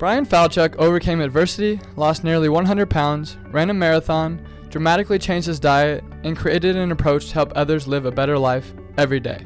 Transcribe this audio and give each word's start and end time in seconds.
Bryan 0.00 0.24
Falchuk 0.24 0.76
overcame 0.76 1.20
adversity, 1.20 1.78
lost 1.94 2.24
nearly 2.24 2.48
100 2.48 2.88
pounds, 2.88 3.36
ran 3.50 3.68
a 3.68 3.74
marathon, 3.74 4.40
dramatically 4.70 5.18
changed 5.18 5.46
his 5.46 5.60
diet, 5.60 6.02
and 6.24 6.38
created 6.38 6.74
an 6.74 6.90
approach 6.90 7.28
to 7.28 7.34
help 7.34 7.52
others 7.54 7.86
live 7.86 8.06
a 8.06 8.10
better 8.10 8.38
life 8.38 8.72
every 8.96 9.20
day. 9.20 9.44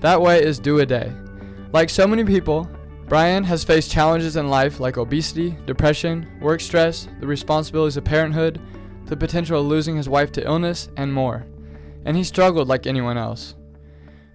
That 0.00 0.20
way 0.20 0.42
is 0.42 0.58
do 0.58 0.80
a 0.80 0.86
day. 0.86 1.10
Like 1.72 1.88
so 1.88 2.06
many 2.06 2.24
people, 2.24 2.68
Bryan 3.08 3.42
has 3.44 3.64
faced 3.64 3.90
challenges 3.90 4.36
in 4.36 4.50
life 4.50 4.80
like 4.80 4.98
obesity, 4.98 5.56
depression, 5.64 6.28
work 6.42 6.60
stress, 6.60 7.08
the 7.18 7.26
responsibilities 7.26 7.96
of 7.96 8.04
parenthood, 8.04 8.60
the 9.06 9.16
potential 9.16 9.62
of 9.62 9.66
losing 9.66 9.96
his 9.96 10.10
wife 10.10 10.30
to 10.32 10.44
illness, 10.44 10.90
and 10.98 11.10
more. 11.10 11.46
And 12.04 12.18
he 12.18 12.22
struggled 12.22 12.68
like 12.68 12.86
anyone 12.86 13.16
else. 13.16 13.54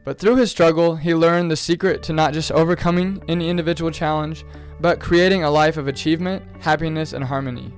But 0.06 0.18
through 0.18 0.38
his 0.38 0.50
struggle, 0.50 0.96
he 0.96 1.14
learned 1.14 1.52
the 1.52 1.56
secret 1.56 2.02
to 2.04 2.14
not 2.14 2.34
just 2.34 2.52
overcoming 2.52 3.24
any 3.28 3.48
individual 3.48 3.92
challenge, 3.92 4.44
but 4.82 5.00
creating 5.00 5.44
a 5.44 5.50
life 5.50 5.78
of 5.78 5.88
achievement, 5.88 6.44
happiness, 6.60 7.14
and 7.14 7.24
harmony. 7.24 7.72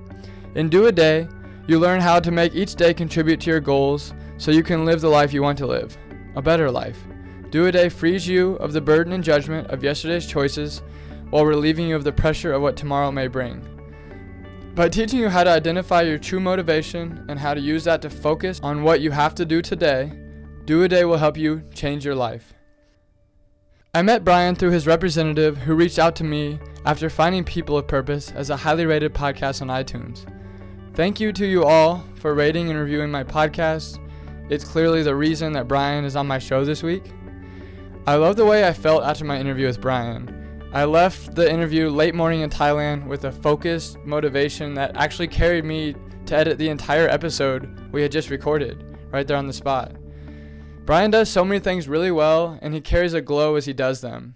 In 0.54 0.70
Do 0.70 0.86
a 0.86 0.92
Day, 0.92 1.28
you 1.66 1.78
learn 1.78 2.00
how 2.00 2.18
to 2.18 2.30
make 2.30 2.54
each 2.54 2.74
day 2.74 2.94
contribute 2.94 3.40
to 3.42 3.50
your 3.50 3.60
goals 3.60 4.14
so 4.38 4.50
you 4.50 4.62
can 4.62 4.84
live 4.84 5.00
the 5.00 5.08
life 5.08 5.32
you 5.32 5.42
want 5.42 5.58
to 5.58 5.66
live 5.66 5.96
a 6.36 6.42
better 6.42 6.70
life. 6.70 6.98
Do 7.50 7.66
a 7.66 7.72
Day 7.72 7.88
frees 7.88 8.26
you 8.26 8.54
of 8.54 8.72
the 8.72 8.80
burden 8.80 9.12
and 9.12 9.22
judgment 9.22 9.68
of 9.70 9.84
yesterday's 9.84 10.26
choices 10.26 10.82
while 11.30 11.46
relieving 11.46 11.88
you 11.88 11.94
of 11.94 12.02
the 12.02 12.12
pressure 12.12 12.52
of 12.52 12.62
what 12.62 12.76
tomorrow 12.76 13.12
may 13.12 13.28
bring. 13.28 13.62
By 14.74 14.88
teaching 14.88 15.20
you 15.20 15.28
how 15.28 15.44
to 15.44 15.50
identify 15.50 16.02
your 16.02 16.18
true 16.18 16.40
motivation 16.40 17.24
and 17.28 17.38
how 17.38 17.54
to 17.54 17.60
use 17.60 17.84
that 17.84 18.02
to 18.02 18.10
focus 18.10 18.58
on 18.62 18.82
what 18.82 19.00
you 19.00 19.12
have 19.12 19.34
to 19.36 19.44
do 19.44 19.62
today, 19.62 20.12
Do 20.64 20.82
a 20.82 20.88
Day 20.88 21.04
will 21.04 21.18
help 21.18 21.36
you 21.36 21.62
change 21.72 22.04
your 22.04 22.16
life. 22.16 22.53
I 23.96 24.02
met 24.02 24.24
Bryan 24.24 24.56
through 24.56 24.72
his 24.72 24.88
representative 24.88 25.56
who 25.56 25.76
reached 25.76 26.00
out 26.00 26.16
to 26.16 26.24
me 26.24 26.58
after 26.84 27.08
finding 27.08 27.44
People 27.44 27.78
of 27.78 27.86
Purpose 27.86 28.32
as 28.32 28.50
a 28.50 28.56
highly 28.56 28.86
rated 28.86 29.14
podcast 29.14 29.62
on 29.62 29.68
iTunes. 29.68 30.26
Thank 30.94 31.20
you 31.20 31.32
to 31.32 31.46
you 31.46 31.64
all 31.64 32.02
for 32.16 32.34
rating 32.34 32.70
and 32.70 32.78
reviewing 32.80 33.12
my 33.12 33.22
podcast. 33.22 34.00
It's 34.50 34.64
clearly 34.64 35.04
the 35.04 35.14
reason 35.14 35.52
that 35.52 35.68
Bryan 35.68 36.04
is 36.04 36.16
on 36.16 36.26
my 36.26 36.40
show 36.40 36.64
this 36.64 36.82
week. 36.82 37.12
I 38.04 38.16
love 38.16 38.34
the 38.34 38.44
way 38.44 38.66
I 38.66 38.72
felt 38.72 39.04
after 39.04 39.24
my 39.24 39.38
interview 39.38 39.68
with 39.68 39.80
Bryan. 39.80 40.60
I 40.72 40.86
left 40.86 41.36
the 41.36 41.48
interview 41.48 41.88
late 41.88 42.16
morning 42.16 42.40
in 42.40 42.50
Thailand 42.50 43.06
with 43.06 43.26
a 43.26 43.30
focused 43.30 43.98
motivation 44.04 44.74
that 44.74 44.96
actually 44.96 45.28
carried 45.28 45.64
me 45.64 45.94
to 46.26 46.36
edit 46.36 46.58
the 46.58 46.68
entire 46.68 47.08
episode 47.08 47.88
we 47.92 48.02
had 48.02 48.10
just 48.10 48.30
recorded 48.30 48.96
right 49.12 49.24
there 49.24 49.36
on 49.36 49.46
the 49.46 49.52
spot. 49.52 49.92
Bryan 50.84 51.10
does 51.10 51.30
so 51.30 51.46
many 51.46 51.60
things 51.60 51.88
really 51.88 52.10
well, 52.10 52.58
and 52.60 52.74
he 52.74 52.80
carries 52.82 53.14
a 53.14 53.22
glow 53.22 53.54
as 53.54 53.64
he 53.64 53.72
does 53.72 54.02
them. 54.02 54.34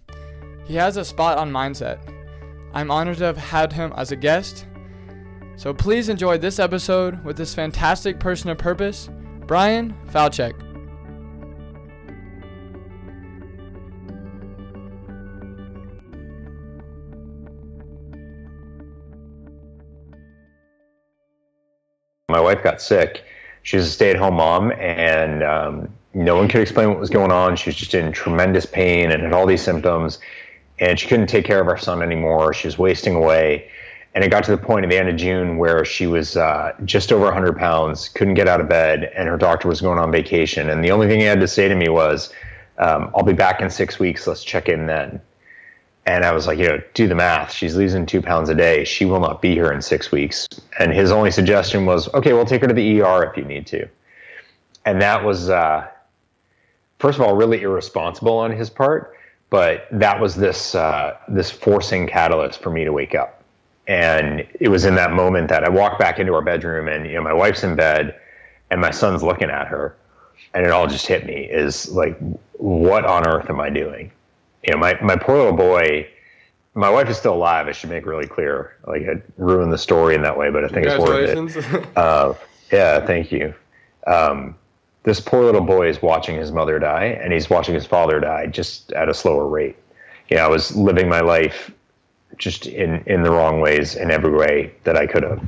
He 0.64 0.76
has 0.76 0.96
a 0.96 1.04
spot 1.04 1.36
on 1.36 1.52
mindset. 1.52 1.98
I'm 2.72 2.90
honored 2.90 3.18
to 3.18 3.24
have 3.24 3.36
had 3.36 3.70
him 3.70 3.92
as 3.96 4.12
a 4.12 4.16
guest. 4.16 4.66
So 5.56 5.74
please 5.74 6.08
enjoy 6.08 6.38
this 6.38 6.58
episode 6.58 7.22
with 7.22 7.36
this 7.36 7.54
fantastic 7.54 8.18
person 8.18 8.48
of 8.48 8.56
purpose, 8.56 9.10
Bryan 9.46 9.94
Falchuk. 10.08 10.54
My 22.30 22.40
wife 22.40 22.62
got 22.62 22.80
sick. 22.80 23.24
She 23.64 23.76
was 23.76 23.86
a 23.86 23.90
stay-at-home 23.90 24.36
mom, 24.36 24.72
and 24.72 25.42
um, 25.42 25.88
no 26.18 26.34
one 26.34 26.48
could 26.48 26.60
explain 26.60 26.88
what 26.88 26.98
was 26.98 27.10
going 27.10 27.30
on. 27.30 27.54
She 27.54 27.70
was 27.70 27.76
just 27.76 27.94
in 27.94 28.10
tremendous 28.10 28.66
pain 28.66 29.12
and 29.12 29.22
had 29.22 29.32
all 29.32 29.46
these 29.46 29.62
symptoms, 29.62 30.18
and 30.80 30.98
she 30.98 31.06
couldn't 31.06 31.28
take 31.28 31.44
care 31.44 31.60
of 31.60 31.68
our 31.68 31.78
son 31.78 32.02
anymore. 32.02 32.52
She 32.52 32.66
was 32.66 32.76
wasting 32.76 33.14
away, 33.14 33.70
and 34.16 34.24
it 34.24 34.30
got 34.30 34.42
to 34.44 34.50
the 34.50 34.58
point 34.58 34.84
at 34.84 34.90
the 34.90 34.98
end 34.98 35.08
of 35.08 35.14
June 35.14 35.58
where 35.58 35.84
she 35.84 36.08
was 36.08 36.36
uh, 36.36 36.72
just 36.84 37.12
over 37.12 37.26
100 37.26 37.56
pounds, 37.56 38.08
couldn't 38.08 38.34
get 38.34 38.48
out 38.48 38.60
of 38.60 38.68
bed, 38.68 39.12
and 39.14 39.28
her 39.28 39.36
doctor 39.36 39.68
was 39.68 39.80
going 39.80 40.00
on 40.00 40.10
vacation. 40.10 40.68
And 40.68 40.84
the 40.84 40.90
only 40.90 41.06
thing 41.06 41.20
he 41.20 41.24
had 41.24 41.38
to 41.38 41.46
say 41.46 41.68
to 41.68 41.76
me 41.76 41.88
was, 41.88 42.32
um, 42.78 43.12
"I'll 43.14 43.22
be 43.22 43.32
back 43.32 43.60
in 43.60 43.70
six 43.70 44.00
weeks. 44.00 44.26
Let's 44.26 44.42
check 44.42 44.68
in 44.68 44.86
then." 44.86 45.20
And 46.04 46.24
I 46.24 46.32
was 46.32 46.48
like, 46.48 46.58
you 46.58 46.66
know, 46.66 46.82
do 46.94 47.06
the 47.06 47.14
math. 47.14 47.52
She's 47.52 47.76
losing 47.76 48.06
two 48.06 48.22
pounds 48.22 48.48
a 48.48 48.54
day. 48.54 48.82
She 48.82 49.04
will 49.04 49.20
not 49.20 49.40
be 49.42 49.52
here 49.52 49.70
in 49.70 49.82
six 49.82 50.10
weeks. 50.10 50.48
And 50.80 50.92
his 50.92 51.12
only 51.12 51.30
suggestion 51.30 51.84
was, 51.84 52.12
okay, 52.14 52.32
we'll 52.32 52.46
take 52.46 52.62
her 52.62 52.66
to 52.66 52.72
the 52.72 53.02
ER 53.02 53.24
if 53.24 53.36
you 53.36 53.44
need 53.44 53.66
to. 53.66 53.86
And 54.86 55.02
that 55.02 55.22
was, 55.22 55.50
uh, 55.50 55.86
first 56.98 57.18
of 57.18 57.24
all, 57.24 57.34
really 57.34 57.62
irresponsible 57.62 58.36
on 58.38 58.50
his 58.50 58.70
part. 58.70 59.14
But 59.50 59.88
that 59.92 60.20
was 60.20 60.36
this 60.36 60.74
uh, 60.74 61.16
this 61.28 61.50
forcing 61.50 62.06
catalyst 62.06 62.60
for 62.60 62.70
me 62.70 62.84
to 62.84 62.92
wake 62.92 63.14
up. 63.14 63.42
And 63.86 64.46
it 64.60 64.68
was 64.68 64.84
in 64.84 64.94
that 64.96 65.12
moment 65.12 65.48
that 65.48 65.64
I 65.64 65.70
walked 65.70 65.98
back 65.98 66.18
into 66.18 66.34
our 66.34 66.42
bedroom, 66.42 66.88
and 66.88 67.06
you 67.06 67.14
know, 67.14 67.22
my 67.22 67.32
wife's 67.32 67.64
in 67.64 67.74
bed, 67.74 68.20
and 68.70 68.80
my 68.80 68.90
son's 68.90 69.22
looking 69.22 69.48
at 69.48 69.66
her, 69.68 69.96
and 70.52 70.66
it 70.66 70.70
all 70.70 70.86
just 70.86 71.06
hit 71.06 71.24
me: 71.24 71.44
is 71.44 71.90
like, 71.92 72.18
what 72.52 73.06
on 73.06 73.26
earth 73.26 73.48
am 73.48 73.58
I 73.58 73.70
doing? 73.70 74.10
you 74.68 74.74
know, 74.74 74.80
my, 74.80 74.98
my 75.00 75.16
poor 75.16 75.36
little 75.36 75.56
boy, 75.56 76.06
my 76.74 76.90
wife 76.90 77.08
is 77.08 77.16
still 77.16 77.34
alive. 77.34 77.68
I 77.68 77.72
should 77.72 77.90
make 77.90 78.06
really 78.06 78.26
clear. 78.26 78.76
Like 78.86 79.02
I 79.02 79.22
ruined 79.36 79.72
the 79.72 79.78
story 79.78 80.14
in 80.14 80.22
that 80.22 80.36
way, 80.36 80.50
but 80.50 80.64
I 80.64 80.68
think 80.68 80.86
it's 80.86 80.98
worth 80.98 81.56
it. 81.56 81.86
Uh, 81.96 82.34
yeah, 82.70 83.04
thank 83.04 83.32
you. 83.32 83.54
Um, 84.06 84.56
this 85.08 85.20
poor 85.20 85.44
little 85.44 85.62
boy 85.62 85.88
is 85.88 86.02
watching 86.02 86.36
his 86.36 86.52
mother 86.52 86.78
die, 86.78 87.18
and 87.22 87.32
he's 87.32 87.48
watching 87.48 87.74
his 87.74 87.86
father 87.86 88.20
die 88.20 88.46
just 88.46 88.92
at 88.92 89.08
a 89.08 89.14
slower 89.14 89.46
rate. 89.46 89.76
You 90.28 90.36
know, 90.36 90.44
I 90.44 90.48
was 90.48 90.76
living 90.76 91.08
my 91.08 91.20
life 91.20 91.70
just 92.36 92.66
in 92.66 93.02
in 93.06 93.22
the 93.22 93.30
wrong 93.30 93.60
ways 93.60 93.96
in 93.96 94.10
every 94.10 94.32
way 94.32 94.74
that 94.84 94.96
I 94.96 95.06
could 95.06 95.22
have. 95.22 95.46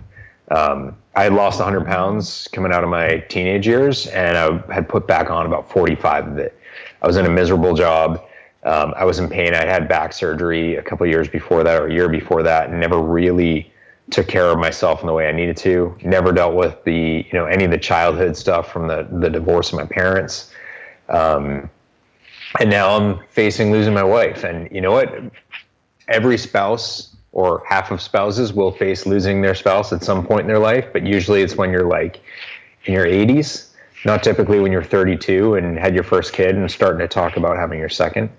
Um, 0.50 0.97
I 1.15 1.28
lost 1.28 1.60
100 1.60 1.87
pounds 1.87 2.49
coming 2.53 2.72
out 2.72 2.82
of 2.82 2.91
my 2.91 3.19
teenage 3.28 3.66
years, 3.66 4.06
and 4.09 4.37
I 4.37 4.72
had 4.72 4.88
put 4.88 5.06
back 5.06 5.31
on 5.31 5.47
about 5.47 5.70
45 5.70 6.28
of 6.28 6.38
it. 6.38 6.59
I 7.03 7.06
was 7.06 7.16
in 7.16 7.26
a 7.26 7.31
miserable 7.31 7.75
job. 7.75 8.25
Um, 8.65 8.93
I 8.97 9.04
was 9.04 9.19
in 9.19 9.28
pain. 9.28 9.54
I 9.54 9.65
had 9.65 9.88
back 9.88 10.12
surgery 10.12 10.76
a 10.76 10.82
couple 10.82 11.06
years 11.06 11.28
before 11.28 11.65
that, 11.65 11.81
or 11.81 11.87
a 11.87 11.93
year 11.93 12.09
before 12.09 12.43
that, 12.43 12.70
and 12.70 12.81
never 12.81 13.00
really 13.00 13.72
took 14.10 14.28
care 14.28 14.47
of 14.47 14.59
myself 14.59 15.00
in 15.00 15.06
the 15.06 15.12
way 15.12 15.28
I 15.28 15.32
needed 15.32 15.56
to. 15.59 15.97
Never 16.03 16.32
dealt 16.32 16.54
with 16.54 16.82
the, 16.84 17.25
you 17.26 17.32
know, 17.32 17.47
any 17.47 17.65
of 17.65 17.71
the 17.71 17.78
childhood 17.78 18.37
stuff 18.37 18.72
from 18.72 18.88
the 18.88 19.09
the 19.10 19.31
divorce 19.31 19.72
of 19.72 19.78
my 19.78 19.87
parents. 19.87 20.53
Um, 21.09 21.71
and 22.59 22.69
now 22.69 22.97
I'm 22.97 23.20
facing 23.31 23.70
losing 23.70 23.94
my 23.94 24.03
wife. 24.03 24.44
And 24.44 24.69
you 24.72 24.81
know 24.81 24.93
what? 24.93 25.15
Every 26.09 26.37
spouse 26.37 27.15
or 27.32 27.62
half 27.66 27.91
of 27.91 28.00
spouses 28.00 28.53
will 28.53 28.72
face 28.72 29.06
losing 29.06 29.41
their 29.41 29.54
spouse 29.54 29.93
at 29.93 30.03
some 30.03 30.26
point 30.26 30.43
in 30.43 30.47
their 30.49 30.59
life, 30.59 30.87
but 30.93 31.06
usually 31.06 31.43
it's 31.43 31.56
when 31.56 31.70
you're 31.70 31.87
like 31.87 32.20
in 32.87 32.94
your 32.94 33.06
80s, 33.06 33.69
not 34.05 34.23
typically 34.23 34.58
when 34.58 34.73
you're 34.73 34.82
32 34.82 35.55
and 35.55 35.79
had 35.79 35.94
your 35.94 36.02
first 36.02 36.32
kid 36.32 36.56
and 36.56 36.69
starting 36.69 36.99
to 36.99 37.06
talk 37.06 37.37
about 37.37 37.56
having 37.56 37.79
your 37.79 37.88
second. 37.88 38.31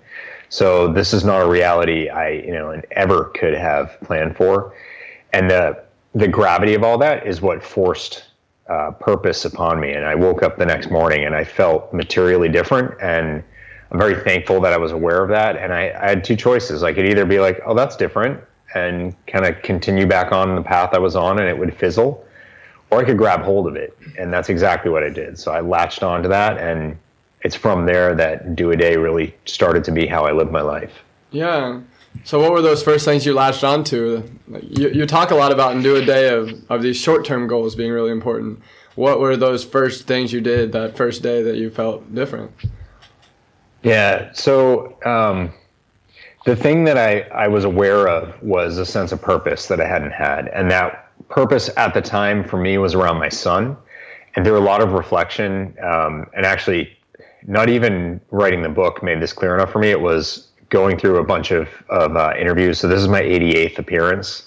So 0.50 0.92
this 0.92 1.14
is 1.14 1.24
not 1.24 1.40
a 1.40 1.48
reality 1.48 2.10
I, 2.10 2.30
you 2.30 2.52
know, 2.52 2.70
and 2.70 2.84
ever 2.90 3.32
could 3.34 3.54
have 3.54 3.98
planned 4.02 4.36
for. 4.36 4.74
And 5.32 5.50
the 5.50 5.82
the 6.14 6.28
gravity 6.28 6.74
of 6.74 6.84
all 6.84 6.98
that 6.98 7.26
is 7.26 7.40
what 7.40 7.62
forced 7.62 8.24
uh, 8.68 8.90
purpose 8.92 9.44
upon 9.44 9.80
me. 9.80 9.92
And 9.92 10.04
I 10.04 10.14
woke 10.14 10.42
up 10.42 10.58
the 10.58 10.66
next 10.66 10.90
morning 10.90 11.24
and 11.24 11.34
I 11.34 11.42
felt 11.42 11.92
materially 11.92 12.50
different. 12.50 13.00
And 13.00 13.42
I'm 13.90 13.98
very 13.98 14.22
thankful 14.22 14.60
that 14.60 14.72
I 14.72 14.76
was 14.76 14.92
aware 14.92 15.22
of 15.22 15.30
that. 15.30 15.56
And 15.56 15.72
I, 15.72 15.92
I 16.00 16.08
had 16.10 16.22
two 16.22 16.36
choices. 16.36 16.82
I 16.82 16.92
could 16.92 17.06
either 17.06 17.24
be 17.24 17.38
like, 17.40 17.60
oh, 17.64 17.74
that's 17.74 17.96
different, 17.96 18.40
and 18.74 19.14
kind 19.26 19.46
of 19.46 19.60
continue 19.62 20.06
back 20.06 20.32
on 20.32 20.54
the 20.54 20.62
path 20.62 20.90
I 20.92 20.98
was 20.98 21.16
on, 21.16 21.38
and 21.38 21.48
it 21.48 21.58
would 21.58 21.74
fizzle, 21.74 22.24
or 22.90 23.00
I 23.00 23.04
could 23.04 23.18
grab 23.18 23.40
hold 23.40 23.66
of 23.66 23.76
it. 23.76 23.96
And 24.18 24.32
that's 24.32 24.48
exactly 24.48 24.90
what 24.90 25.02
I 25.02 25.10
did. 25.10 25.38
So 25.38 25.52
I 25.52 25.60
latched 25.60 26.02
onto 26.02 26.28
that 26.28 26.58
and 26.58 26.98
it's 27.42 27.56
from 27.56 27.86
there 27.86 28.14
that 28.14 28.54
do 28.54 28.70
a 28.70 28.76
day 28.76 28.96
really 28.96 29.34
started 29.44 29.84
to 29.84 29.90
be 29.90 30.06
how 30.06 30.24
I 30.24 30.32
live 30.32 30.50
my 30.50 30.60
life. 30.60 31.02
Yeah. 31.30 31.80
So 32.24 32.40
what 32.40 32.52
were 32.52 32.62
those 32.62 32.82
first 32.82 33.04
things 33.04 33.26
you 33.26 33.34
latched 33.34 33.64
onto? 33.64 34.22
You, 34.60 34.90
you 34.90 35.06
talk 35.06 35.30
a 35.30 35.34
lot 35.34 35.52
about 35.52 35.72
and 35.72 35.82
do 35.82 35.96
a 35.96 36.04
day 36.04 36.28
of, 36.28 36.50
of 36.70 36.82
these 36.82 36.96
short 36.96 37.24
term 37.24 37.46
goals 37.46 37.74
being 37.74 37.90
really 37.90 38.12
important. 38.12 38.60
What 38.94 39.20
were 39.20 39.36
those 39.36 39.64
first 39.64 40.06
things 40.06 40.32
you 40.32 40.40
did 40.40 40.72
that 40.72 40.96
first 40.96 41.22
day 41.22 41.42
that 41.42 41.56
you 41.56 41.70
felt 41.70 42.14
different? 42.14 42.52
Yeah. 43.82 44.32
So 44.32 44.98
um, 45.04 45.52
the 46.44 46.54
thing 46.54 46.84
that 46.84 46.98
I, 46.98 47.22
I 47.34 47.48
was 47.48 47.64
aware 47.64 48.08
of 48.08 48.40
was 48.42 48.78
a 48.78 48.86
sense 48.86 49.10
of 49.12 49.20
purpose 49.20 49.66
that 49.68 49.80
I 49.80 49.86
hadn't 49.86 50.12
had. 50.12 50.48
And 50.48 50.70
that 50.70 51.10
purpose 51.28 51.70
at 51.76 51.94
the 51.94 52.02
time 52.02 52.44
for 52.44 52.58
me 52.58 52.78
was 52.78 52.94
around 52.94 53.18
my 53.18 53.28
son. 53.28 53.76
And 54.34 54.46
there 54.46 54.52
were 54.52 54.58
a 54.58 54.62
lot 54.62 54.80
of 54.80 54.92
reflection. 54.92 55.74
Um, 55.82 56.26
and 56.34 56.46
actually, 56.46 56.96
not 57.46 57.68
even 57.68 58.20
writing 58.30 58.62
the 58.62 58.68
book 58.68 59.02
made 59.02 59.20
this 59.20 59.32
clear 59.32 59.54
enough 59.54 59.72
for 59.72 59.78
me. 59.78 59.90
It 59.90 60.00
was 60.00 60.51
going 60.72 60.98
through 60.98 61.18
a 61.18 61.24
bunch 61.24 61.50
of, 61.50 61.68
of 61.90 62.16
uh, 62.16 62.32
interviews. 62.36 62.80
So 62.80 62.88
this 62.88 62.98
is 62.98 63.06
my 63.06 63.20
88th 63.20 63.78
appearance. 63.78 64.46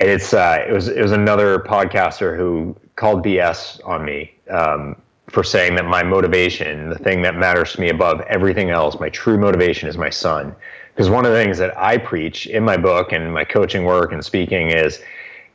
And 0.00 0.10
it's 0.10 0.34
uh, 0.34 0.64
it 0.68 0.72
was 0.72 0.88
it 0.88 1.00
was 1.00 1.12
another 1.12 1.60
podcaster 1.60 2.36
who 2.36 2.76
called 2.96 3.24
BS 3.24 3.80
on 3.86 4.04
me 4.04 4.32
um, 4.50 5.00
for 5.28 5.42
saying 5.42 5.76
that 5.76 5.86
my 5.86 6.02
motivation, 6.02 6.90
the 6.90 6.98
thing 6.98 7.22
that 7.22 7.36
matters 7.36 7.72
to 7.72 7.80
me 7.80 7.88
above 7.88 8.20
everything 8.22 8.70
else, 8.70 9.00
my 9.00 9.08
true 9.08 9.38
motivation 9.38 9.88
is 9.88 9.96
my 9.96 10.10
son. 10.10 10.54
Because 10.94 11.10
one 11.10 11.24
of 11.24 11.32
the 11.32 11.38
things 11.38 11.58
that 11.58 11.76
I 11.76 11.98
preach 11.98 12.46
in 12.46 12.64
my 12.64 12.76
book 12.76 13.12
and 13.12 13.32
my 13.32 13.44
coaching 13.44 13.84
work 13.84 14.12
and 14.12 14.24
speaking 14.24 14.70
is 14.70 15.00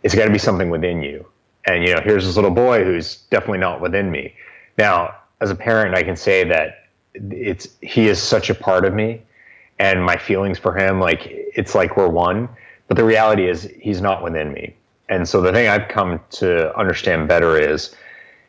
it's 0.04 0.16
got 0.16 0.26
to 0.26 0.32
be 0.32 0.40
something 0.40 0.70
within 0.70 1.02
you. 1.02 1.26
And 1.66 1.88
you 1.88 1.94
know, 1.94 2.02
here's 2.02 2.26
this 2.26 2.36
little 2.36 2.52
boy 2.52 2.84
who's 2.84 3.18
definitely 3.32 3.60
not 3.60 3.82
within 3.82 4.12
me. 4.12 4.36
Now, 4.78 5.16
as 5.40 5.52
a 5.52 5.56
parent, 5.56 5.96
I 5.96 6.04
can 6.04 6.16
say 6.16 6.44
that 6.46 6.88
it's 7.14 7.68
he 7.82 8.08
is 8.08 8.22
such 8.22 8.50
a 8.50 8.56
part 8.56 8.86
of 8.86 8.94
me 8.94 9.22
and 9.84 10.02
my 10.02 10.16
feelings 10.16 10.58
for 10.58 10.74
him 10.78 11.02
like 11.02 11.28
it's 11.28 11.76
like 11.76 11.98
we're 11.98 12.08
one. 12.08 12.48
But 12.88 12.96
the 12.96 13.04
reality 13.04 13.50
is 13.50 13.70
he's 13.82 14.02
not 14.02 14.24
within 14.24 14.54
me. 14.54 14.76
And 15.10 15.28
so 15.28 15.42
the 15.42 15.52
thing 15.52 15.68
i've 15.68 15.90
come 15.90 16.22
to 16.42 16.76
understand 16.78 17.28
better 17.28 17.60
is 17.60 17.94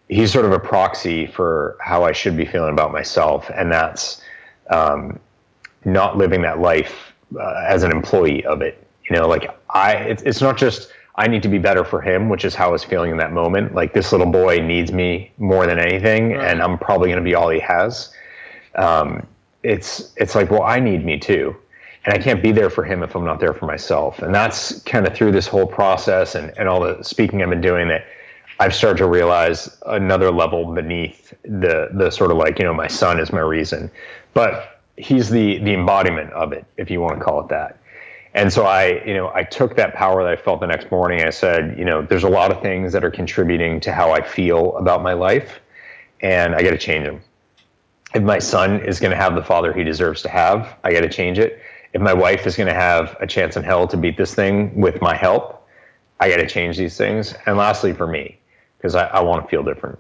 he's 0.08 0.30
sort 0.32 0.44
of 0.44 0.52
a 0.52 0.60
proxy 0.60 1.26
for 1.26 1.76
how 1.80 2.04
i 2.04 2.12
should 2.12 2.36
be 2.36 2.46
feeling 2.46 2.72
about 2.72 2.92
myself. 2.92 3.50
And 3.52 3.72
that's 3.72 4.22
um, 4.70 5.18
not 5.84 6.16
living 6.16 6.42
that 6.42 6.60
life 6.60 7.12
uh, 7.38 7.64
as 7.66 7.82
an 7.82 7.90
employee 7.90 8.44
of 8.44 8.62
it. 8.62 8.86
You 9.10 9.16
know 9.16 9.26
like 9.26 9.50
i 9.70 9.94
it's, 9.94 10.22
it's 10.22 10.40
not 10.40 10.56
just 10.56 10.92
i 11.16 11.26
need 11.26 11.42
to 11.42 11.48
be 11.48 11.58
better 11.58 11.84
for 11.84 12.00
him 12.00 12.28
which 12.28 12.44
is 12.44 12.54
how 12.54 12.68
i 12.68 12.70
was 12.70 12.84
feeling 12.84 13.10
in 13.10 13.16
that 13.16 13.32
moment. 13.32 13.74
Like 13.74 13.92
this 13.92 14.12
little 14.12 14.30
boy 14.30 14.58
needs 14.58 14.92
me 14.92 15.32
more 15.38 15.66
than 15.66 15.80
anything 15.80 16.30
right. 16.30 16.46
and 16.48 16.62
i'm 16.62 16.78
probably 16.78 17.08
going 17.08 17.22
to 17.24 17.28
be 17.30 17.34
all 17.34 17.50
he 17.50 17.60
has. 17.60 18.14
Um, 18.76 19.26
it's 19.64 20.12
it's 20.16 20.34
like 20.34 20.50
well 20.50 20.62
i 20.62 20.78
need 20.78 21.04
me 21.04 21.18
too. 21.18 21.56
And 22.04 22.14
i 22.14 22.18
can't 22.18 22.42
be 22.42 22.52
there 22.52 22.70
for 22.70 22.84
him 22.84 23.02
if 23.02 23.16
i'm 23.16 23.24
not 23.24 23.40
there 23.40 23.54
for 23.54 23.66
myself. 23.66 24.20
And 24.20 24.34
that's 24.34 24.80
kind 24.82 25.06
of 25.06 25.14
through 25.14 25.32
this 25.32 25.48
whole 25.48 25.66
process 25.66 26.34
and, 26.34 26.52
and 26.58 26.68
all 26.68 26.80
the 26.80 27.02
speaking 27.02 27.42
i've 27.42 27.50
been 27.50 27.60
doing 27.60 27.88
that 27.88 28.04
i've 28.60 28.74
started 28.74 28.98
to 28.98 29.06
realize 29.06 29.76
another 29.86 30.30
level 30.30 30.72
beneath 30.72 31.34
the 31.42 31.88
the 31.94 32.10
sort 32.10 32.30
of 32.30 32.36
like 32.36 32.58
you 32.58 32.64
know 32.64 32.74
my 32.74 32.86
son 32.86 33.18
is 33.18 33.32
my 33.32 33.40
reason. 33.40 33.90
But 34.34 34.80
he's 34.96 35.30
the 35.30 35.58
the 35.58 35.74
embodiment 35.74 36.32
of 36.32 36.52
it 36.52 36.64
if 36.76 36.90
you 36.90 37.00
want 37.00 37.18
to 37.18 37.24
call 37.24 37.40
it 37.40 37.48
that. 37.48 37.80
And 38.34 38.52
so 38.52 38.66
i 38.66 39.02
you 39.06 39.14
know 39.14 39.32
i 39.34 39.42
took 39.42 39.74
that 39.76 39.94
power 39.94 40.22
that 40.22 40.32
i 40.32 40.36
felt 40.36 40.60
the 40.60 40.66
next 40.66 40.90
morning. 40.90 41.22
I 41.24 41.30
said 41.30 41.78
you 41.78 41.84
know 41.84 42.02
there's 42.02 42.24
a 42.24 42.28
lot 42.28 42.52
of 42.52 42.60
things 42.60 42.92
that 42.92 43.02
are 43.04 43.10
contributing 43.10 43.80
to 43.80 43.92
how 43.92 44.12
i 44.12 44.20
feel 44.20 44.76
about 44.76 45.02
my 45.02 45.14
life 45.14 45.60
and 46.20 46.54
i 46.54 46.62
got 46.62 46.70
to 46.70 46.78
change 46.78 47.06
them 47.06 47.22
if 48.14 48.22
my 48.22 48.38
son 48.38 48.80
is 48.80 49.00
going 49.00 49.10
to 49.10 49.16
have 49.16 49.34
the 49.34 49.42
father 49.42 49.72
he 49.72 49.84
deserves 49.84 50.22
to 50.22 50.28
have, 50.28 50.76
I 50.84 50.92
got 50.92 51.00
to 51.00 51.08
change 51.08 51.38
it. 51.38 51.60
If 51.92 52.00
my 52.00 52.12
wife 52.12 52.46
is 52.46 52.56
going 52.56 52.68
to 52.68 52.74
have 52.74 53.16
a 53.20 53.26
chance 53.26 53.56
in 53.56 53.64
hell 53.64 53.86
to 53.88 53.96
beat 53.96 54.16
this 54.16 54.34
thing 54.34 54.80
with 54.80 55.00
my 55.00 55.16
help, 55.16 55.66
I 56.20 56.28
got 56.30 56.36
to 56.36 56.46
change 56.46 56.76
these 56.76 56.96
things. 56.96 57.34
And 57.46 57.56
lastly, 57.56 57.92
for 57.92 58.06
me, 58.06 58.38
because 58.78 58.94
I, 58.94 59.06
I 59.06 59.20
want 59.20 59.44
to 59.44 59.48
feel 59.48 59.62
different. 59.62 59.98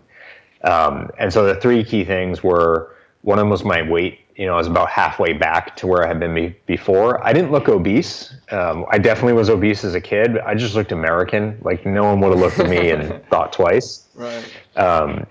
Um, 0.62 1.10
and 1.18 1.32
so 1.32 1.44
the 1.44 1.60
three 1.60 1.84
key 1.84 2.04
things 2.04 2.42
were 2.42 2.94
one 3.22 3.38
of 3.38 3.42
them 3.42 3.50
was 3.50 3.64
my 3.64 3.82
weight. 3.82 4.20
You 4.36 4.46
know, 4.46 4.54
I 4.54 4.58
was 4.58 4.66
about 4.66 4.88
halfway 4.90 5.32
back 5.32 5.76
to 5.76 5.86
where 5.86 6.04
I 6.04 6.08
had 6.08 6.20
been 6.20 6.34
be- 6.34 6.56
before. 6.66 7.24
I 7.24 7.32
didn't 7.32 7.52
look 7.52 7.68
obese. 7.68 8.34
Um, 8.50 8.84
I 8.90 8.98
definitely 8.98 9.34
was 9.34 9.48
obese 9.48 9.84
as 9.84 9.94
a 9.94 10.00
kid. 10.00 10.38
I 10.38 10.54
just 10.54 10.74
looked 10.74 10.92
American. 10.92 11.58
Like 11.62 11.86
no 11.86 12.04
one 12.04 12.20
would 12.20 12.30
have 12.30 12.40
looked 12.40 12.58
at 12.58 12.68
me 12.68 12.90
and 12.90 13.24
thought 13.30 13.52
twice. 13.52 14.06
Right. 14.14 14.44
Um, 14.76 15.26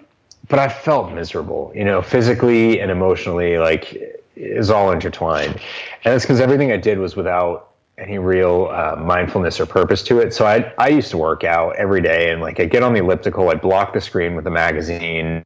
but 0.53 0.59
I 0.59 0.69
felt 0.69 1.11
miserable, 1.11 1.71
you 1.73 1.83
know, 1.83 2.03
physically 2.03 2.79
and 2.79 2.91
emotionally, 2.91 3.57
like 3.57 4.21
is 4.35 4.69
all 4.69 4.91
intertwined. 4.91 5.59
And 6.05 6.13
it's 6.13 6.25
because 6.25 6.39
everything 6.39 6.71
I 6.71 6.77
did 6.77 6.99
was 6.99 7.15
without 7.15 7.71
any 7.97 8.19
real 8.19 8.69
uh, 8.71 8.95
mindfulness 8.97 9.59
or 9.59 9.65
purpose 9.65 10.03
to 10.03 10.19
it. 10.19 10.31
So 10.31 10.45
I, 10.45 10.71
I 10.77 10.89
used 10.89 11.09
to 11.09 11.17
work 11.17 11.43
out 11.43 11.75
every 11.77 12.03
day 12.03 12.29
and 12.29 12.39
like 12.39 12.59
I 12.59 12.65
get 12.65 12.83
on 12.83 12.93
the 12.93 12.99
elliptical, 12.99 13.49
I 13.49 13.55
block 13.55 13.93
the 13.93 14.01
screen 14.01 14.35
with 14.35 14.45
a 14.45 14.51
magazine, 14.51 15.43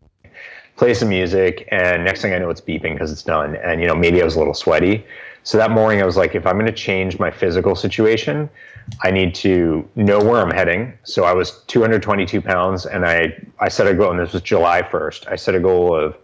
play 0.76 0.94
some 0.94 1.08
music, 1.08 1.70
and 1.72 2.04
next 2.04 2.22
thing 2.22 2.34
I 2.34 2.40
know, 2.40 2.50
it's 2.50 2.60
beeping 2.60 2.92
because 2.92 3.10
it's 3.10 3.24
done. 3.24 3.56
And, 3.56 3.80
you 3.80 3.88
know, 3.88 3.96
maybe 3.96 4.22
I 4.22 4.26
was 4.26 4.36
a 4.36 4.40
little 4.40 4.54
sweaty. 4.54 5.06
So 5.44 5.58
that 5.58 5.72
morning 5.72 6.02
I 6.02 6.06
was 6.06 6.18
like, 6.18 6.36
if 6.36 6.46
I'm 6.46 6.56
going 6.56 6.66
to 6.66 6.72
change 6.72 7.20
my 7.20 7.32
physical 7.32 7.76
situation, 7.76 8.50
I 9.02 9.12
need 9.12 9.36
to 9.36 9.88
know 9.96 10.20
where 10.20 10.42
I'm 10.42 10.52
heading. 10.52 10.98
So 11.04 11.24
I 11.24 11.34
was 11.34 11.64
222 11.68 12.42
pounds, 12.42 12.86
and 12.86 13.06
I 13.06 13.38
I 13.60 13.70
set 13.70 13.88
a 13.88 13.94
goal, 13.94 14.12
and 14.12 14.20
this 14.20 14.34
was 14.34 14.42
July 14.42 14.82
1st. 14.82 15.28
I 15.32 15.36
set 15.36 15.56
a 15.56 15.60
goal 15.60 15.96
of 15.96 16.18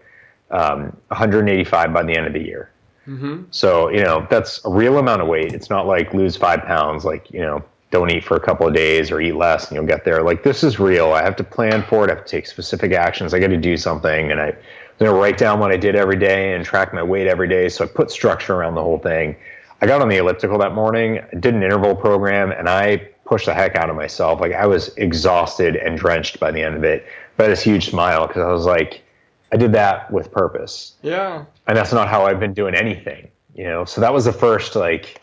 um, 0.51 0.95
185 1.07 1.93
by 1.93 2.03
the 2.03 2.15
end 2.15 2.27
of 2.27 2.33
the 2.33 2.43
year. 2.43 2.69
Mm-hmm. 3.07 3.43
So 3.51 3.89
you 3.89 4.03
know 4.03 4.25
that's 4.29 4.63
a 4.65 4.69
real 4.69 4.97
amount 4.97 5.21
of 5.21 5.27
weight. 5.27 5.53
It's 5.53 5.69
not 5.69 5.87
like 5.87 6.13
lose 6.13 6.37
five 6.37 6.63
pounds, 6.63 7.03
like 7.03 7.29
you 7.31 7.41
know 7.41 7.63
don't 7.91 8.09
eat 8.09 8.23
for 8.23 8.35
a 8.35 8.39
couple 8.39 8.67
of 8.67 8.73
days 8.73 9.11
or 9.11 9.21
eat 9.21 9.35
less 9.35 9.67
and 9.67 9.75
you'll 9.75 9.85
get 9.85 10.03
there. 10.03 10.23
Like 10.23 10.41
this 10.41 10.63
is 10.63 10.79
real. 10.79 11.11
I 11.11 11.21
have 11.21 11.35
to 11.35 11.43
plan 11.43 11.83
for 11.83 12.03
it. 12.03 12.09
I 12.09 12.15
have 12.15 12.25
to 12.25 12.31
take 12.31 12.47
specific 12.47 12.91
actions. 12.91 13.35
I 13.35 13.39
got 13.39 13.47
to 13.47 13.57
do 13.57 13.77
something, 13.77 14.31
and 14.31 14.41
I 14.41 14.55
going 14.99 15.11
to 15.11 15.17
write 15.17 15.37
down 15.37 15.59
what 15.59 15.71
I 15.71 15.77
did 15.77 15.95
every 15.95 16.17
day 16.17 16.53
and 16.53 16.63
track 16.63 16.93
my 16.93 17.03
weight 17.03 17.27
every 17.27 17.47
day. 17.47 17.69
So 17.69 17.83
I 17.83 17.87
put 17.87 18.11
structure 18.11 18.55
around 18.55 18.75
the 18.75 18.83
whole 18.83 18.99
thing. 18.99 19.35
I 19.81 19.85
got 19.85 20.01
on 20.01 20.07
the 20.07 20.17
elliptical 20.17 20.57
that 20.59 20.73
morning, 20.73 21.19
did 21.39 21.53
an 21.53 21.63
interval 21.63 21.95
program, 21.95 22.51
and 22.51 22.69
I 22.69 23.09
pushed 23.25 23.47
the 23.47 23.53
heck 23.53 23.75
out 23.75 23.89
of 23.89 23.95
myself. 23.95 24.39
Like 24.39 24.53
I 24.53 24.65
was 24.65 24.95
exhausted 24.97 25.75
and 25.75 25.97
drenched 25.97 26.39
by 26.39 26.51
the 26.51 26.61
end 26.61 26.75
of 26.75 26.83
it, 26.83 27.05
but 27.35 27.43
I 27.43 27.49
had 27.49 27.51
this 27.57 27.63
huge 27.63 27.89
smile 27.89 28.27
because 28.27 28.43
I 28.43 28.51
was 28.51 28.65
like, 28.65 29.03
I 29.51 29.57
did 29.57 29.71
that 29.73 30.11
with 30.11 30.31
purpose. 30.31 30.95
Yeah. 31.01 31.45
And 31.67 31.77
that's 31.77 31.93
not 31.93 32.07
how 32.07 32.25
I've 32.25 32.39
been 32.39 32.53
doing 32.53 32.75
anything, 32.75 33.29
you 33.55 33.65
know. 33.65 33.85
So 33.85 34.01
that 34.01 34.13
was 34.13 34.25
the 34.25 34.33
first 34.33 34.75
like, 34.75 35.21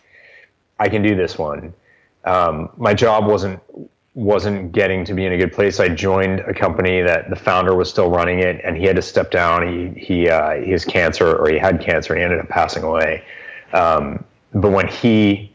I 0.79 0.89
can 0.89 1.03
do 1.03 1.15
this 1.15 1.39
one. 1.39 1.73
Um, 2.25 2.71
my 2.77 2.95
job 2.95 3.27
wasn't 3.27 3.61
wasn't 4.21 4.71
getting 4.73 5.03
to 5.07 5.15
be 5.15 5.25
in 5.25 5.33
a 5.33 5.39
good 5.39 5.53
place. 5.53 5.81
I 5.81 5.89
joined 5.89 6.41
a 6.41 6.53
company 6.53 7.01
that 7.01 7.31
the 7.31 7.37
founder 7.37 7.75
was 7.75 7.89
still 7.89 8.11
running 8.11 8.41
it, 8.41 8.61
and 8.63 8.77
he 8.77 8.85
had 8.85 8.97
to 8.97 9.03
step 9.03 9.31
down. 9.31 9.67
He 9.67 9.99
he 9.99 10.29
uh, 10.29 10.61
he 10.61 10.73
has 10.73 10.85
cancer, 10.85 11.37
or 11.37 11.49
he 11.49 11.59
had 11.59 11.81
cancer, 11.81 12.13
and 12.13 12.21
he 12.21 12.25
ended 12.25 12.39
up 12.39 12.49
passing 12.49 12.83
away. 12.83 13.25
Um, 13.73 14.23
but 14.53 14.73
when 14.73 14.89
he 14.89 15.55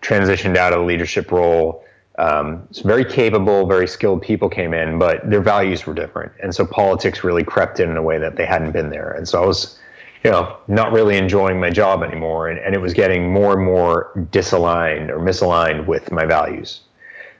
transitioned 0.00 0.56
out 0.56 0.72
of 0.72 0.78
the 0.80 0.84
leadership 0.86 1.30
role, 1.30 1.84
um, 2.18 2.66
very 2.84 3.04
capable, 3.04 3.66
very 3.66 3.86
skilled 3.86 4.22
people 4.22 4.48
came 4.48 4.72
in, 4.72 4.98
but 4.98 5.28
their 5.28 5.42
values 5.42 5.86
were 5.86 5.92
different, 5.92 6.32
and 6.42 6.54
so 6.54 6.64
politics 6.64 7.22
really 7.22 7.44
crept 7.44 7.80
in 7.80 7.90
in 7.90 7.98
a 7.98 8.02
way 8.02 8.18
that 8.18 8.36
they 8.36 8.46
hadn't 8.46 8.72
been 8.72 8.88
there. 8.88 9.10
And 9.10 9.28
so 9.28 9.42
I 9.42 9.46
was, 9.46 9.78
you 10.24 10.30
know, 10.30 10.56
not 10.68 10.90
really 10.92 11.18
enjoying 11.18 11.60
my 11.60 11.68
job 11.68 12.02
anymore, 12.02 12.48
and, 12.48 12.58
and 12.60 12.74
it 12.74 12.80
was 12.80 12.94
getting 12.94 13.30
more 13.30 13.52
and 13.52 13.62
more 13.62 14.12
disaligned 14.30 15.10
or 15.10 15.18
misaligned 15.18 15.86
with 15.86 16.10
my 16.10 16.24
values. 16.24 16.80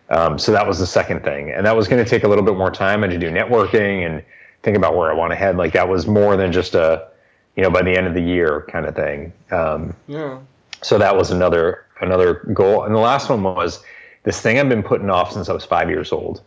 Um, 0.09 0.39
so 0.39 0.53
that 0.53 0.67
was 0.67 0.79
the 0.79 0.87
second 0.87 1.25
thing, 1.25 1.51
and 1.51 1.67
that 1.67 1.77
was 1.77 1.89
going 1.89 2.03
to 2.03 2.09
take 2.09 2.25
a 2.25 2.29
little 2.29 2.45
bit 2.45 2.57
more 2.57 2.71
time. 2.71 3.03
and 3.03 3.13
to 3.13 3.19
do 3.19 3.31
networking 3.31 4.07
and 4.07 4.23
think 4.63 4.77
about 4.77 4.97
where 4.97 5.11
I 5.11 5.15
want 5.15 5.33
to 5.33 5.37
head. 5.37 5.57
Like 5.57 5.73
that 5.73 5.89
was 5.89 6.07
more 6.07 6.37
than 6.37 6.53
just 6.53 6.75
a, 6.75 7.09
you 7.57 7.63
know, 7.63 7.71
by 7.71 7.83
the 7.83 7.97
end 7.97 8.07
of 8.07 8.15
the 8.15 8.23
year 8.23 8.65
kind 8.69 8.87
of 8.87 8.95
thing. 8.95 9.33
Um, 9.51 9.95
yeah 10.07 10.39
so 10.83 10.99
that 10.99 11.17
was 11.17 11.31
another 11.31 11.85
another 12.01 12.35
goal. 12.53 12.85
And 12.85 12.95
the 12.95 13.01
last 13.01 13.29
one 13.29 13.43
was 13.43 13.83
this 14.25 14.41
thing 14.41 14.59
I've 14.59 14.69
been 14.69 14.83
putting 14.83 15.11
off 15.11 15.33
since 15.33 15.49
I 15.49 15.53
was 15.53 15.65
five 15.65 15.89
years 15.89 16.13
old, 16.13 16.43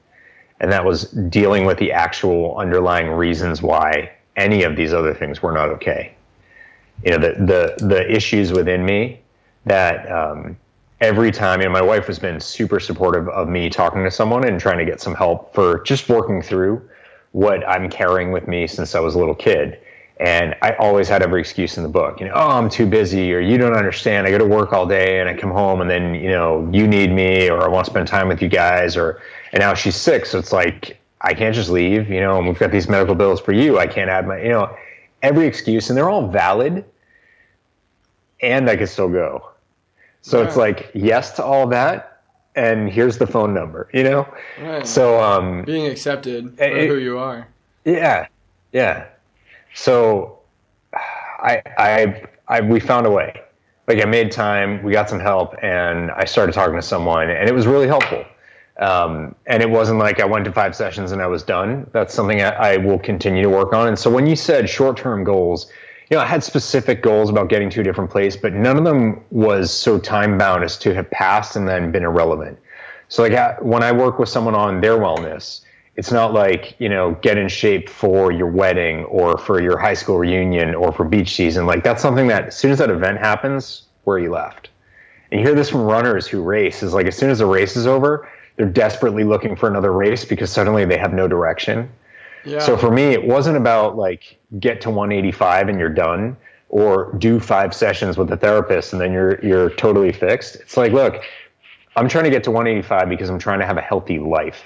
and 0.60 0.72
that 0.72 0.86
was 0.86 1.06
dealing 1.30 1.66
with 1.66 1.78
the 1.78 1.92
actual 1.92 2.58
underlying 2.58 3.10
reasons 3.10 3.62
why 3.62 4.12
any 4.36 4.64
of 4.64 4.76
these 4.76 4.94
other 4.94 5.14
things 5.14 5.42
were 5.42 5.52
not 5.52 5.70
okay. 5.70 6.14
You 7.04 7.12
know, 7.12 7.18
the 7.18 7.76
the 7.80 7.86
the 7.86 8.12
issues 8.12 8.52
within 8.52 8.86
me 8.86 9.20
that 9.66 10.10
um, 10.12 10.58
every 11.02 11.32
time, 11.32 11.62
know, 11.62 11.70
my 11.70 11.82
wife 11.82 12.08
has 12.08 12.20
been 12.20 12.40
super 12.40 12.80
supportive 12.80 13.28
of 13.30 13.48
me 13.48 13.70
talking 13.70 14.04
to 14.04 14.12
someone 14.12 14.44
and 14.46 14.60
trying 14.60 14.78
to 14.78 14.86
get 14.86 15.00
some 15.00 15.16
help 15.16 15.54
for 15.54 15.82
just 15.84 16.10
working 16.10 16.42
through 16.42 16.82
what 17.32 17.68
I'm 17.68 17.90
carrying 17.90 18.32
with 18.32 18.48
me 18.48 18.68
since 18.68 18.96
I 18.96 19.00
was 19.00 19.16
a 19.16 19.20
little 19.20 19.36
kid. 19.36 19.80
And 20.20 20.54
I 20.62 20.74
always 20.74 21.08
had 21.08 21.22
every 21.22 21.40
excuse 21.40 21.78
in 21.78 21.84
the 21.84 21.90
book. 21.90 22.20
You 22.20 22.26
know, 22.26 22.34
oh, 22.36 22.50
I'm 22.50 22.70
too 22.70 22.86
busy, 22.86 23.34
or 23.34 23.40
you 23.40 23.58
don't 23.58 23.78
understand. 23.78 24.28
I 24.28 24.32
go 24.32 24.38
to 24.38 24.46
work 24.46 24.74
all 24.74 24.86
day, 24.86 25.22
and 25.22 25.30
I 25.30 25.34
come 25.34 25.52
home, 25.52 25.80
and 25.80 25.90
then 25.90 26.14
you 26.14 26.28
know, 26.28 26.70
you 26.74 26.88
need 26.88 27.10
me, 27.14 27.50
or 27.50 27.64
I 27.64 27.70
want 27.70 27.86
to 27.86 27.92
spend 27.92 28.06
time 28.10 28.28
with 28.28 28.42
you 28.42 28.50
guys, 28.50 28.98
or. 28.98 29.22
And 29.54 29.62
now 29.62 29.74
she's 29.74 29.96
sick, 29.96 30.26
so 30.26 30.38
it's 30.38 30.52
like 30.52 31.00
I 31.22 31.34
can't 31.34 31.56
just 31.56 31.70
leave. 31.70 32.10
You 32.10 32.20
know, 32.20 32.38
and 32.38 32.46
we've 32.46 32.60
got 32.60 32.70
these 32.70 32.90
medical 32.90 33.16
bills 33.16 33.40
for 33.40 33.54
you. 33.54 33.80
I 33.80 33.88
can't 33.88 34.10
add 34.10 34.28
my, 34.28 34.42
you 34.42 34.50
know, 34.50 34.76
every 35.24 35.48
excuse, 35.48 35.90
and 35.90 35.98
they're 35.98 36.10
all 36.10 36.28
valid. 36.28 36.84
And 38.42 38.70
I 38.70 38.76
could 38.76 38.90
still 38.90 39.10
go. 39.10 39.52
So 40.22 40.40
yeah. 40.40 40.48
it's 40.48 40.58
like 40.58 40.92
yes 40.94 41.32
to 41.34 41.44
all 41.44 41.68
that, 41.68 42.22
and 42.56 42.90
here's 42.90 43.18
the 43.18 43.28
phone 43.28 43.54
number. 43.54 43.90
You 43.94 44.04
know. 44.04 44.34
Right. 44.62 44.86
So 44.86 45.22
um, 45.22 45.64
being 45.64 45.88
accepted 45.88 46.58
for 46.58 46.64
it, 46.64 46.88
who 46.88 46.98
you 46.98 47.18
are. 47.18 47.48
Yeah, 47.86 48.28
yeah. 48.72 49.08
So 49.74 50.40
I, 50.94 51.62
I, 51.78 52.24
I, 52.48 52.62
we 52.62 52.80
found 52.80 53.06
a 53.06 53.12
way. 53.12 53.42
Like 53.88 54.02
I 54.02 54.06
made 54.06 54.32
time, 54.32 54.84
we 54.84 54.92
got 54.92 55.10
some 55.10 55.20
help, 55.20 55.56
and 55.64 56.12
I 56.12 56.26
started 56.26 56.54
talking 56.54 56.76
to 56.76 56.82
someone, 56.82 57.30
and 57.30 57.50
it 57.50 57.54
was 57.54 57.66
really 57.66 57.88
helpful. 57.88 58.26
Um, 58.80 59.36
and 59.46 59.62
it 59.62 59.70
wasn't 59.70 60.00
like 60.00 60.22
I 60.22 60.26
went 60.26 60.46
to 60.46 60.54
five 60.54 60.74
sessions 60.74 61.12
and 61.12 61.22
I 61.22 61.28
was 61.28 61.44
done. 61.44 61.90
That's 61.92 62.14
something 62.14 62.42
I, 62.42 62.50
I 62.50 62.78
will 62.78 63.00
continue 63.00 63.44
to 63.44 63.50
work 63.50 63.74
on. 63.74 63.90
And 63.90 64.00
so 64.00 64.10
when 64.10 64.26
you 64.26 64.38
said 64.38 64.70
short-term 64.70 65.26
goals, 65.26 65.70
you 66.10 66.18
know, 66.18 66.24
I 66.24 66.26
had 66.26 66.44
specific 66.44 67.04
goals 67.04 67.30
about 67.30 67.50
getting 67.50 67.70
to 67.72 67.82
a 67.82 67.84
different 67.84 68.10
place, 68.10 68.36
but 68.36 68.54
none 68.54 68.78
of 68.78 68.84
them 68.84 69.24
was 69.30 69.72
so 69.72 70.00
time 70.00 70.38
bound 70.38 70.64
as 70.64 70.78
to 70.80 70.94
have 70.94 71.10
passed 71.12 71.56
and 71.56 71.68
then 71.68 71.92
been 71.92 72.04
irrelevant. 72.04 72.58
So 73.10 73.24
like 73.24 73.62
when 73.62 73.84
I 73.84 73.92
work 73.92 74.18
with 74.18 74.30
someone 74.30 74.56
on 74.56 74.82
their 74.82 74.98
wellness, 74.98 75.62
it's 75.96 76.12
not 76.12 76.34
like 76.34 76.76
you 76.80 76.88
know 76.90 77.12
get 77.22 77.38
in 77.38 77.48
shape 77.50 77.90
for 77.90 78.32
your 78.32 78.48
wedding 78.48 79.04
or 79.06 79.38
for 79.38 79.62
your 79.62 79.78
high 79.78 79.94
school 79.94 80.18
reunion 80.18 80.74
or 80.74 80.92
for 80.92 81.04
beach 81.04 81.36
season. 81.36 81.66
Like 81.66 81.84
that's 81.84 82.02
something 82.02 82.28
that 82.28 82.48
as 82.48 82.58
soon 82.58 82.72
as 82.72 82.78
that 82.80 82.90
event 82.90 83.20
happens 83.20 83.84
where 84.06 84.18
you 84.18 84.32
left? 84.32 84.70
And 85.32 85.40
you 85.40 85.46
hear 85.46 85.56
this 85.56 85.70
from 85.70 85.82
runners 85.82 86.26
who 86.26 86.42
race 86.42 86.82
is 86.82 86.94
like 86.94 87.06
as 87.06 87.16
soon 87.16 87.30
as 87.30 87.40
the 87.40 87.46
race 87.46 87.76
is 87.76 87.86
over 87.86 88.28
they're 88.60 88.68
desperately 88.68 89.24
looking 89.24 89.56
for 89.56 89.70
another 89.70 89.94
race 89.94 90.26
because 90.26 90.52
suddenly 90.52 90.84
they 90.84 90.98
have 90.98 91.14
no 91.14 91.30
direction 91.30 91.90
yeah. 92.46 92.60
so 92.60 92.78
for 92.78 92.92
me 92.92 93.04
it 93.06 93.24
wasn't 93.24 93.56
about 93.56 93.98
like 93.98 94.38
get 94.60 94.82
to 94.82 94.90
185 94.90 95.70
and 95.70 95.80
you're 95.80 95.90
done 95.90 96.36
or 96.70 97.14
do 97.14 97.40
five 97.40 97.74
sessions 97.74 98.18
with 98.18 98.32
a 98.32 98.38
therapist 98.38 98.94
and 98.94 99.02
then 99.02 99.12
you're 99.12 99.44
you're 99.44 99.70
totally 99.72 100.12
fixed 100.12 100.56
it's 100.56 100.78
like 100.78 100.92
look 100.92 101.22
i'm 101.96 102.08
trying 102.08 102.24
to 102.24 102.30
get 102.30 102.44
to 102.44 102.52
185 102.52 103.10
because 103.10 103.30
i'm 103.30 103.40
trying 103.40 103.60
to 103.60 103.66
have 103.66 103.78
a 103.78 103.82
healthy 103.82 104.20
life 104.20 104.64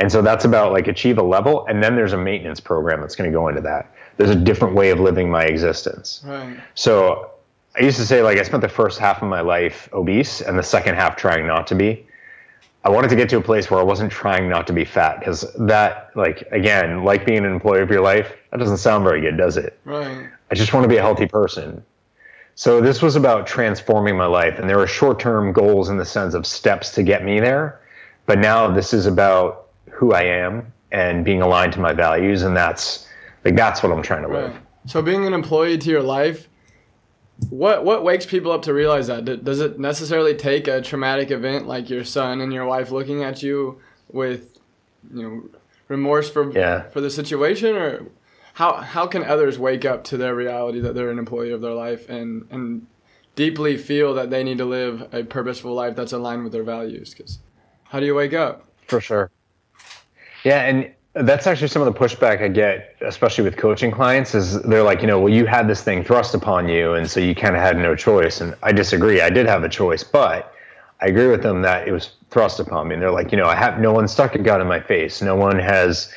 and 0.00 0.10
so 0.10 0.22
that's 0.22 0.46
about 0.46 0.72
like 0.72 0.88
achieve 0.88 1.18
a 1.18 1.22
level, 1.22 1.66
and 1.66 1.82
then 1.82 1.94
there's 1.94 2.14
a 2.14 2.18
maintenance 2.18 2.58
program 2.58 3.02
that's 3.02 3.14
going 3.14 3.30
to 3.30 3.34
go 3.34 3.48
into 3.48 3.60
that. 3.60 3.94
There's 4.16 4.30
a 4.30 4.34
different 4.34 4.74
way 4.74 4.90
of 4.90 4.98
living 4.98 5.30
my 5.30 5.44
existence. 5.44 6.22
Right. 6.24 6.58
So 6.74 7.32
I 7.76 7.82
used 7.82 7.98
to 7.98 8.06
say 8.06 8.22
like 8.22 8.38
I 8.38 8.42
spent 8.42 8.62
the 8.62 8.68
first 8.68 8.98
half 8.98 9.20
of 9.20 9.28
my 9.28 9.42
life 9.42 9.90
obese 9.92 10.40
and 10.40 10.58
the 10.58 10.62
second 10.62 10.94
half 10.94 11.16
trying 11.16 11.46
not 11.46 11.66
to 11.68 11.74
be. 11.74 12.06
I 12.82 12.88
wanted 12.88 13.08
to 13.08 13.16
get 13.16 13.28
to 13.30 13.36
a 13.36 13.42
place 13.42 13.70
where 13.70 13.78
I 13.78 13.82
wasn't 13.82 14.10
trying 14.10 14.48
not 14.48 14.66
to 14.68 14.72
be 14.72 14.84
fat 14.84 15.18
because 15.18 15.44
that, 15.58 16.10
like, 16.14 16.48
again, 16.50 17.04
like 17.04 17.26
being 17.26 17.44
an 17.44 17.52
employee 17.52 17.82
of 17.82 17.90
your 17.90 18.00
life, 18.00 18.32
that 18.50 18.58
doesn't 18.58 18.78
sound 18.78 19.04
very 19.04 19.20
good, 19.20 19.36
does 19.36 19.56
it? 19.58 19.78
Right. 19.84 20.28
I 20.50 20.54
just 20.54 20.72
want 20.72 20.84
to 20.84 20.88
be 20.88 20.96
a 20.96 21.02
healthy 21.02 21.26
person. 21.26 21.84
So 22.54 22.80
this 22.80 23.00
was 23.00 23.16
about 23.16 23.46
transforming 23.46 24.16
my 24.16 24.26
life, 24.26 24.58
and 24.58 24.68
there 24.68 24.76
were 24.76 24.86
short-term 24.86 25.52
goals 25.52 25.88
in 25.88 25.96
the 25.96 26.04
sense 26.04 26.34
of 26.34 26.46
steps 26.46 26.90
to 26.92 27.02
get 27.02 27.24
me 27.24 27.40
there. 27.40 27.80
But 28.26 28.38
now 28.38 28.70
this 28.70 28.92
is 28.92 29.06
about 29.06 29.68
who 29.90 30.12
I 30.12 30.24
am 30.24 30.72
and 30.92 31.24
being 31.24 31.42
aligned 31.42 31.72
to 31.74 31.80
my 31.80 31.92
values, 31.92 32.42
and 32.42 32.56
that's 32.56 33.08
like 33.44 33.56
that's 33.56 33.82
what 33.82 33.92
I'm 33.92 34.02
trying 34.02 34.22
to 34.22 34.28
right. 34.28 34.44
live. 34.44 34.60
So 34.86 35.00
being 35.00 35.26
an 35.26 35.32
employee 35.32 35.78
to 35.78 35.90
your 35.90 36.02
life, 36.02 36.48
what 37.48 37.84
what 37.84 38.04
wakes 38.04 38.26
people 38.26 38.52
up 38.52 38.62
to 38.62 38.74
realize 38.74 39.06
that? 39.06 39.24
Does 39.44 39.60
it 39.60 39.78
necessarily 39.78 40.34
take 40.34 40.68
a 40.68 40.82
traumatic 40.82 41.30
event 41.30 41.66
like 41.66 41.88
your 41.88 42.04
son 42.04 42.40
and 42.40 42.52
your 42.52 42.66
wife 42.66 42.90
looking 42.90 43.22
at 43.22 43.42
you 43.42 43.80
with, 44.08 44.58
you 45.12 45.22
know, 45.22 45.60
remorse 45.88 46.30
for 46.30 46.50
yeah. 46.52 46.88
for 46.90 47.00
the 47.00 47.10
situation, 47.10 47.76
or 47.76 48.06
how 48.54 48.74
how 48.76 49.06
can 49.06 49.24
others 49.24 49.58
wake 49.58 49.84
up 49.84 50.04
to 50.04 50.16
their 50.16 50.34
reality 50.34 50.80
that 50.80 50.94
they're 50.94 51.10
an 51.10 51.18
employee 51.18 51.52
of 51.52 51.60
their 51.60 51.72
life 51.72 52.08
and 52.08 52.46
and 52.50 52.86
deeply 53.36 53.76
feel 53.76 54.12
that 54.14 54.30
they 54.30 54.44
need 54.44 54.58
to 54.58 54.64
live 54.64 55.08
a 55.12 55.22
purposeful 55.22 55.72
life 55.72 55.96
that's 55.96 56.12
aligned 56.12 56.44
with 56.44 56.52
their 56.52 56.64
values? 56.64 57.14
Because 57.14 57.38
how 57.84 58.00
do 58.00 58.06
you 58.06 58.14
wake 58.14 58.34
up? 58.34 58.66
For 58.86 59.00
sure. 59.00 59.30
Yeah, 60.44 60.62
and 60.62 60.92
that's 61.14 61.46
actually 61.46 61.68
some 61.68 61.82
of 61.82 61.92
the 61.92 61.98
pushback 61.98 62.40
I 62.40 62.48
get, 62.48 62.94
especially 63.00 63.42
with 63.42 63.56
coaching 63.56 63.90
clients, 63.90 64.34
is 64.34 64.62
they're 64.62 64.82
like, 64.82 65.00
you 65.00 65.08
know, 65.08 65.18
well, 65.18 65.32
you 65.32 65.44
had 65.44 65.66
this 65.66 65.82
thing 65.82 66.04
thrust 66.04 66.34
upon 66.34 66.68
you, 66.68 66.94
and 66.94 67.10
so 67.10 67.18
you 67.18 67.34
kind 67.34 67.56
of 67.56 67.62
had 67.62 67.76
no 67.76 67.96
choice. 67.96 68.40
And 68.40 68.54
I 68.62 68.72
disagree. 68.72 69.20
I 69.20 69.30
did 69.30 69.46
have 69.46 69.64
a 69.64 69.68
choice, 69.68 70.04
but 70.04 70.54
I 71.00 71.06
agree 71.06 71.26
with 71.26 71.42
them 71.42 71.62
that 71.62 71.88
it 71.88 71.92
was 71.92 72.12
thrust 72.30 72.60
upon 72.60 72.88
me. 72.88 72.94
And 72.94 73.02
they're 73.02 73.10
like, 73.10 73.32
you 73.32 73.38
know, 73.38 73.46
I 73.46 73.56
have 73.56 73.80
no 73.80 73.92
one 73.92 74.06
stuck 74.06 74.36
a 74.36 74.38
gun 74.38 74.60
in 74.60 74.68
my 74.68 74.78
face. 74.78 75.20
No 75.20 75.34
one 75.34 75.58
has, 75.58 76.12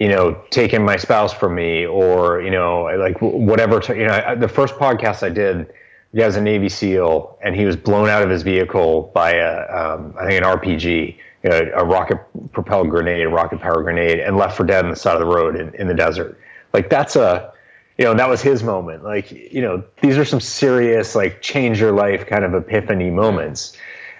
you 0.00 0.08
know, 0.08 0.42
taken 0.50 0.82
my 0.82 0.96
spouse 0.96 1.32
from 1.32 1.54
me, 1.54 1.86
or 1.86 2.42
you 2.42 2.50
know, 2.50 2.84
like 2.98 3.16
whatever. 3.20 3.80
You 3.94 4.06
know, 4.06 4.22
I, 4.26 4.34
the 4.34 4.48
first 4.48 4.74
podcast 4.74 5.22
I 5.22 5.28
did, 5.28 5.68
the 6.12 6.20
guy's 6.20 6.34
a 6.34 6.40
Navy 6.40 6.68
SEAL, 6.68 7.38
and 7.40 7.54
he 7.54 7.64
was 7.66 7.76
blown 7.76 8.08
out 8.08 8.22
of 8.22 8.30
his 8.30 8.42
vehicle 8.42 9.12
by 9.14 9.34
a, 9.34 9.60
um, 9.70 10.12
I 10.18 10.26
think, 10.26 10.44
an 10.44 10.58
RPG 10.58 11.18
you 11.44 11.50
know, 11.50 11.70
a 11.74 11.84
rocket 11.84 12.18
propelled 12.52 12.88
grenade, 12.88 13.26
a 13.26 13.28
rocket 13.28 13.60
powered 13.60 13.84
grenade, 13.84 14.18
and 14.18 14.36
left 14.36 14.56
for 14.56 14.64
dead 14.64 14.84
on 14.84 14.90
the 14.90 14.96
side 14.96 15.14
of 15.14 15.20
the 15.20 15.26
road 15.26 15.56
in, 15.56 15.74
in 15.74 15.86
the 15.86 15.94
desert. 15.94 16.40
Like 16.72 16.88
that's 16.88 17.16
a, 17.16 17.52
you 17.98 18.04
know, 18.04 18.14
that 18.14 18.28
was 18.28 18.40
his 18.40 18.62
moment. 18.62 19.04
Like, 19.04 19.30
you 19.30 19.60
know, 19.60 19.84
these 20.00 20.18
are 20.18 20.24
some 20.24 20.40
serious, 20.40 21.14
like, 21.14 21.40
change 21.42 21.78
your 21.78 21.92
life 21.92 22.26
kind 22.26 22.44
of 22.44 22.54
epiphany 22.54 23.10
moments. 23.10 23.76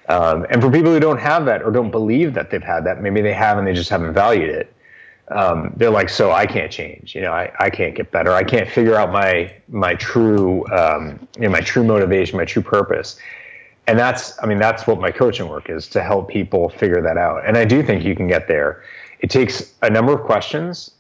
Um, 0.09 0.47
and 0.51 0.63
for 0.63 0.71
people 0.71 0.93
who 0.93 1.01
don't 1.01 1.19
have 1.19 1.47
that 1.47 1.63
or 1.63 1.73
don't 1.73 1.91
believe 1.91 2.35
that 2.35 2.51
they've 2.51 2.63
had 2.63 2.85
that, 2.85 3.03
maybe 3.03 3.23
they 3.23 3.33
have 3.33 3.59
and 3.59 3.67
they 3.67 3.73
just 3.73 3.91
haven't 3.91 4.13
valued 4.13 4.51
it. 4.51 4.73
Um, 5.29 5.73
they're 5.77 5.91
like, 5.91 6.11
so 6.11 6.31
I 6.31 6.45
can't 6.45 6.71
change. 6.71 7.15
You 7.15 7.23
know, 7.23 7.33
I, 7.33 7.51
I 7.59 7.71
can't 7.71 7.95
get 7.95 8.11
better. 8.13 8.33
I 8.33 8.45
can't 8.45 8.69
figure 8.69 8.95
out 8.95 9.11
my 9.11 9.55
my 9.69 9.95
true 9.95 10.67
um, 10.67 11.27
you 11.37 11.45
know 11.45 11.49
my 11.49 11.63
true 11.63 11.83
motivation, 11.83 12.37
my 12.37 12.45
true 12.45 12.61
purpose 12.61 13.19
and 13.87 13.99
that's 13.99 14.41
i 14.43 14.47
mean 14.47 14.59
that's 14.59 14.87
what 14.87 15.01
my 15.01 15.11
coaching 15.11 15.49
work 15.49 15.69
is 15.69 15.89
to 15.89 16.03
help 16.03 16.29
people 16.29 16.69
figure 16.71 17.03
that 17.03 17.17
out. 17.17 17.45
And 17.47 17.57
i 17.57 17.65
do 17.65 17.83
think 17.83 18.05
you 18.05 18.15
can 18.15 18.29
get 18.29 18.49
there. 18.49 18.83
It 19.21 19.31
takes 19.31 19.75
a 19.83 19.91
number 19.91 20.13
of 20.13 20.23
questions 20.23 20.91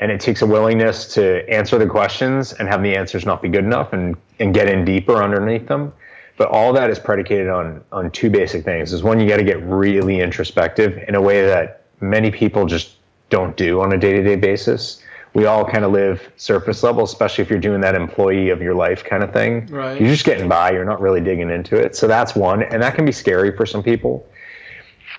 and 0.00 0.10
it 0.10 0.20
takes 0.20 0.42
a 0.42 0.46
willingness 0.46 1.14
to 1.14 1.48
answer 1.48 1.78
the 1.78 1.86
questions 1.86 2.52
and 2.54 2.68
have 2.68 2.82
the 2.82 2.96
answers 2.96 3.24
not 3.24 3.42
be 3.42 3.48
good 3.48 3.64
enough 3.64 3.92
and 3.92 4.16
and 4.38 4.54
get 4.54 4.68
in 4.68 4.84
deeper 4.84 5.22
underneath 5.22 5.66
them. 5.68 5.92
But 6.36 6.48
all 6.48 6.72
that 6.72 6.90
is 6.90 6.98
predicated 6.98 7.48
on 7.48 7.82
on 7.92 8.10
two 8.10 8.30
basic 8.30 8.64
things. 8.64 8.92
Is 8.92 9.02
one 9.02 9.20
you 9.20 9.28
got 9.28 9.36
to 9.36 9.44
get 9.44 9.62
really 9.62 10.20
introspective 10.20 10.98
in 11.08 11.14
a 11.14 11.20
way 11.20 11.46
that 11.46 11.84
many 12.00 12.30
people 12.30 12.66
just 12.66 12.96
don't 13.30 13.56
do 13.56 13.80
on 13.80 13.92
a 13.92 13.96
day-to-day 13.96 14.36
basis 14.36 15.02
we 15.34 15.46
all 15.46 15.64
kind 15.64 15.84
of 15.84 15.92
live 15.92 16.30
surface 16.36 16.82
level, 16.82 17.04
especially 17.04 17.42
if 17.42 17.50
you're 17.50 17.58
doing 17.58 17.80
that 17.80 17.94
employee 17.94 18.50
of 18.50 18.60
your 18.60 18.74
life 18.74 19.02
kind 19.02 19.22
of 19.22 19.32
thing. 19.32 19.66
Right. 19.66 19.98
You're 19.98 20.10
just 20.10 20.24
getting 20.24 20.48
by. 20.48 20.72
You're 20.72 20.84
not 20.84 21.00
really 21.00 21.20
digging 21.20 21.50
into 21.50 21.76
it. 21.76 21.96
So 21.96 22.06
that's 22.06 22.34
one, 22.34 22.62
and 22.64 22.82
that 22.82 22.94
can 22.94 23.04
be 23.06 23.12
scary 23.12 23.56
for 23.56 23.64
some 23.64 23.82
people. 23.82 24.26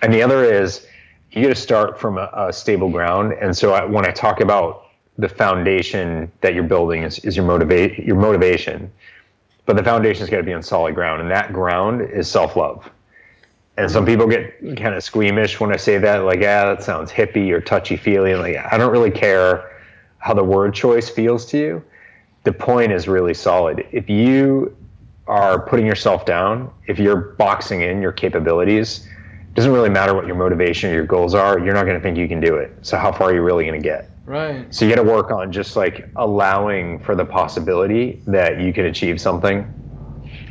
And 0.02 0.12
the 0.12 0.22
other 0.22 0.44
is 0.44 0.86
you 1.32 1.42
got 1.42 1.48
to 1.48 1.60
start 1.60 1.98
from 1.98 2.18
a, 2.18 2.30
a, 2.32 2.52
stable 2.52 2.88
ground. 2.88 3.32
And 3.32 3.56
so 3.56 3.72
I, 3.72 3.84
when 3.84 4.06
I 4.06 4.12
talk 4.12 4.40
about 4.40 4.86
the 5.18 5.28
foundation 5.28 6.30
that 6.42 6.54
you're 6.54 6.62
building 6.62 7.02
is, 7.02 7.18
is 7.20 7.36
your 7.36 7.44
motivate 7.44 7.98
your 7.98 8.16
motivation, 8.16 8.92
but 9.66 9.76
the 9.76 9.82
foundation's 9.82 10.30
got 10.30 10.36
to 10.38 10.42
be 10.42 10.52
on 10.52 10.62
solid 10.62 10.94
ground, 10.94 11.22
and 11.22 11.30
that 11.30 11.52
ground 11.52 12.02
is 12.02 12.30
self 12.30 12.54
love. 12.54 12.88
And 13.76 13.90
some 13.90 14.06
people 14.06 14.28
get 14.28 14.60
kind 14.76 14.94
of 14.94 15.02
squeamish 15.02 15.58
when 15.58 15.72
I 15.72 15.76
say 15.76 15.98
that, 15.98 16.18
like, 16.18 16.40
yeah, 16.40 16.66
that 16.66 16.84
sounds 16.84 17.10
hippie 17.10 17.50
or 17.50 17.60
touchy 17.60 17.96
feely. 17.96 18.36
Like, 18.36 18.56
I 18.56 18.78
don't 18.78 18.92
really 18.92 19.10
care 19.10 19.73
how 20.24 20.32
the 20.32 20.42
word 20.42 20.72
choice 20.72 21.10
feels 21.10 21.44
to 21.44 21.58
you, 21.58 21.84
the 22.44 22.52
point 22.52 22.90
is 22.90 23.06
really 23.06 23.34
solid. 23.34 23.86
If 23.92 24.08
you 24.08 24.74
are 25.26 25.60
putting 25.60 25.84
yourself 25.84 26.24
down, 26.24 26.72
if 26.86 26.98
you're 26.98 27.34
boxing 27.36 27.82
in 27.82 28.00
your 28.00 28.10
capabilities, 28.10 29.06
it 29.06 29.54
doesn't 29.54 29.70
really 29.70 29.90
matter 29.90 30.14
what 30.14 30.26
your 30.26 30.36
motivation 30.36 30.88
or 30.88 30.94
your 30.94 31.04
goals 31.04 31.34
are, 31.34 31.58
you're 31.58 31.74
not 31.74 31.84
going 31.84 31.98
to 31.98 32.02
think 32.02 32.16
you 32.16 32.26
can 32.26 32.40
do 32.40 32.56
it. 32.56 32.74
So 32.80 32.96
how 32.96 33.12
far 33.12 33.28
are 33.28 33.34
you 33.34 33.42
really 33.42 33.66
going 33.66 33.78
to 33.78 33.86
get? 33.86 34.10
Right. 34.24 34.74
So 34.74 34.86
you 34.86 34.94
got 34.94 35.02
to 35.02 35.06
work 35.06 35.30
on 35.30 35.52
just 35.52 35.76
like 35.76 36.08
allowing 36.16 37.00
for 37.00 37.14
the 37.14 37.26
possibility 37.26 38.22
that 38.26 38.62
you 38.62 38.72
can 38.72 38.86
achieve 38.86 39.20
something 39.20 39.68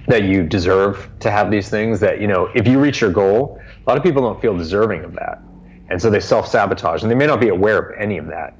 that 0.07 0.21
you 0.21 0.43
deserve 0.43 1.09
to 1.21 1.31
have 1.31 1.49
these 1.49 1.69
things 1.69 1.99
that 2.01 2.21
you 2.21 2.27
know 2.27 2.47
if 2.53 2.67
you 2.67 2.77
reach 2.77 2.99
your 2.99 3.11
goal 3.11 3.57
a 3.87 3.89
lot 3.89 3.97
of 3.97 4.03
people 4.03 4.21
don't 4.21 4.41
feel 4.41 4.55
deserving 4.55 5.01
of 5.05 5.13
that 5.13 5.41
and 5.89 6.01
so 6.01 6.09
they 6.09 6.19
self-sabotage 6.19 7.03
and 7.03 7.09
they 7.09 7.15
may 7.15 7.25
not 7.25 7.39
be 7.39 7.47
aware 7.47 7.79
of 7.79 7.97
any 7.97 8.17
of 8.17 8.27
that 8.27 8.53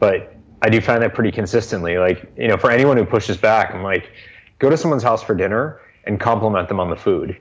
but 0.00 0.37
I 0.62 0.68
do 0.68 0.80
find 0.80 1.02
that 1.02 1.14
pretty 1.14 1.32
consistently. 1.32 1.98
Like, 1.98 2.30
you 2.36 2.48
know, 2.48 2.56
for 2.56 2.70
anyone 2.70 2.96
who 2.96 3.04
pushes 3.04 3.36
back, 3.36 3.74
I'm 3.74 3.82
like, 3.82 4.10
go 4.58 4.68
to 4.70 4.76
someone's 4.76 5.02
house 5.02 5.22
for 5.22 5.34
dinner 5.34 5.80
and 6.04 6.18
compliment 6.18 6.68
them 6.68 6.80
on 6.80 6.90
the 6.90 6.96
food 6.96 7.38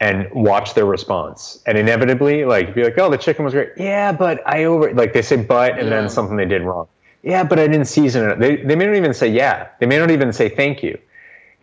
and 0.00 0.28
watch 0.32 0.74
their 0.74 0.86
response. 0.86 1.62
And 1.66 1.76
inevitably, 1.78 2.44
like, 2.44 2.74
be 2.74 2.84
like, 2.84 2.98
oh, 2.98 3.10
the 3.10 3.18
chicken 3.18 3.44
was 3.44 3.54
great. 3.54 3.70
Yeah, 3.76 4.12
but 4.12 4.42
I 4.46 4.64
over, 4.64 4.92
like, 4.94 5.12
they 5.12 5.22
say 5.22 5.36
but 5.36 5.72
and 5.72 5.88
yeah. 5.88 6.00
then 6.00 6.08
something 6.08 6.36
they 6.36 6.44
did 6.44 6.62
wrong. 6.62 6.88
Yeah, 7.22 7.44
but 7.44 7.58
I 7.58 7.66
didn't 7.66 7.86
season 7.86 8.30
it. 8.30 8.38
They, 8.38 8.56
they 8.56 8.76
may 8.76 8.86
not 8.86 8.94
even 8.94 9.12
say 9.12 9.28
yeah. 9.28 9.68
They 9.80 9.86
may 9.86 9.98
not 9.98 10.10
even 10.10 10.32
say 10.32 10.48
thank 10.48 10.82
you. 10.82 10.98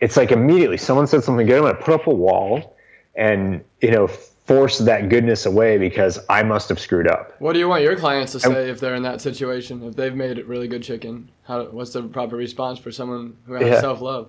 It's 0.00 0.16
like 0.16 0.30
immediately 0.30 0.76
someone 0.76 1.06
said 1.06 1.24
something 1.24 1.46
good. 1.46 1.56
I'm 1.56 1.62
going 1.62 1.76
to 1.76 1.82
put 1.82 1.94
up 1.94 2.06
a 2.06 2.14
wall 2.14 2.76
and, 3.14 3.64
you 3.80 3.90
know, 3.90 4.10
force 4.44 4.78
that 4.78 5.08
goodness 5.08 5.46
away 5.46 5.78
because 5.78 6.18
I 6.28 6.42
must 6.42 6.68
have 6.68 6.78
screwed 6.78 7.08
up. 7.08 7.34
What 7.40 7.54
do 7.54 7.58
you 7.58 7.68
want 7.68 7.82
your 7.82 7.96
clients 7.96 8.32
to 8.32 8.40
say 8.40 8.68
if 8.68 8.78
they're 8.78 8.94
in 8.94 9.02
that 9.02 9.20
situation? 9.20 9.82
If 9.82 9.96
they've 9.96 10.14
made 10.14 10.38
it 10.38 10.46
really 10.46 10.68
good 10.68 10.82
chicken, 10.82 11.30
how 11.44 11.64
what's 11.64 11.92
the 11.92 12.02
proper 12.02 12.36
response 12.36 12.78
for 12.78 12.92
someone 12.92 13.36
who 13.46 13.54
has 13.54 13.66
yeah. 13.66 13.80
self 13.80 14.00
love? 14.00 14.28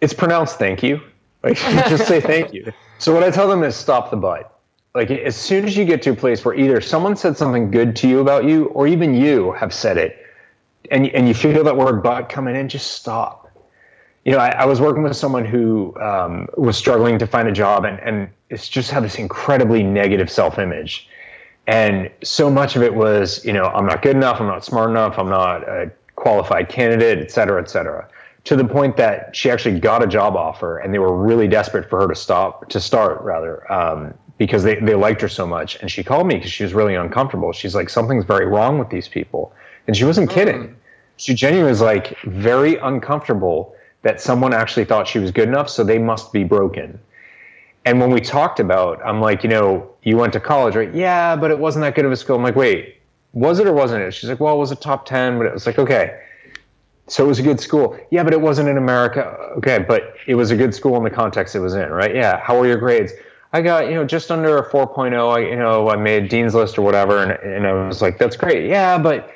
It's 0.00 0.12
pronounced 0.12 0.58
thank 0.58 0.82
you. 0.82 1.00
Like 1.42 1.56
just 1.88 2.06
say 2.06 2.20
thank 2.20 2.52
you. 2.52 2.72
So 2.98 3.12
what 3.12 3.24
I 3.24 3.30
tell 3.30 3.48
them 3.48 3.64
is 3.64 3.74
stop 3.74 4.10
the 4.10 4.16
but. 4.16 4.60
Like 4.94 5.10
as 5.10 5.34
soon 5.34 5.64
as 5.64 5.76
you 5.76 5.84
get 5.84 6.02
to 6.02 6.10
a 6.10 6.14
place 6.14 6.44
where 6.44 6.54
either 6.54 6.80
someone 6.80 7.16
said 7.16 7.36
something 7.36 7.70
good 7.70 7.96
to 7.96 8.08
you 8.08 8.20
about 8.20 8.44
you, 8.44 8.66
or 8.66 8.86
even 8.86 9.14
you 9.14 9.52
have 9.52 9.74
said 9.74 9.96
it, 9.98 10.24
and 10.90 11.08
and 11.08 11.26
you 11.26 11.34
feel 11.34 11.64
that 11.64 11.76
word 11.76 12.02
but 12.02 12.28
coming 12.28 12.54
in, 12.54 12.68
just 12.68 12.92
stop. 12.92 13.50
you 14.24 14.30
know, 14.30 14.38
I, 14.38 14.50
I 14.50 14.64
was 14.66 14.80
working 14.80 15.02
with 15.02 15.16
someone 15.16 15.44
who 15.44 15.98
um, 16.00 16.46
was 16.56 16.76
struggling 16.76 17.18
to 17.18 17.26
find 17.26 17.48
a 17.48 17.52
job 17.52 17.84
and, 17.84 17.98
and 18.00 18.28
it's 18.52 18.68
just 18.68 18.90
had 18.90 19.02
this 19.02 19.16
incredibly 19.16 19.82
negative 19.82 20.30
self 20.30 20.58
image. 20.58 21.08
And 21.66 22.10
so 22.22 22.50
much 22.50 22.76
of 22.76 22.82
it 22.82 22.94
was, 22.94 23.44
you 23.44 23.52
know, 23.52 23.64
I'm 23.64 23.86
not 23.86 24.02
good 24.02 24.16
enough, 24.16 24.40
I'm 24.40 24.46
not 24.46 24.64
smart 24.64 24.90
enough, 24.90 25.18
I'm 25.18 25.30
not 25.30 25.62
a 25.62 25.90
qualified 26.16 26.68
candidate, 26.68 27.18
et 27.18 27.30
cetera, 27.30 27.62
et 27.62 27.70
cetera. 27.70 28.08
To 28.44 28.56
the 28.56 28.64
point 28.64 28.96
that 28.96 29.34
she 29.34 29.50
actually 29.50 29.78
got 29.78 30.02
a 30.02 30.06
job 30.06 30.36
offer 30.36 30.78
and 30.78 30.92
they 30.92 30.98
were 30.98 31.16
really 31.16 31.48
desperate 31.48 31.88
for 31.88 32.00
her 32.00 32.08
to 32.08 32.14
stop, 32.14 32.68
to 32.68 32.80
start 32.80 33.22
rather, 33.22 33.70
um, 33.72 34.12
because 34.36 34.64
they, 34.64 34.74
they 34.76 34.96
liked 34.96 35.20
her 35.20 35.28
so 35.28 35.46
much. 35.46 35.76
And 35.80 35.90
she 35.90 36.02
called 36.02 36.26
me 36.26 36.34
because 36.34 36.50
she 36.50 36.64
was 36.64 36.74
really 36.74 36.96
uncomfortable. 36.96 37.52
She's 37.52 37.74
like, 37.74 37.88
something's 37.88 38.24
very 38.24 38.46
wrong 38.46 38.78
with 38.78 38.90
these 38.90 39.06
people. 39.06 39.52
And 39.86 39.96
she 39.96 40.04
wasn't 40.04 40.30
kidding. 40.30 40.62
Mm. 40.62 40.74
She 41.16 41.34
genuinely 41.34 41.70
was 41.70 41.80
like 41.80 42.18
very 42.22 42.76
uncomfortable 42.78 43.76
that 44.02 44.20
someone 44.20 44.52
actually 44.52 44.84
thought 44.84 45.06
she 45.06 45.20
was 45.20 45.30
good 45.30 45.48
enough, 45.48 45.70
so 45.70 45.84
they 45.84 45.98
must 45.98 46.32
be 46.32 46.42
broken. 46.42 46.98
And 47.84 48.00
when 48.00 48.10
we 48.10 48.20
talked 48.20 48.60
about, 48.60 49.00
I'm 49.04 49.20
like, 49.20 49.42
you 49.42 49.48
know, 49.48 49.90
you 50.02 50.16
went 50.16 50.32
to 50.34 50.40
college, 50.40 50.76
right? 50.76 50.94
Yeah, 50.94 51.34
but 51.36 51.50
it 51.50 51.58
wasn't 51.58 51.82
that 51.82 51.94
good 51.94 52.04
of 52.04 52.12
a 52.12 52.16
school. 52.16 52.36
I'm 52.36 52.42
like, 52.42 52.56
wait, 52.56 53.00
was 53.32 53.58
it 53.58 53.66
or 53.66 53.72
wasn't 53.72 54.02
it? 54.02 54.12
She's 54.12 54.30
like, 54.30 54.40
well, 54.40 54.54
it 54.54 54.58
was 54.58 54.70
a 54.70 54.76
top 54.76 55.06
10, 55.06 55.38
but 55.38 55.46
it 55.46 55.52
was 55.52 55.66
like, 55.66 55.78
okay. 55.78 56.20
So 57.08 57.24
it 57.24 57.28
was 57.28 57.40
a 57.40 57.42
good 57.42 57.60
school. 57.60 57.98
Yeah, 58.10 58.22
but 58.22 58.32
it 58.32 58.40
wasn't 58.40 58.68
in 58.68 58.76
America. 58.76 59.24
Okay, 59.58 59.80
but 59.80 60.14
it 60.26 60.36
was 60.36 60.50
a 60.50 60.56
good 60.56 60.74
school 60.74 60.96
in 60.96 61.02
the 61.02 61.10
context 61.10 61.56
it 61.56 61.60
was 61.60 61.74
in, 61.74 61.90
right? 61.90 62.14
Yeah. 62.14 62.38
How 62.40 62.58
were 62.58 62.66
your 62.66 62.78
grades? 62.78 63.12
I 63.52 63.60
got, 63.60 63.88
you 63.88 63.94
know, 63.94 64.04
just 64.04 64.30
under 64.30 64.58
a 64.58 64.70
4.0. 64.70 65.36
I, 65.36 65.40
you 65.40 65.56
know, 65.56 65.90
I 65.90 65.96
made 65.96 66.28
Dean's 66.28 66.54
List 66.54 66.78
or 66.78 66.82
whatever. 66.82 67.22
And, 67.22 67.32
and 67.32 67.66
I 67.66 67.86
was 67.86 68.00
like, 68.00 68.16
that's 68.16 68.36
great. 68.36 68.68
Yeah, 68.68 68.96
but 68.96 69.30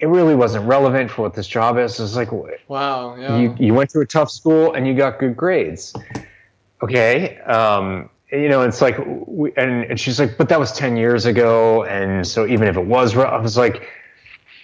it 0.00 0.06
really 0.06 0.34
wasn't 0.34 0.66
relevant 0.66 1.10
for 1.10 1.22
what 1.22 1.34
this 1.34 1.46
job 1.46 1.78
is. 1.78 1.98
It's 1.98 2.16
like, 2.16 2.30
wow, 2.68 3.16
yeah. 3.16 3.38
you, 3.38 3.56
you 3.58 3.72
went 3.72 3.90
to 3.90 4.00
a 4.00 4.06
tough 4.06 4.30
school 4.30 4.74
and 4.74 4.86
you 4.86 4.94
got 4.94 5.18
good 5.18 5.36
grades. 5.36 5.94
Okay. 6.84 7.38
Um, 7.40 8.10
you 8.30 8.48
know, 8.48 8.62
it's 8.62 8.82
like, 8.82 8.98
we, 9.26 9.52
and, 9.56 9.84
and 9.84 9.98
she's 9.98 10.18
like, 10.18 10.36
but 10.36 10.48
that 10.50 10.60
was 10.60 10.72
10 10.72 10.96
years 10.96 11.24
ago. 11.24 11.84
And 11.84 12.26
so 12.26 12.46
even 12.46 12.68
if 12.68 12.76
it 12.76 12.84
was, 12.84 13.16
rough, 13.16 13.32
I 13.32 13.38
was 13.38 13.56
like, 13.56 13.88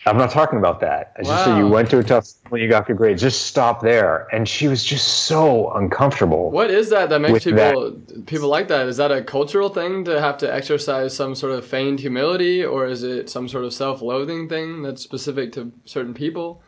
I'm 0.07 0.19
not 0.19 0.31
talking 0.31 0.59
about 0.59 0.81
that. 0.81 1.13
I 1.17 1.23
just 1.23 1.31
wow. 1.31 1.45
said 1.45 1.59
you 1.59 1.69
went 1.69 1.89
to 1.91 1.99
a 1.99 2.03
tough 2.03 2.29
when 2.49 2.61
you 2.61 2.69
got 2.69 2.87
good 2.87 2.97
grades. 2.97 3.23
Just 3.23 3.47
stop 3.47 3.81
there. 3.81 4.27
And 4.35 4.47
she 4.47 4.69
was 4.69 4.85
just 4.85 5.25
so 5.25 5.71
uncomfortable. 5.73 6.51
What 6.51 6.71
is 6.71 6.91
that 6.91 7.09
that 7.11 7.21
makes 7.21 7.45
people 7.45 7.93
that. 7.93 8.27
people 8.27 8.49
like 8.49 8.69
that? 8.69 8.87
Is 8.87 8.97
that 8.99 9.13
a 9.13 9.23
cultural 9.23 9.69
thing 9.69 10.05
to 10.05 10.21
have 10.21 10.37
to 10.39 10.53
exercise 10.53 11.15
some 11.15 11.35
sort 11.35 11.53
of 11.53 11.67
feigned 11.67 12.01
humility, 12.01 12.65
or 12.65 12.87
is 12.87 13.03
it 13.03 13.31
some 13.31 13.49
sort 13.49 13.65
of 13.65 13.73
self-loathing 13.73 14.49
thing 14.49 14.83
that's 14.83 15.03
specific 15.03 15.53
to 15.53 15.73
certain 15.85 16.15
people? 16.15 16.63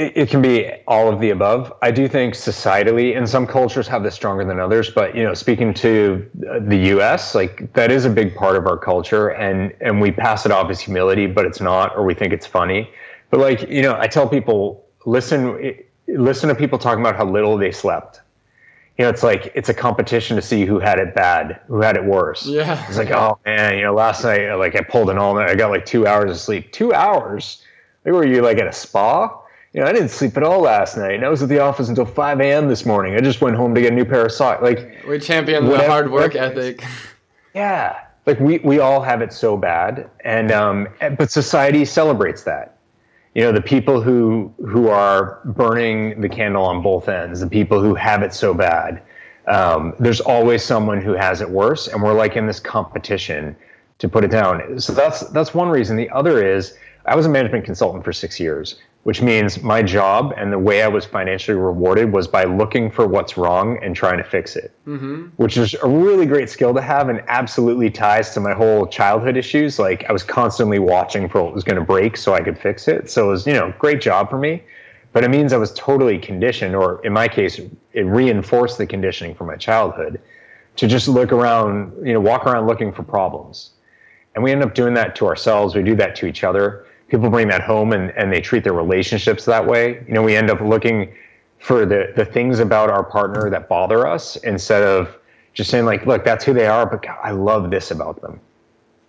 It, 0.00 0.16
it, 0.16 0.30
can 0.30 0.40
be 0.40 0.72
all 0.86 1.12
of 1.12 1.20
the 1.20 1.28
above. 1.28 1.74
I 1.82 1.90
do 1.90 2.08
think 2.08 2.32
societally, 2.32 3.18
and 3.18 3.28
some 3.28 3.46
cultures 3.46 3.86
have 3.88 4.02
this 4.02 4.14
stronger 4.14 4.46
than 4.46 4.58
others. 4.58 4.88
But 4.88 5.14
you 5.14 5.22
know, 5.22 5.34
speaking 5.34 5.74
to 5.74 6.26
uh, 6.50 6.60
the 6.60 6.76
U.S., 6.94 7.34
like 7.34 7.70
that 7.74 7.90
is 7.90 8.06
a 8.06 8.10
big 8.10 8.34
part 8.34 8.56
of 8.56 8.66
our 8.66 8.78
culture, 8.78 9.28
and 9.28 9.74
and 9.82 10.00
we 10.00 10.10
pass 10.10 10.46
it 10.46 10.52
off 10.52 10.70
as 10.70 10.80
humility, 10.80 11.26
but 11.26 11.44
it's 11.44 11.60
not, 11.60 11.94
or 11.96 12.04
we 12.04 12.14
think 12.14 12.32
it's 12.32 12.46
funny. 12.46 12.90
But 13.28 13.40
like 13.40 13.68
you 13.68 13.82
know, 13.82 13.94
I 13.98 14.06
tell 14.06 14.26
people, 14.26 14.86
listen, 15.04 15.76
listen 16.08 16.48
to 16.48 16.54
people 16.54 16.78
talking 16.78 17.02
about 17.02 17.16
how 17.16 17.26
little 17.26 17.58
they 17.58 17.70
slept. 17.70 18.22
You 18.96 19.04
know, 19.04 19.10
it's 19.10 19.22
like 19.22 19.52
it's 19.54 19.68
a 19.68 19.74
competition 19.74 20.36
to 20.36 20.42
see 20.42 20.64
who 20.64 20.78
had 20.78 20.98
it 20.98 21.14
bad, 21.14 21.60
who 21.66 21.82
had 21.82 21.96
it 21.96 22.04
worse. 22.04 22.46
Yeah. 22.46 22.82
It's 22.88 22.96
like, 22.96 23.10
oh 23.10 23.38
man, 23.44 23.76
you 23.76 23.84
know, 23.84 23.92
last 23.92 24.24
night 24.24 24.54
like 24.54 24.76
I 24.76 24.80
pulled 24.80 25.10
an 25.10 25.18
all 25.18 25.34
night. 25.34 25.50
I 25.50 25.54
got 25.54 25.70
like 25.70 25.84
two 25.84 26.06
hours 26.06 26.30
of 26.30 26.38
sleep. 26.38 26.72
Two 26.72 26.94
hours. 26.94 27.62
Like, 28.04 28.14
were 28.14 28.26
you 28.26 28.40
like 28.40 28.58
at 28.58 28.66
a 28.66 28.72
spa? 28.72 29.39
You 29.72 29.80
know, 29.80 29.86
I 29.86 29.92
didn't 29.92 30.08
sleep 30.08 30.36
at 30.36 30.42
all 30.42 30.60
last 30.60 30.96
night. 30.96 31.22
I 31.22 31.28
was 31.28 31.42
at 31.42 31.48
the 31.48 31.60
office 31.60 31.88
until 31.88 32.04
5 32.04 32.40
a.m. 32.40 32.68
this 32.68 32.84
morning. 32.84 33.14
I 33.14 33.20
just 33.20 33.40
went 33.40 33.56
home 33.56 33.74
to 33.74 33.80
get 33.80 33.92
a 33.92 33.94
new 33.94 34.04
pair 34.04 34.26
of 34.26 34.32
socks. 34.32 34.62
Like 34.62 35.04
we 35.06 35.18
champion 35.20 35.66
the 35.66 35.86
hard 35.86 36.10
work 36.10 36.34
ethic. 36.34 36.84
Yeah, 37.54 38.04
like 38.26 38.40
we 38.40 38.58
we 38.58 38.80
all 38.80 39.00
have 39.00 39.22
it 39.22 39.32
so 39.32 39.56
bad, 39.56 40.10
and 40.24 40.50
um, 40.50 40.88
but 41.18 41.30
society 41.30 41.84
celebrates 41.84 42.42
that. 42.44 42.78
You 43.34 43.42
know, 43.42 43.52
the 43.52 43.62
people 43.62 44.00
who 44.02 44.52
who 44.58 44.88
are 44.88 45.40
burning 45.44 46.20
the 46.20 46.28
candle 46.28 46.64
on 46.64 46.82
both 46.82 47.08
ends, 47.08 47.40
the 47.40 47.46
people 47.46 47.80
who 47.80 47.94
have 47.94 48.22
it 48.22 48.34
so 48.34 48.54
bad. 48.54 49.02
Um, 49.46 49.94
there's 49.98 50.20
always 50.20 50.62
someone 50.64 51.00
who 51.00 51.12
has 51.14 51.40
it 51.40 51.48
worse, 51.48 51.88
and 51.88 52.02
we're 52.02 52.12
like 52.12 52.36
in 52.36 52.46
this 52.46 52.60
competition 52.60 53.56
to 53.98 54.08
put 54.08 54.24
it 54.24 54.30
down. 54.30 54.80
So 54.80 54.92
that's 54.92 55.20
that's 55.30 55.54
one 55.54 55.68
reason. 55.68 55.96
The 55.96 56.10
other 56.10 56.44
is 56.44 56.76
I 57.06 57.14
was 57.14 57.26
a 57.26 57.28
management 57.28 57.64
consultant 57.64 58.04
for 58.04 58.12
six 58.12 58.38
years 58.40 58.76
which 59.04 59.22
means 59.22 59.62
my 59.62 59.82
job 59.82 60.34
and 60.36 60.52
the 60.52 60.58
way 60.58 60.82
I 60.82 60.88
was 60.88 61.06
financially 61.06 61.56
rewarded 61.56 62.12
was 62.12 62.28
by 62.28 62.44
looking 62.44 62.90
for 62.90 63.06
what's 63.06 63.38
wrong 63.38 63.82
and 63.82 63.96
trying 63.96 64.18
to 64.18 64.24
fix 64.24 64.56
it, 64.56 64.74
mm-hmm. 64.86 65.28
which 65.36 65.56
is 65.56 65.74
a 65.82 65.88
really 65.88 66.26
great 66.26 66.50
skill 66.50 66.74
to 66.74 66.82
have 66.82 67.08
and 67.08 67.22
absolutely 67.26 67.88
ties 67.90 68.34
to 68.34 68.40
my 68.40 68.52
whole 68.52 68.86
childhood 68.86 69.38
issues. 69.38 69.78
Like 69.78 70.04
I 70.08 70.12
was 70.12 70.22
constantly 70.22 70.78
watching 70.78 71.30
for 71.30 71.42
what 71.42 71.54
was 71.54 71.64
going 71.64 71.78
to 71.78 71.84
break 71.84 72.18
so 72.18 72.34
I 72.34 72.42
could 72.42 72.58
fix 72.58 72.88
it. 72.88 73.10
So 73.10 73.28
it 73.28 73.30
was, 73.30 73.46
you 73.46 73.54
know, 73.54 73.72
great 73.78 74.02
job 74.02 74.28
for 74.28 74.38
me. 74.38 74.62
But 75.12 75.24
it 75.24 75.30
means 75.30 75.52
I 75.52 75.56
was 75.56 75.72
totally 75.72 76.18
conditioned, 76.18 76.76
or 76.76 77.04
in 77.04 77.12
my 77.12 77.26
case, 77.26 77.58
it 77.94 78.02
reinforced 78.02 78.78
the 78.78 78.86
conditioning 78.86 79.34
from 79.34 79.48
my 79.48 79.56
childhood 79.56 80.20
to 80.76 80.86
just 80.86 81.08
look 81.08 81.32
around, 81.32 82.06
you 82.06 82.12
know, 82.12 82.20
walk 82.20 82.46
around 82.46 82.68
looking 82.68 82.92
for 82.92 83.02
problems. 83.02 83.70
And 84.34 84.44
we 84.44 84.52
end 84.52 84.62
up 84.62 84.74
doing 84.74 84.94
that 84.94 85.16
to 85.16 85.26
ourselves. 85.26 85.74
We 85.74 85.82
do 85.82 85.96
that 85.96 86.14
to 86.16 86.26
each 86.26 86.44
other 86.44 86.86
people 87.10 87.28
bring 87.28 87.48
that 87.48 87.62
home 87.62 87.92
and, 87.92 88.10
and 88.12 88.32
they 88.32 88.40
treat 88.40 88.64
their 88.64 88.72
relationships 88.72 89.44
that 89.44 89.66
way. 89.66 90.02
You 90.06 90.14
know, 90.14 90.22
we 90.22 90.36
end 90.36 90.48
up 90.48 90.60
looking 90.60 91.12
for 91.58 91.84
the, 91.84 92.12
the 92.16 92.24
things 92.24 92.60
about 92.60 92.88
our 92.88 93.04
partner 93.04 93.50
that 93.50 93.68
bother 93.68 94.06
us 94.06 94.36
instead 94.36 94.82
of 94.82 95.18
just 95.52 95.70
saying 95.70 95.84
like, 95.84 96.06
look, 96.06 96.24
that's 96.24 96.44
who 96.44 96.54
they 96.54 96.66
are, 96.66 96.86
but 96.86 97.02
God, 97.02 97.18
I 97.22 97.32
love 97.32 97.70
this 97.70 97.90
about 97.90 98.22
them. 98.22 98.40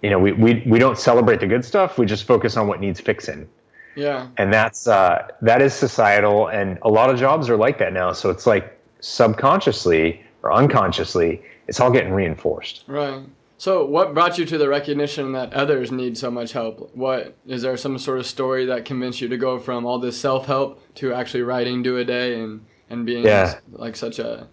You 0.01 0.09
know, 0.09 0.19
we, 0.19 0.31
we, 0.31 0.63
we 0.65 0.79
don't 0.79 0.97
celebrate 0.97 1.39
the 1.39 1.47
good 1.47 1.63
stuff. 1.63 1.99
We 1.99 2.07
just 2.07 2.25
focus 2.25 2.57
on 2.57 2.67
what 2.67 2.79
needs 2.79 2.99
fixing. 2.99 3.47
Yeah. 3.95 4.27
And 4.37 4.51
that's, 4.51 4.87
uh, 4.87 5.27
that 5.41 5.61
is 5.61 5.73
societal. 5.73 6.47
And 6.47 6.79
a 6.81 6.89
lot 6.89 7.09
of 7.11 7.19
jobs 7.19 7.49
are 7.49 7.57
like 7.57 7.77
that 7.77 7.93
now. 7.93 8.11
So 8.13 8.31
it's 8.31 8.47
like 8.47 8.77
subconsciously 8.99 10.21
or 10.41 10.51
unconsciously, 10.51 11.43
it's 11.67 11.79
all 11.79 11.91
getting 11.91 12.11
reinforced. 12.11 12.83
Right. 12.87 13.21
So, 13.61 13.85
what 13.85 14.15
brought 14.15 14.39
you 14.39 14.45
to 14.45 14.57
the 14.57 14.67
recognition 14.67 15.33
that 15.33 15.53
others 15.53 15.91
need 15.91 16.17
so 16.17 16.31
much 16.31 16.51
help? 16.51 16.95
What 16.95 17.35
is 17.45 17.61
there 17.61 17.77
some 17.77 17.99
sort 17.99 18.17
of 18.17 18.25
story 18.25 18.65
that 18.65 18.85
convinced 18.85 19.21
you 19.21 19.27
to 19.27 19.37
go 19.37 19.59
from 19.59 19.85
all 19.85 19.99
this 19.99 20.19
self 20.19 20.47
help 20.47 20.81
to 20.95 21.13
actually 21.13 21.43
writing 21.43 21.83
do 21.83 21.97
a 21.97 22.03
day 22.03 22.39
and 22.39 22.65
and 22.89 23.05
being 23.05 23.23
yeah. 23.23 23.59
like 23.73 23.95
such 23.95 24.17
a 24.17 24.47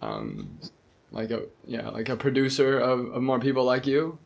um, 0.00 0.58
like 1.10 1.32
a 1.32 1.42
yeah 1.66 1.90
like 1.90 2.08
a 2.08 2.16
producer 2.16 2.78
of, 2.78 3.12
of 3.12 3.22
more 3.22 3.38
people 3.38 3.62
like 3.62 3.86
you? 3.86 4.18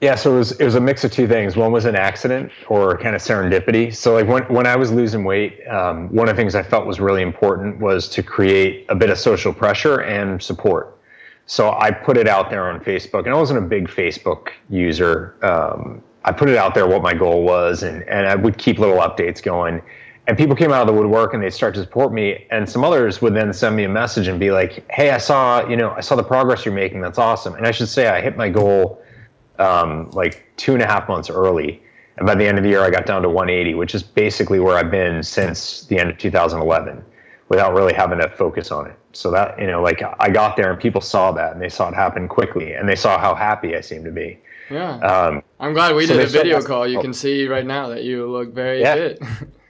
Yeah, 0.00 0.14
so 0.14 0.32
it 0.32 0.38
was 0.38 0.52
it 0.52 0.64
was 0.64 0.76
a 0.76 0.80
mix 0.80 1.02
of 1.02 1.10
two 1.10 1.26
things. 1.26 1.56
One 1.56 1.72
was 1.72 1.86
an 1.86 1.96
accident 1.96 2.52
or 2.68 2.98
kind 2.98 3.16
of 3.16 3.20
serendipity. 3.20 3.92
So 3.92 4.14
like 4.14 4.28
when 4.28 4.44
when 4.44 4.68
I 4.68 4.76
was 4.76 4.92
losing 4.92 5.24
weight, 5.24 5.66
um, 5.66 6.08
one 6.14 6.28
of 6.28 6.36
the 6.36 6.40
things 6.40 6.54
I 6.54 6.62
felt 6.62 6.86
was 6.86 7.00
really 7.00 7.22
important 7.22 7.80
was 7.80 8.08
to 8.10 8.22
create 8.22 8.86
a 8.88 8.94
bit 8.94 9.10
of 9.10 9.18
social 9.18 9.52
pressure 9.52 10.02
and 10.02 10.40
support. 10.40 10.99
So 11.50 11.72
I 11.72 11.90
put 11.90 12.16
it 12.16 12.28
out 12.28 12.48
there 12.48 12.70
on 12.70 12.78
Facebook, 12.78 13.24
and 13.24 13.30
I 13.30 13.34
wasn't 13.34 13.58
a 13.58 13.66
big 13.68 13.88
Facebook 13.88 14.50
user. 14.68 15.34
Um, 15.42 16.00
I 16.24 16.30
put 16.30 16.48
it 16.48 16.56
out 16.56 16.76
there 16.76 16.86
what 16.86 17.02
my 17.02 17.12
goal 17.12 17.42
was, 17.42 17.82
and, 17.82 18.04
and 18.04 18.28
I 18.28 18.36
would 18.36 18.56
keep 18.56 18.78
little 18.78 18.98
updates 18.98 19.42
going. 19.42 19.82
And 20.28 20.38
people 20.38 20.54
came 20.54 20.70
out 20.70 20.80
of 20.82 20.86
the 20.86 20.92
woodwork 20.92 21.34
and 21.34 21.42
they'd 21.42 21.50
start 21.50 21.74
to 21.74 21.80
support 21.80 22.12
me. 22.12 22.46
And 22.52 22.70
some 22.70 22.84
others 22.84 23.20
would 23.20 23.34
then 23.34 23.52
send 23.52 23.74
me 23.74 23.82
a 23.82 23.88
message 23.88 24.28
and 24.28 24.38
be 24.38 24.52
like, 24.52 24.88
"Hey, 24.92 25.10
I 25.10 25.18
saw 25.18 25.68
you 25.68 25.76
know 25.76 25.90
I 25.90 26.02
saw 26.02 26.14
the 26.14 26.22
progress 26.22 26.64
you're 26.64 26.72
making. 26.72 27.00
That's 27.00 27.18
awesome." 27.18 27.56
And 27.56 27.66
I 27.66 27.72
should 27.72 27.88
say 27.88 28.06
I 28.06 28.20
hit 28.20 28.36
my 28.36 28.48
goal 28.48 29.02
um, 29.58 30.08
like 30.12 30.46
two 30.56 30.74
and 30.74 30.82
a 30.82 30.86
half 30.86 31.08
months 31.08 31.30
early. 31.30 31.82
And 32.18 32.28
by 32.28 32.36
the 32.36 32.46
end 32.46 32.58
of 32.58 32.62
the 32.62 32.70
year, 32.70 32.82
I 32.82 32.90
got 32.90 33.06
down 33.06 33.22
to 33.22 33.28
180, 33.28 33.74
which 33.74 33.96
is 33.96 34.04
basically 34.04 34.60
where 34.60 34.76
I've 34.76 34.92
been 34.92 35.24
since 35.24 35.82
the 35.86 35.98
end 35.98 36.10
of 36.10 36.18
2011 36.18 37.04
without 37.50 37.74
really 37.74 37.92
having 37.92 38.18
to 38.20 38.30
focus 38.30 38.70
on 38.70 38.86
it. 38.86 38.96
So 39.12 39.30
that, 39.32 39.58
you 39.60 39.66
know, 39.66 39.82
like 39.82 40.02
I 40.20 40.30
got 40.30 40.56
there 40.56 40.70
and 40.70 40.80
people 40.80 41.00
saw 41.00 41.32
that 41.32 41.52
and 41.52 41.60
they 41.60 41.68
saw 41.68 41.88
it 41.88 41.94
happen 41.94 42.28
quickly 42.28 42.74
and 42.74 42.88
they 42.88 42.94
saw 42.94 43.18
how 43.18 43.34
happy 43.34 43.76
I 43.76 43.80
seemed 43.80 44.04
to 44.04 44.12
be. 44.12 44.38
Yeah. 44.70 44.94
Um, 44.98 45.42
I'm 45.58 45.72
glad 45.72 45.96
we 45.96 46.06
so 46.06 46.16
did 46.16 46.26
a 46.26 46.28
video 46.28 46.62
call. 46.62 46.86
You 46.86 47.00
can 47.00 47.12
see 47.12 47.48
right 47.48 47.66
now 47.66 47.88
that 47.88 48.04
you 48.04 48.30
look 48.30 48.54
very 48.54 48.80
yeah. 48.80 48.94
fit. 48.94 49.22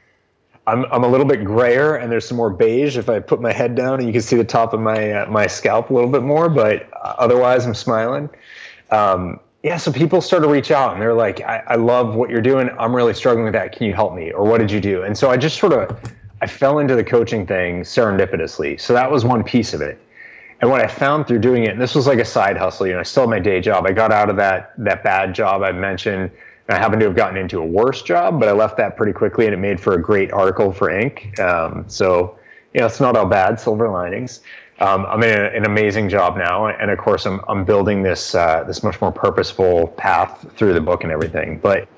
I'm, 0.66 0.84
I'm 0.92 1.04
a 1.04 1.08
little 1.08 1.26
bit 1.26 1.42
grayer 1.42 1.96
and 1.96 2.12
there's 2.12 2.28
some 2.28 2.36
more 2.36 2.50
beige 2.50 2.98
if 2.98 3.08
I 3.08 3.18
put 3.18 3.40
my 3.40 3.50
head 3.50 3.74
down 3.74 3.94
and 3.98 4.06
you 4.06 4.12
can 4.12 4.20
see 4.20 4.36
the 4.36 4.44
top 4.44 4.74
of 4.74 4.80
my, 4.80 5.12
uh, 5.12 5.30
my 5.30 5.46
scalp 5.46 5.88
a 5.88 5.94
little 5.94 6.10
bit 6.10 6.22
more, 6.22 6.50
but 6.50 6.86
otherwise 6.92 7.64
I'm 7.64 7.74
smiling. 7.74 8.28
Um, 8.90 9.40
yeah, 9.62 9.78
so 9.78 9.90
people 9.90 10.20
start 10.20 10.42
to 10.42 10.50
reach 10.50 10.70
out 10.70 10.92
and 10.92 11.00
they're 11.00 11.14
like, 11.14 11.40
I, 11.40 11.62
I 11.66 11.74
love 11.76 12.14
what 12.14 12.28
you're 12.28 12.42
doing. 12.42 12.68
I'm 12.78 12.94
really 12.94 13.14
struggling 13.14 13.44
with 13.44 13.54
that. 13.54 13.72
Can 13.72 13.86
you 13.86 13.94
help 13.94 14.14
me? 14.14 14.32
Or 14.32 14.44
what 14.44 14.58
did 14.58 14.70
you 14.70 14.80
do? 14.80 15.02
And 15.02 15.16
so 15.16 15.30
I 15.30 15.38
just 15.38 15.58
sort 15.58 15.72
of 15.72 15.98
I 16.42 16.46
fell 16.46 16.78
into 16.78 16.94
the 16.96 17.04
coaching 17.04 17.46
thing 17.46 17.82
serendipitously. 17.82 18.80
So 18.80 18.92
that 18.94 19.10
was 19.10 19.24
one 19.24 19.44
piece 19.44 19.74
of 19.74 19.80
it. 19.80 20.00
And 20.60 20.70
what 20.70 20.82
I 20.82 20.86
found 20.86 21.26
through 21.26 21.38
doing 21.38 21.64
it, 21.64 21.70
and 21.70 21.80
this 21.80 21.94
was 21.94 22.06
like 22.06 22.18
a 22.18 22.24
side 22.24 22.56
hustle, 22.56 22.86
you 22.86 22.92
know, 22.92 23.00
I 23.00 23.02
still 23.02 23.22
had 23.22 23.30
my 23.30 23.38
day 23.38 23.60
job. 23.60 23.86
I 23.86 23.92
got 23.92 24.12
out 24.12 24.28
of 24.28 24.36
that 24.36 24.72
that 24.78 25.02
bad 25.02 25.34
job 25.34 25.62
I 25.62 25.72
mentioned. 25.72 26.30
And 26.68 26.76
I 26.76 26.78
happened 26.78 27.00
to 27.00 27.06
have 27.06 27.16
gotten 27.16 27.36
into 27.36 27.58
a 27.60 27.64
worse 27.64 28.02
job, 28.02 28.38
but 28.38 28.48
I 28.48 28.52
left 28.52 28.76
that 28.76 28.96
pretty 28.96 29.12
quickly 29.12 29.46
and 29.46 29.54
it 29.54 29.58
made 29.58 29.80
for 29.80 29.94
a 29.94 30.00
great 30.00 30.32
article 30.32 30.72
for 30.72 30.88
Inc. 30.88 31.38
Um, 31.40 31.84
so 31.88 32.38
you 32.74 32.80
know, 32.80 32.86
it's 32.86 33.00
not 33.00 33.16
all 33.16 33.26
bad. 33.26 33.58
Silver 33.58 33.88
linings. 33.88 34.40
Um, 34.80 35.04
I'm 35.06 35.22
in 35.22 35.38
a, 35.38 35.44
an 35.48 35.66
amazing 35.66 36.08
job 36.08 36.36
now, 36.38 36.66
and 36.66 36.90
of 36.90 36.98
course, 36.98 37.26
I'm 37.26 37.40
I'm 37.48 37.64
building 37.64 38.02
this 38.02 38.34
uh, 38.34 38.64
this 38.64 38.82
much 38.82 39.00
more 39.00 39.12
purposeful 39.12 39.88
path 39.88 40.46
through 40.56 40.72
the 40.72 40.80
book 40.80 41.02
and 41.02 41.12
everything. 41.12 41.58
But 41.58 41.88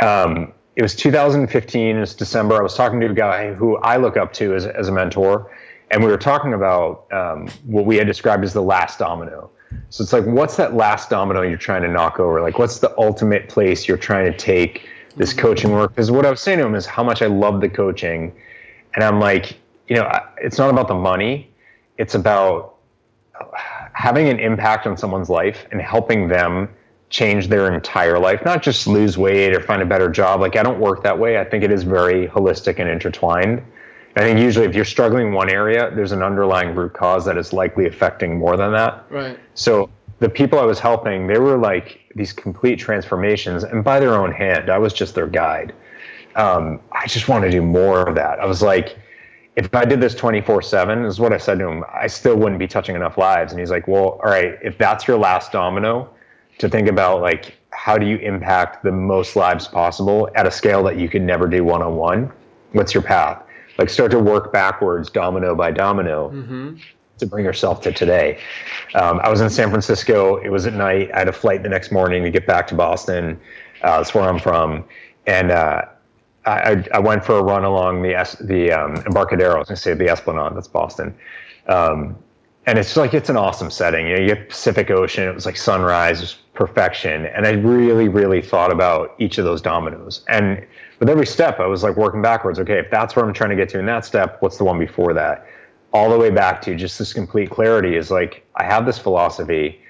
um, 0.00 0.52
it 0.78 0.82
was 0.82 0.94
2015. 0.94 1.96
It's 1.96 2.14
December. 2.14 2.54
I 2.54 2.62
was 2.62 2.76
talking 2.76 3.00
to 3.00 3.10
a 3.10 3.12
guy 3.12 3.52
who 3.52 3.78
I 3.78 3.96
look 3.96 4.16
up 4.16 4.32
to 4.34 4.54
as 4.54 4.64
as 4.64 4.86
a 4.86 4.92
mentor, 4.92 5.50
and 5.90 6.04
we 6.04 6.08
were 6.08 6.16
talking 6.16 6.54
about 6.54 7.12
um, 7.12 7.48
what 7.66 7.84
we 7.84 7.96
had 7.96 8.06
described 8.06 8.44
as 8.44 8.52
the 8.52 8.62
last 8.62 9.00
domino. 9.00 9.50
So 9.90 10.04
it's 10.04 10.12
like, 10.12 10.24
what's 10.24 10.56
that 10.56 10.74
last 10.74 11.10
domino 11.10 11.42
you're 11.42 11.58
trying 11.58 11.82
to 11.82 11.88
knock 11.88 12.20
over? 12.20 12.40
Like, 12.40 12.60
what's 12.60 12.78
the 12.78 12.96
ultimate 12.96 13.48
place 13.48 13.88
you're 13.88 13.98
trying 13.98 14.30
to 14.30 14.38
take 14.38 14.88
this 15.16 15.32
coaching 15.34 15.72
work? 15.72 15.90
Because 15.90 16.12
what 16.12 16.24
I 16.24 16.30
was 16.30 16.40
saying 16.40 16.58
to 16.60 16.66
him 16.66 16.76
is 16.76 16.86
how 16.86 17.02
much 17.02 17.22
I 17.22 17.26
love 17.26 17.60
the 17.60 17.68
coaching, 17.68 18.32
and 18.94 19.02
I'm 19.02 19.18
like, 19.18 19.58
you 19.88 19.96
know, 19.96 20.08
it's 20.40 20.58
not 20.58 20.70
about 20.70 20.86
the 20.86 20.94
money; 20.94 21.50
it's 21.96 22.14
about 22.14 22.76
having 23.94 24.28
an 24.28 24.38
impact 24.38 24.86
on 24.86 24.96
someone's 24.96 25.28
life 25.28 25.66
and 25.72 25.82
helping 25.82 26.28
them 26.28 26.68
change 27.10 27.48
their 27.48 27.72
entire 27.72 28.18
life, 28.18 28.44
not 28.44 28.62
just 28.62 28.86
lose 28.86 29.16
weight 29.16 29.54
or 29.54 29.60
find 29.60 29.80
a 29.80 29.86
better 29.86 30.10
job. 30.10 30.40
Like, 30.40 30.56
I 30.56 30.62
don't 30.62 30.78
work 30.78 31.02
that 31.02 31.18
way. 31.18 31.38
I 31.38 31.44
think 31.44 31.64
it 31.64 31.72
is 31.72 31.82
very 31.82 32.28
holistic 32.28 32.78
and 32.78 32.88
intertwined. 32.88 33.62
I 34.16 34.20
think 34.20 34.40
usually 34.40 34.66
if 34.66 34.74
you're 34.74 34.84
struggling 34.84 35.28
in 35.28 35.32
one 35.32 35.48
area, 35.48 35.90
there's 35.94 36.12
an 36.12 36.22
underlying 36.22 36.74
root 36.74 36.92
cause 36.92 37.24
that 37.26 37.38
is 37.38 37.52
likely 37.52 37.86
affecting 37.86 38.38
more 38.38 38.56
than 38.56 38.72
that. 38.72 39.04
Right. 39.10 39.38
So 39.54 39.90
the 40.18 40.28
people 40.28 40.58
I 40.58 40.64
was 40.64 40.78
helping, 40.78 41.26
they 41.26 41.38
were 41.38 41.56
like 41.56 42.00
these 42.14 42.32
complete 42.32 42.78
transformations, 42.78 43.64
and 43.64 43.84
by 43.84 44.00
their 44.00 44.14
own 44.14 44.32
hand, 44.32 44.70
I 44.70 44.78
was 44.78 44.92
just 44.92 45.14
their 45.14 45.28
guide. 45.28 45.72
Um, 46.34 46.80
I 46.92 47.06
just 47.06 47.28
want 47.28 47.44
to 47.44 47.50
do 47.50 47.62
more 47.62 48.08
of 48.08 48.14
that. 48.16 48.40
I 48.40 48.46
was 48.46 48.60
like, 48.62 48.98
if 49.56 49.72
I 49.74 49.84
did 49.84 50.00
this 50.00 50.14
24 50.14 50.62
7, 50.62 51.04
is 51.04 51.20
what 51.20 51.32
I 51.32 51.38
said 51.38 51.58
to 51.60 51.68
him, 51.68 51.84
I 51.92 52.06
still 52.06 52.36
wouldn't 52.36 52.58
be 52.58 52.68
touching 52.68 52.96
enough 52.96 53.18
lives. 53.18 53.52
And 53.52 53.60
he's 53.60 53.70
like, 53.70 53.88
well, 53.88 54.20
all 54.22 54.30
right, 54.30 54.56
if 54.62 54.78
that's 54.78 55.06
your 55.06 55.18
last 55.18 55.52
domino, 55.52 56.10
to 56.58 56.68
think 56.68 56.88
about 56.88 57.20
like, 57.20 57.56
how 57.70 57.96
do 57.96 58.06
you 58.06 58.16
impact 58.18 58.82
the 58.82 58.92
most 58.92 59.36
lives 59.36 59.68
possible 59.68 60.28
at 60.34 60.46
a 60.46 60.50
scale 60.50 60.82
that 60.84 60.98
you 60.98 61.08
could 61.08 61.22
never 61.22 61.46
do 61.46 61.64
one 61.64 61.82
on 61.82 61.96
one? 61.96 62.32
What's 62.72 62.92
your 62.92 63.02
path? 63.02 63.42
like 63.78 63.88
start 63.88 64.10
to 64.10 64.18
work 64.18 64.52
backwards 64.52 65.08
domino 65.08 65.54
by 65.54 65.70
domino 65.70 66.30
mm-hmm. 66.30 66.76
to 67.16 67.26
bring 67.26 67.44
yourself 67.44 67.80
to 67.80 67.92
today 67.92 68.38
um, 68.94 69.20
i 69.20 69.30
was 69.30 69.40
in 69.40 69.48
san 69.48 69.70
francisco 69.70 70.36
it 70.36 70.50
was 70.50 70.66
at 70.66 70.74
night 70.74 71.10
i 71.14 71.20
had 71.20 71.28
a 71.28 71.32
flight 71.32 71.62
the 71.62 71.68
next 71.68 71.90
morning 71.90 72.22
to 72.22 72.30
get 72.30 72.46
back 72.46 72.66
to 72.66 72.74
boston 72.74 73.40
uh, 73.82 73.96
that's 73.96 74.14
where 74.14 74.24
i'm 74.24 74.38
from 74.38 74.84
and 75.26 75.50
uh, 75.50 75.82
I, 76.46 76.82
I, 76.94 76.98
went 76.98 77.26
for 77.26 77.36
a 77.36 77.42
run 77.42 77.64
along 77.64 78.00
the 78.00 78.36
the 78.40 78.72
um, 78.72 78.94
Embarcadero. 79.04 79.56
I 79.56 79.58
was 79.58 79.68
going 79.68 79.76
to 79.76 79.82
say 79.82 79.92
the 79.92 80.08
Esplanade. 80.08 80.56
That's 80.56 80.66
Boston. 80.66 81.14
Um, 81.66 82.16
and 82.64 82.78
it's 82.78 82.96
like 82.96 83.12
it's 83.12 83.28
an 83.28 83.36
awesome 83.36 83.70
setting. 83.70 84.06
You 84.06 84.14
know, 84.14 84.20
you 84.22 84.28
get 84.28 84.48
Pacific 84.48 84.90
Ocean. 84.90 85.28
It 85.28 85.34
was 85.34 85.44
like 85.44 85.58
sunrise, 85.58 86.36
perfection. 86.58 87.26
And 87.26 87.46
I 87.46 87.52
really, 87.52 88.08
really 88.08 88.42
thought 88.42 88.72
about 88.72 89.14
each 89.20 89.38
of 89.38 89.44
those 89.44 89.62
dominoes. 89.62 90.24
And 90.28 90.66
with 90.98 91.08
every 91.08 91.24
step, 91.24 91.60
I 91.60 91.66
was 91.66 91.84
like 91.84 91.96
working 91.96 92.20
backwards. 92.20 92.58
Okay, 92.58 92.80
if 92.80 92.90
that's 92.90 93.14
where 93.14 93.24
I'm 93.24 93.32
trying 93.32 93.50
to 93.50 93.56
get 93.56 93.68
to 93.68 93.78
in 93.78 93.86
that 93.86 94.04
step, 94.04 94.38
what's 94.40 94.58
the 94.58 94.64
one 94.64 94.76
before 94.76 95.14
that? 95.14 95.46
All 95.92 96.10
the 96.10 96.18
way 96.18 96.30
back 96.30 96.60
to 96.62 96.74
just 96.74 96.98
this 96.98 97.12
complete 97.12 97.48
clarity 97.48 97.94
is 97.94 98.10
like 98.10 98.44
I 98.56 98.64
have 98.64 98.86
this 98.86 98.98
philosophy 98.98 99.80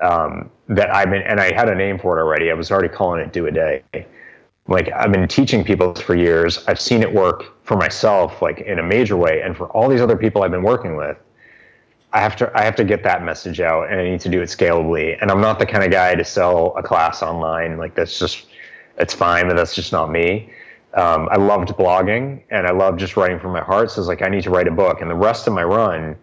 um, 0.00 0.48
that 0.68 0.94
I've 0.94 1.10
been, 1.10 1.22
and 1.22 1.40
I 1.40 1.52
had 1.52 1.68
a 1.68 1.74
name 1.74 1.98
for 1.98 2.16
it 2.16 2.22
already. 2.22 2.52
I 2.52 2.54
was 2.54 2.70
already 2.70 2.88
calling 2.88 3.20
it 3.20 3.32
"Do 3.32 3.48
a 3.48 3.50
Day." 3.50 3.82
Like 4.68 4.92
I've 4.92 5.10
been 5.10 5.26
teaching 5.26 5.64
people 5.64 5.92
for 5.92 6.14
years. 6.14 6.64
I've 6.68 6.80
seen 6.80 7.02
it 7.02 7.12
work 7.12 7.64
for 7.64 7.76
myself, 7.76 8.40
like 8.40 8.60
in 8.60 8.78
a 8.78 8.82
major 8.82 9.16
way, 9.16 9.42
and 9.42 9.56
for 9.56 9.66
all 9.70 9.88
these 9.88 10.00
other 10.00 10.16
people 10.16 10.44
I've 10.44 10.52
been 10.52 10.62
working 10.62 10.96
with. 10.96 11.16
I 12.12 12.20
have 12.20 12.36
to 12.36 12.52
I 12.54 12.62
have 12.62 12.76
to 12.76 12.84
get 12.84 13.02
that 13.04 13.24
message 13.24 13.60
out, 13.60 13.90
and 13.90 14.00
I 14.00 14.04
need 14.04 14.20
to 14.20 14.28
do 14.28 14.42
it 14.42 14.46
scalably. 14.46 15.16
And 15.20 15.30
I'm 15.30 15.40
not 15.40 15.58
the 15.58 15.66
kind 15.66 15.82
of 15.82 15.90
guy 15.90 16.14
to 16.14 16.24
sell 16.24 16.74
a 16.76 16.82
class 16.82 17.22
online. 17.22 17.78
Like 17.78 17.94
that's 17.94 18.18
just 18.18 18.46
it's 18.98 19.14
fine, 19.14 19.48
but 19.48 19.56
that's 19.56 19.74
just 19.74 19.92
not 19.92 20.10
me. 20.10 20.52
Um, 20.94 21.28
I 21.30 21.36
loved 21.36 21.70
blogging 21.70 22.42
and 22.50 22.66
I 22.66 22.72
loved 22.72 22.98
just 22.98 23.16
writing 23.16 23.38
from 23.38 23.52
my 23.52 23.62
heart. 23.62 23.90
So 23.90 24.00
it's 24.00 24.08
like, 24.08 24.22
I 24.22 24.28
need 24.28 24.42
to 24.42 24.50
write 24.50 24.68
a 24.68 24.72
book. 24.72 25.00
And 25.00 25.10
the 25.10 25.14
rest 25.14 25.46
of 25.46 25.54
my 25.54 25.64
run, 25.64 26.16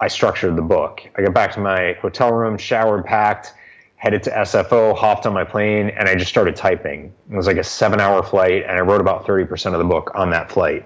I 0.00 0.08
structured 0.08 0.54
the 0.56 0.62
book. 0.62 1.00
I 1.16 1.22
got 1.22 1.34
back 1.34 1.52
to 1.54 1.60
my 1.60 1.94
hotel 2.00 2.32
room, 2.32 2.56
showered, 2.56 3.04
packed, 3.04 3.54
headed 3.96 4.22
to 4.24 4.30
SFO, 4.30 4.96
hopped 4.96 5.26
on 5.26 5.32
my 5.32 5.44
plane, 5.44 5.88
and 5.90 6.08
I 6.08 6.14
just 6.14 6.30
started 6.30 6.54
typing. 6.54 7.12
It 7.30 7.36
was 7.36 7.46
like 7.46 7.56
a 7.56 7.64
seven 7.64 8.00
hour 8.00 8.22
flight, 8.22 8.64
and 8.64 8.76
I 8.76 8.80
wrote 8.80 9.00
about 9.00 9.26
30% 9.26 9.72
of 9.72 9.78
the 9.78 9.84
book 9.84 10.12
on 10.14 10.30
that 10.30 10.52
flight. 10.52 10.84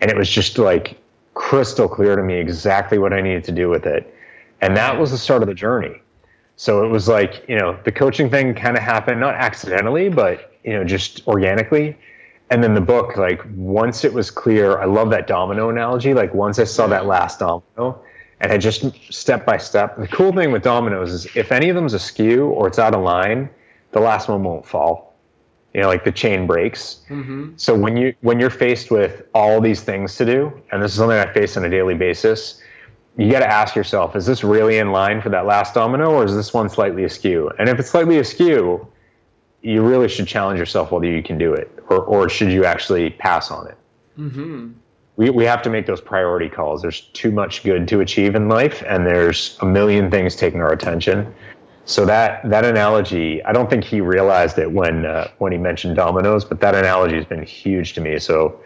And 0.00 0.10
it 0.10 0.16
was 0.16 0.28
just 0.28 0.58
like 0.58 0.98
crystal 1.38 1.88
clear 1.88 2.16
to 2.16 2.22
me 2.22 2.34
exactly 2.34 2.98
what 2.98 3.12
I 3.12 3.20
needed 3.20 3.44
to 3.44 3.52
do 3.52 3.68
with 3.70 3.86
it. 3.86 4.12
And 4.60 4.76
that 4.76 4.98
was 4.98 5.12
the 5.12 5.18
start 5.18 5.40
of 5.40 5.48
the 5.48 5.54
journey. 5.54 6.02
So 6.56 6.84
it 6.84 6.88
was 6.88 7.06
like, 7.06 7.44
you 7.48 7.56
know, 7.56 7.78
the 7.84 7.92
coaching 7.92 8.28
thing 8.28 8.54
kind 8.54 8.76
of 8.76 8.82
happened, 8.82 9.20
not 9.20 9.36
accidentally, 9.36 10.08
but, 10.08 10.52
you 10.64 10.72
know, 10.72 10.82
just 10.82 11.26
organically. 11.28 11.96
And 12.50 12.62
then 12.62 12.74
the 12.74 12.80
book, 12.80 13.16
like 13.16 13.40
once 13.54 14.04
it 14.04 14.12
was 14.12 14.32
clear, 14.32 14.78
I 14.78 14.86
love 14.86 15.10
that 15.10 15.28
domino 15.28 15.70
analogy. 15.70 16.12
Like 16.12 16.34
once 16.34 16.58
I 16.58 16.64
saw 16.64 16.88
that 16.88 17.06
last 17.06 17.38
domino 17.38 18.02
and 18.40 18.50
I 18.50 18.58
just 18.58 18.84
step 19.12 19.46
by 19.46 19.58
step, 19.58 19.96
the 19.96 20.08
cool 20.08 20.32
thing 20.32 20.50
with 20.50 20.64
dominoes 20.64 21.12
is 21.12 21.36
if 21.36 21.52
any 21.52 21.68
of 21.68 21.76
them's 21.76 21.94
askew 21.94 22.48
or 22.48 22.66
it's 22.66 22.80
out 22.80 22.94
of 22.94 23.02
line, 23.02 23.48
the 23.92 24.00
last 24.00 24.28
one 24.28 24.42
won't 24.42 24.66
fall. 24.66 25.07
You 25.74 25.82
know, 25.82 25.88
like 25.88 26.04
the 26.04 26.12
chain 26.12 26.46
breaks. 26.46 27.02
Mm-hmm. 27.08 27.52
So 27.56 27.76
when 27.76 27.96
you 27.96 28.14
when 28.22 28.40
you're 28.40 28.50
faced 28.50 28.90
with 28.90 29.24
all 29.34 29.60
these 29.60 29.82
things 29.82 30.16
to 30.16 30.24
do, 30.24 30.62
and 30.72 30.82
this 30.82 30.92
is 30.92 30.96
something 30.98 31.18
I 31.18 31.32
face 31.32 31.56
on 31.56 31.64
a 31.64 31.70
daily 31.70 31.94
basis, 31.94 32.62
you 33.18 33.30
got 33.30 33.40
to 33.40 33.50
ask 33.50 33.76
yourself, 33.76 34.16
is 34.16 34.24
this 34.24 34.42
really 34.42 34.78
in 34.78 34.92
line 34.92 35.20
for 35.20 35.28
that 35.28 35.44
last 35.44 35.74
domino, 35.74 36.10
or 36.12 36.24
is 36.24 36.34
this 36.34 36.54
one 36.54 36.68
slightly 36.68 37.04
askew? 37.04 37.50
And 37.58 37.68
if 37.68 37.78
it's 37.78 37.90
slightly 37.90 38.18
askew, 38.18 38.86
you 39.60 39.82
really 39.82 40.08
should 40.08 40.26
challenge 40.26 40.58
yourself 40.58 40.92
whether 40.92 41.06
you 41.06 41.22
can 41.22 41.36
do 41.36 41.52
it, 41.52 41.70
or, 41.88 42.00
or 42.00 42.28
should 42.28 42.50
you 42.50 42.64
actually 42.64 43.10
pass 43.10 43.50
on 43.50 43.66
it? 43.66 43.76
Mm-hmm. 44.18 44.70
We, 45.16 45.30
we 45.30 45.44
have 45.44 45.62
to 45.62 45.70
make 45.70 45.86
those 45.86 46.00
priority 46.00 46.48
calls. 46.48 46.80
There's 46.80 47.00
too 47.12 47.32
much 47.32 47.64
good 47.64 47.88
to 47.88 48.00
achieve 48.00 48.36
in 48.36 48.48
life, 48.48 48.84
and 48.86 49.04
there's 49.04 49.58
a 49.60 49.66
million 49.66 50.10
things 50.12 50.36
taking 50.36 50.60
our 50.60 50.72
attention. 50.72 51.34
So 51.88 52.04
that 52.04 52.46
that 52.50 52.66
analogy, 52.66 53.42
I 53.44 53.52
don't 53.52 53.70
think 53.70 53.82
he 53.82 54.02
realized 54.02 54.58
it 54.58 54.70
when 54.70 55.06
uh, 55.06 55.30
when 55.38 55.52
he 55.52 55.58
mentioned 55.58 55.96
dominoes, 55.96 56.44
but 56.44 56.60
that 56.60 56.74
analogy 56.74 57.16
has 57.16 57.24
been 57.24 57.42
huge 57.42 57.94
to 57.94 58.02
me. 58.02 58.18
So, 58.18 58.60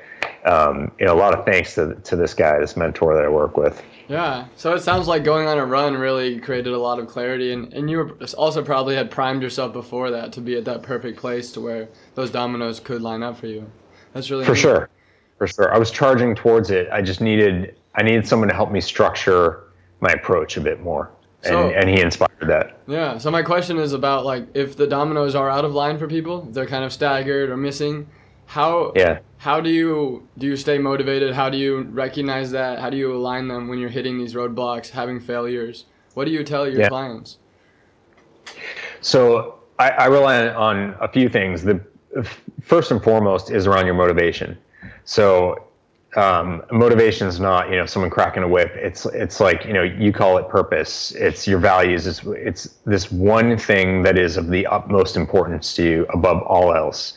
um, 0.45 0.91
you 0.99 1.07
know, 1.07 1.15
a 1.15 1.21
lot 1.25 1.33
of 1.33 1.45
thanks 1.45 1.77
to 1.77 1.95
to 1.95 2.17
this 2.17 2.35
guy, 2.35 2.59
this 2.59 2.77
mentor 2.77 3.15
that 3.15 3.25
I 3.25 3.29
work 3.29 3.57
with. 3.57 3.81
Yeah. 4.09 4.47
So 4.57 4.75
it 4.75 4.81
sounds 4.81 5.07
like 5.07 5.23
going 5.23 5.47
on 5.47 5.57
a 5.57 5.65
run 5.65 5.95
really 5.95 6.41
created 6.41 6.73
a 6.73 6.79
lot 6.79 6.99
of 6.99 7.07
clarity, 7.07 7.53
and, 7.53 7.73
and 7.73 7.89
you 7.89 7.99
were 7.99 8.19
also 8.37 8.61
probably 8.65 8.97
had 8.97 9.09
primed 9.09 9.41
yourself 9.41 9.73
before 9.73 10.11
that 10.11 10.33
to 10.33 10.41
be 10.41 10.57
at 10.57 10.65
that 10.65 10.83
perfect 10.83 11.17
place 11.17 11.53
to 11.53 11.61
where 11.61 11.89
those 12.17 12.29
dominoes 12.29 12.81
could 12.81 13.03
line 13.03 13.23
up 13.23 13.37
for 13.37 13.47
you. 13.47 13.71
That's 14.15 14.33
really 14.33 14.45
for 14.45 14.55
neat. 14.55 14.61
sure, 14.61 14.89
for 15.39 15.47
sure. 15.47 15.73
I 15.73 15.79
was 15.79 15.93
charging 15.93 16.35
towards 16.35 16.71
it. 16.71 16.89
I 16.91 17.01
just 17.01 17.21
needed 17.21 17.77
I 17.95 18.03
needed 18.03 18.27
someone 18.27 18.49
to 18.49 18.55
help 18.55 18.73
me 18.73 18.81
structure 18.81 19.63
my 20.01 20.11
approach 20.11 20.57
a 20.57 20.61
bit 20.61 20.81
more, 20.81 21.13
so, 21.43 21.71
and 21.71 21.89
he 21.89 22.01
inspired 22.01 22.31
that. 22.43 22.79
Yeah. 22.87 23.19
So 23.19 23.31
my 23.31 23.43
question 23.43 23.79
is 23.79 23.93
about 23.93 24.25
like 24.25 24.47
if 24.55 24.77
the 24.77 24.87
dominoes 24.87 25.35
are 25.35 25.51
out 25.51 25.65
of 25.65 25.75
line 25.75 25.99
for 25.99 26.07
people, 26.07 26.43
they're 26.43 26.67
kind 26.67 26.85
of 26.85 26.93
staggered 26.93 27.51
or 27.51 27.57
missing 27.57 28.07
how 28.53 28.93
yeah. 28.95 29.21
How 29.39 29.61
do 29.61 29.71
you 29.71 30.29
do 30.39 30.47
you 30.47 30.57
stay 30.57 30.79
motivated? 30.79 31.33
How 31.33 31.49
do 31.49 31.57
you 31.57 31.83
recognize 31.91 32.51
that? 32.51 32.79
How 32.79 32.91
do 32.91 32.99
you 32.99 33.15
align 33.15 33.49
them 33.49 33.67
when 33.67 33.79
you're 33.79 33.91
hitting 33.91 34.19
these 34.19 34.35
roadblocks, 34.35 34.91
having 34.91 35.19
failures? 35.21 35.87
What 36.15 36.27
do 36.27 36.33
you 36.33 36.45
tell 36.45 36.69
your 36.69 36.83
yeah. 36.83 36.89
clients? 36.89 37.39
So 39.01 39.59
I, 39.79 39.91
I 39.91 40.07
rely 40.07 40.49
on 40.49 40.95
a 41.01 41.09
few 41.09 41.31
things. 41.31 41.63
The 41.63 41.81
first 42.61 42.91
and 42.91 43.03
foremost 43.03 43.51
is 43.51 43.67
around 43.67 43.87
your 43.87 43.95
motivation. 43.95 44.59
So 45.05 45.65
um, 46.17 46.63
motivation 46.71 47.27
is 47.27 47.41
not 47.41 47.71
you 47.71 47.77
know 47.77 47.87
someone 47.87 48.11
cracking 48.11 48.43
a 48.43 48.49
whip. 48.49 48.73
It's 48.75 49.07
it's 49.07 49.41
like 49.41 49.65
you 49.65 49.73
know 49.73 49.83
you 49.83 50.13
call 50.13 50.39
it 50.39 50.49
purpose. 50.49 51.13
It's 51.13 51.47
your 51.47 51.59
values. 51.59 52.07
It's 52.07 52.23
it's 52.25 52.65
this 52.85 53.11
one 53.11 53.57
thing 53.57 54.03
that 54.03 54.19
is 54.19 54.37
of 54.37 54.49
the 54.49 54.67
utmost 54.67 55.17
importance 55.17 55.75
to 55.75 55.83
you 55.83 56.07
above 56.11 56.43
all 56.43 56.75
else 56.75 57.15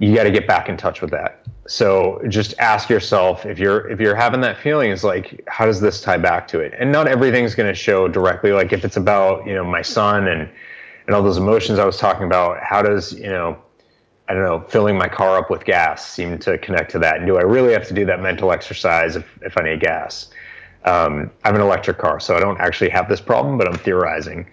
you 0.00 0.14
got 0.14 0.24
to 0.24 0.30
get 0.30 0.48
back 0.48 0.68
in 0.68 0.76
touch 0.76 1.02
with 1.02 1.10
that. 1.10 1.44
So 1.68 2.20
just 2.28 2.54
ask 2.58 2.88
yourself 2.88 3.46
if 3.46 3.58
you're 3.58 3.88
if 3.90 4.00
you're 4.00 4.16
having 4.16 4.40
that 4.40 4.58
feeling 4.58 4.90
is 4.90 5.04
like 5.04 5.44
how 5.46 5.66
does 5.66 5.80
this 5.80 6.00
tie 6.00 6.16
back 6.16 6.48
to 6.48 6.60
it? 6.60 6.74
And 6.76 6.90
not 6.90 7.06
everything's 7.06 7.54
going 7.54 7.68
to 7.68 7.74
show 7.74 8.08
directly 8.08 8.50
like 8.50 8.72
if 8.72 8.84
it's 8.84 8.96
about, 8.96 9.46
you 9.46 9.54
know, 9.54 9.62
my 9.62 9.82
son 9.82 10.26
and 10.26 10.50
and 11.06 11.14
all 11.14 11.22
those 11.22 11.36
emotions 11.36 11.78
I 11.78 11.84
was 11.84 11.98
talking 11.98 12.24
about, 12.24 12.62
how 12.62 12.82
does, 12.82 13.12
you 13.12 13.28
know, 13.28 13.58
I 14.30 14.34
don't 14.34 14.44
know, 14.44 14.60
filling 14.68 14.96
my 14.96 15.08
car 15.08 15.36
up 15.36 15.50
with 15.50 15.64
gas 15.64 16.06
seemed 16.06 16.40
to 16.42 16.56
connect 16.58 16.92
to 16.92 17.00
that? 17.00 17.26
Do 17.26 17.36
I 17.36 17.42
really 17.42 17.72
have 17.72 17.88
to 17.88 17.94
do 17.94 18.04
that 18.06 18.20
mental 18.22 18.52
exercise 18.52 19.16
if, 19.16 19.26
if 19.42 19.58
I 19.58 19.62
need 19.64 19.80
gas? 19.80 20.30
Um, 20.84 21.32
I 21.42 21.48
have 21.48 21.56
an 21.56 21.60
electric 21.60 21.98
car, 21.98 22.20
so 22.20 22.36
I 22.36 22.40
don't 22.40 22.60
actually 22.60 22.90
have 22.90 23.08
this 23.08 23.20
problem, 23.20 23.58
but 23.58 23.66
I'm 23.66 23.76
theorizing. 23.76 24.46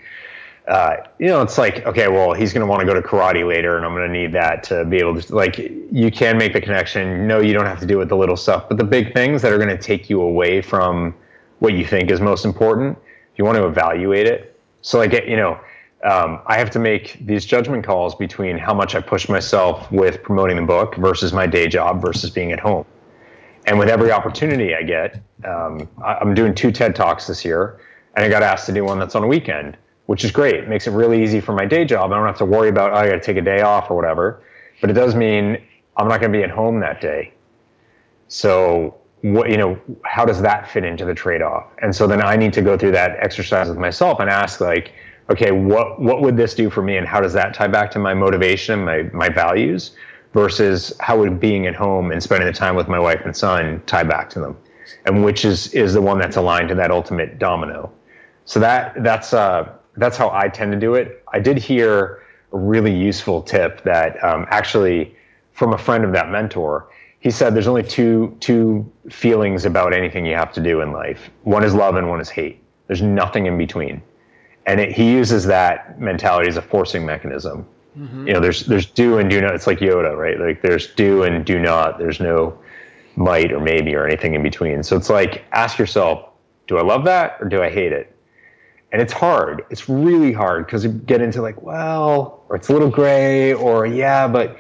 uh, 0.68 0.98
you 1.18 1.28
know, 1.28 1.42
it's 1.42 1.58
like, 1.58 1.86
okay, 1.86 2.10
well, 2.10 2.34
he's 2.34 2.52
going 2.52 2.66
to 2.66 2.68
want 2.68 2.82
to 2.82 2.86
go 2.86 2.94
to 2.94 3.02
karate 3.02 3.48
later, 3.48 3.78
and 3.78 3.86
I'm 3.86 3.94
going 3.94 4.06
to 4.06 4.14
need 4.14 4.34
that 4.34 4.64
to 4.64 4.84
be 4.84 4.98
able 4.98 5.22
to, 5.22 5.36
like, 5.36 5.58
you 5.58 6.12
can 6.12 6.38
make 6.38 6.52
the 6.52 6.60
connection. 6.60 7.26
No, 7.26 7.40
you 7.40 7.54
don't 7.54 7.66
have 7.66 7.80
to 7.80 7.86
do 7.86 7.98
with 7.98 8.10
the 8.10 8.18
little 8.18 8.36
stuff, 8.36 8.68
but 8.68 8.78
the 8.78 8.84
big 8.84 9.14
things 9.14 9.42
that 9.42 9.54
are 9.54 9.58
going 9.58 9.70
to 9.70 9.78
take 9.78 10.10
you 10.10 10.22
away 10.22 10.62
from 10.62 11.16
what 11.60 11.74
you 11.74 11.86
think 11.86 12.12
is 12.12 12.20
most 12.20 12.44
important, 12.44 12.98
you 13.38 13.46
want 13.46 13.58
to 13.58 13.66
evaluate 13.66 14.28
it. 14.28 14.60
So, 14.82 14.98
like, 14.98 15.14
you 15.26 15.38
know, 15.38 15.58
um, 16.04 16.42
I 16.46 16.58
have 16.58 16.70
to 16.72 16.80
make 16.80 17.18
these 17.26 17.46
judgment 17.46 17.86
calls 17.86 18.16
between 18.16 18.58
how 18.58 18.74
much 18.74 18.96
I 18.96 19.02
push 19.02 19.28
myself 19.28 19.92
with 19.92 20.22
promoting 20.24 20.58
the 20.58 20.64
book 20.64 20.96
versus 20.96 21.34
my 21.34 21.48
day 21.48 21.68
job 21.68 22.02
versus 22.02 22.30
being 22.30 22.52
at 22.52 22.60
home. 22.60 22.86
And 23.66 23.78
with 23.78 23.90
every 23.90 24.12
opportunity 24.12 24.76
I 24.76 24.84
get, 24.84 25.22
um, 25.44 25.90
I'm 26.04 26.34
doing 26.34 26.56
two 26.56 26.72
TED 26.72 26.96
Talks 26.96 27.28
this 27.28 27.44
year, 27.44 27.80
and 28.16 28.24
I 28.24 28.30
got 28.30 28.44
asked 28.44 28.66
to 28.68 28.72
do 28.72 28.86
one 28.86 29.00
that's 29.00 29.16
on 29.16 29.24
a 29.24 29.28
weekend 29.28 29.78
which 30.08 30.24
is 30.24 30.32
great. 30.32 30.56
It 30.56 30.68
makes 30.68 30.88
it 30.88 30.92
really 30.92 31.22
easy 31.22 31.40
for 31.40 31.54
my 31.54 31.66
day 31.66 31.86
job. 31.86 32.12
I 32.12 32.16
don't 32.18 32.26
have 32.26 32.38
to 32.40 32.46
worry 32.46 32.70
about, 32.70 32.92
oh, 32.92 32.96
I 32.96 33.08
got 33.08 33.16
to 33.16 33.20
take 33.20 33.38
a 33.38 33.42
day 33.42 33.62
off 33.62 33.92
or 33.92 33.96
whatever. 33.96 34.42
But 34.82 34.90
it 34.90 34.94
does 34.94 35.16
mean 35.16 35.62
I'm 35.98 36.08
not 36.08 36.22
going 36.22 36.32
to 36.32 36.38
be 36.38 36.44
at 36.44 36.50
home 36.50 36.80
that 36.80 37.00
day. 37.00 37.34
So, 38.30 38.98
what, 39.22 39.50
you 39.50 39.58
know, 39.58 39.80
how 40.04 40.26
does 40.26 40.42
that 40.42 40.70
fit 40.70 40.86
into 40.86 41.04
the 41.04 41.14
trade 41.14 41.42
off? 41.42 41.66
And 41.82 41.96
so 41.96 42.08
then 42.08 42.22
I 42.22 42.36
need 42.36 42.54
to 42.54 42.62
go 42.62 42.78
through 42.78 42.92
that 42.92 43.18
exercise 43.20 43.68
with 43.68 43.78
myself 43.78 44.20
and 44.20 44.30
ask, 44.30 44.62
like, 44.62 44.94
okay, 45.30 45.52
what, 45.52 46.02
what 46.02 46.22
would 46.22 46.38
this 46.38 46.54
do 46.54 46.70
for 46.70 46.82
me? 46.82 46.98
And 46.98 47.08
how 47.08 47.20
does 47.20 47.34
that 47.34 47.54
tie 47.54 47.68
back 47.68 47.92
to 47.92 48.00
my 48.00 48.14
motivation, 48.14 48.86
my, 48.86 49.04
my 49.14 49.30
values, 49.30 49.92
versus 50.34 50.94
how 51.00 51.18
would 51.20 51.40
being 51.40 51.68
at 51.68 51.76
home 51.76 52.12
and 52.12 52.22
spending 52.22 52.48
the 52.48 52.54
time 52.54 52.76
with 52.76 52.88
my 52.88 53.00
wife 53.00 53.22
and 53.26 53.36
son 53.36 53.82
tie 53.86 54.04
back 54.04 54.30
to 54.32 54.40
them? 54.40 54.58
And 55.06 55.24
which 55.24 55.44
is, 55.44 55.74
is 55.74 55.94
the 55.94 56.02
one 56.02 56.18
that's 56.18 56.38
aligned 56.38 56.70
to 56.70 56.76
that 56.76 56.92
ultimate 56.92 57.40
domino. 57.40 57.92
So 58.46 58.60
that, 58.62 59.04
that's, 59.04 59.34
uh, 59.34 59.70
that's 59.98 60.16
how 60.16 60.32
I 60.32 60.48
tend 60.48 60.72
to 60.72 60.80
do 60.80 60.94
it. 60.94 61.24
I 61.34 61.40
did 61.40 61.58
hear 61.58 62.24
a 62.54 62.58
really 62.58 62.96
useful 62.96 63.42
tip 63.42 63.84
that 63.84 64.24
um, 64.24 64.46
actually 64.50 65.16
from 65.52 65.74
a 65.74 65.78
friend 65.78 66.06
of 66.06 66.12
that 66.14 66.30
mentor. 66.30 66.88
He 67.20 67.32
said 67.32 67.56
there's 67.56 67.68
only 67.68 67.84
two 67.84 68.38
two 68.40 68.90
feelings 69.10 69.66
about 69.66 69.92
anything 69.92 70.26
you 70.26 70.36
have 70.36 70.54
to 70.54 70.62
do 70.62 70.82
in 70.82 70.92
life. 70.92 71.32
One 71.44 71.64
is 71.64 71.74
love 71.74 71.96
and 71.96 72.08
one 72.08 72.22
is 72.22 72.30
hate. 72.30 72.62
There's 72.86 73.02
nothing 73.02 73.48
in 73.48 73.58
between. 73.58 74.02
And 74.68 74.80
it, 74.80 74.92
he 74.92 75.12
uses 75.12 75.46
that 75.46 76.00
mentality 76.00 76.48
as 76.50 76.58
a 76.58 76.62
forcing 76.62 77.06
mechanism. 77.06 77.68
Mm-hmm. 77.98 78.28
You 78.28 78.34
know, 78.34 78.40
there's 78.40 78.66
there's 78.66 78.86
do 78.86 79.18
and 79.18 79.30
do 79.30 79.42
not. 79.42 79.56
It's 79.56 79.66
like 79.66 79.80
Yoda, 79.80 80.16
right? 80.16 80.40
Like 80.40 80.62
there's 80.62 80.94
do 80.94 81.24
and 81.24 81.44
do 81.44 81.60
not. 81.60 81.98
There's 81.98 82.20
no 82.20 82.58
might 83.16 83.52
or 83.52 83.60
maybe 83.60 83.96
or 83.96 84.06
anything 84.06 84.36
in 84.36 84.44
between. 84.44 84.84
So 84.84 84.96
it's 84.96 85.10
like 85.10 85.46
ask 85.52 85.80
yourself, 85.80 86.30
do 86.68 86.78
I 86.78 86.84
love 86.84 87.06
that 87.06 87.38
or 87.40 87.50
do 87.50 87.64
I 87.64 87.70
hate 87.72 87.92
it? 87.92 88.14
and 88.92 89.02
it's 89.02 89.14
hard. 89.14 89.66
It's 89.70 89.90
really 89.90 90.32
hard 90.32 90.66
because 90.66 90.84
you 90.84 90.92
get 90.92 91.22
into 91.22 91.42
like, 91.42 91.62
well, 91.62 92.44
or 92.50 92.56
it's 92.56 92.70
a 92.70 92.74
little 92.74 92.90
gray, 92.90 93.54
or 93.54 93.86
yeah, 93.86 94.28
but 94.28 94.58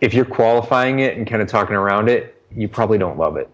if 0.00 0.12
you're 0.12 0.26
qualifying 0.26 1.00
it 1.00 1.16
and 1.16 1.26
kind 1.26 1.40
of 1.40 1.48
talking 1.48 1.74
around 1.74 2.08
it, 2.08 2.40
you 2.54 2.68
probably 2.68 2.98
don't 2.98 3.18
love 3.18 3.36
it. 3.36 3.48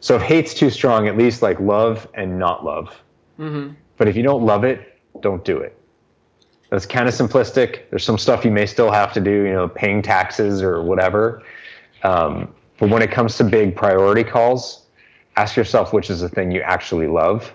So 0.00 0.16
if 0.16 0.22
hate's 0.22 0.54
too 0.54 0.70
strong, 0.70 1.06
at 1.06 1.16
least 1.16 1.42
like 1.42 1.60
love 1.60 2.08
and 2.14 2.38
not 2.38 2.64
love. 2.64 2.88
Mm-hmm. 3.38 3.74
But 3.96 4.08
if 4.08 4.16
you 4.16 4.24
don't 4.24 4.44
love 4.44 4.64
it, 4.64 4.91
don't 5.20 5.44
do 5.44 5.58
it. 5.58 5.78
That's 6.70 6.86
kind 6.86 7.06
of 7.06 7.14
simplistic. 7.14 7.90
There's 7.90 8.04
some 8.04 8.18
stuff 8.18 8.44
you 8.44 8.50
may 8.50 8.66
still 8.66 8.90
have 8.90 9.12
to 9.12 9.20
do, 9.20 9.30
you 9.30 9.52
know, 9.52 9.68
paying 9.68 10.00
taxes 10.00 10.62
or 10.62 10.82
whatever. 10.82 11.42
Um, 12.02 12.54
but 12.78 12.88
when 12.88 13.02
it 13.02 13.10
comes 13.10 13.36
to 13.36 13.44
big 13.44 13.76
priority 13.76 14.24
calls, 14.24 14.86
ask 15.36 15.54
yourself 15.56 15.92
which 15.92 16.10
is 16.10 16.20
the 16.20 16.28
thing 16.28 16.50
you 16.50 16.62
actually 16.62 17.06
love 17.06 17.54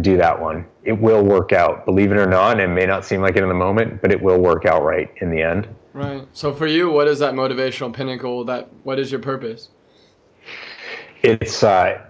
do 0.00 0.16
that 0.16 0.40
one. 0.40 0.66
It 0.84 0.92
will 0.92 1.22
work 1.24 1.52
out, 1.52 1.84
believe 1.84 2.10
it 2.10 2.18
or 2.18 2.26
not. 2.26 2.58
It 2.60 2.68
may 2.68 2.86
not 2.86 3.04
seem 3.04 3.20
like 3.20 3.36
it 3.36 3.42
in 3.42 3.48
the 3.48 3.54
moment, 3.54 4.02
but 4.02 4.10
it 4.10 4.20
will 4.20 4.38
work 4.38 4.66
out 4.66 4.82
right 4.82 5.12
in 5.20 5.30
the 5.30 5.40
end. 5.40 5.68
Right. 5.92 6.26
So 6.32 6.52
for 6.52 6.66
you, 6.66 6.90
what 6.90 7.08
is 7.08 7.18
that 7.20 7.34
motivational 7.34 7.92
pinnacle? 7.92 8.44
That 8.44 8.68
what 8.82 8.98
is 8.98 9.10
your 9.10 9.20
purpose? 9.20 9.70
It's 11.22 11.62
uh, 11.62 12.04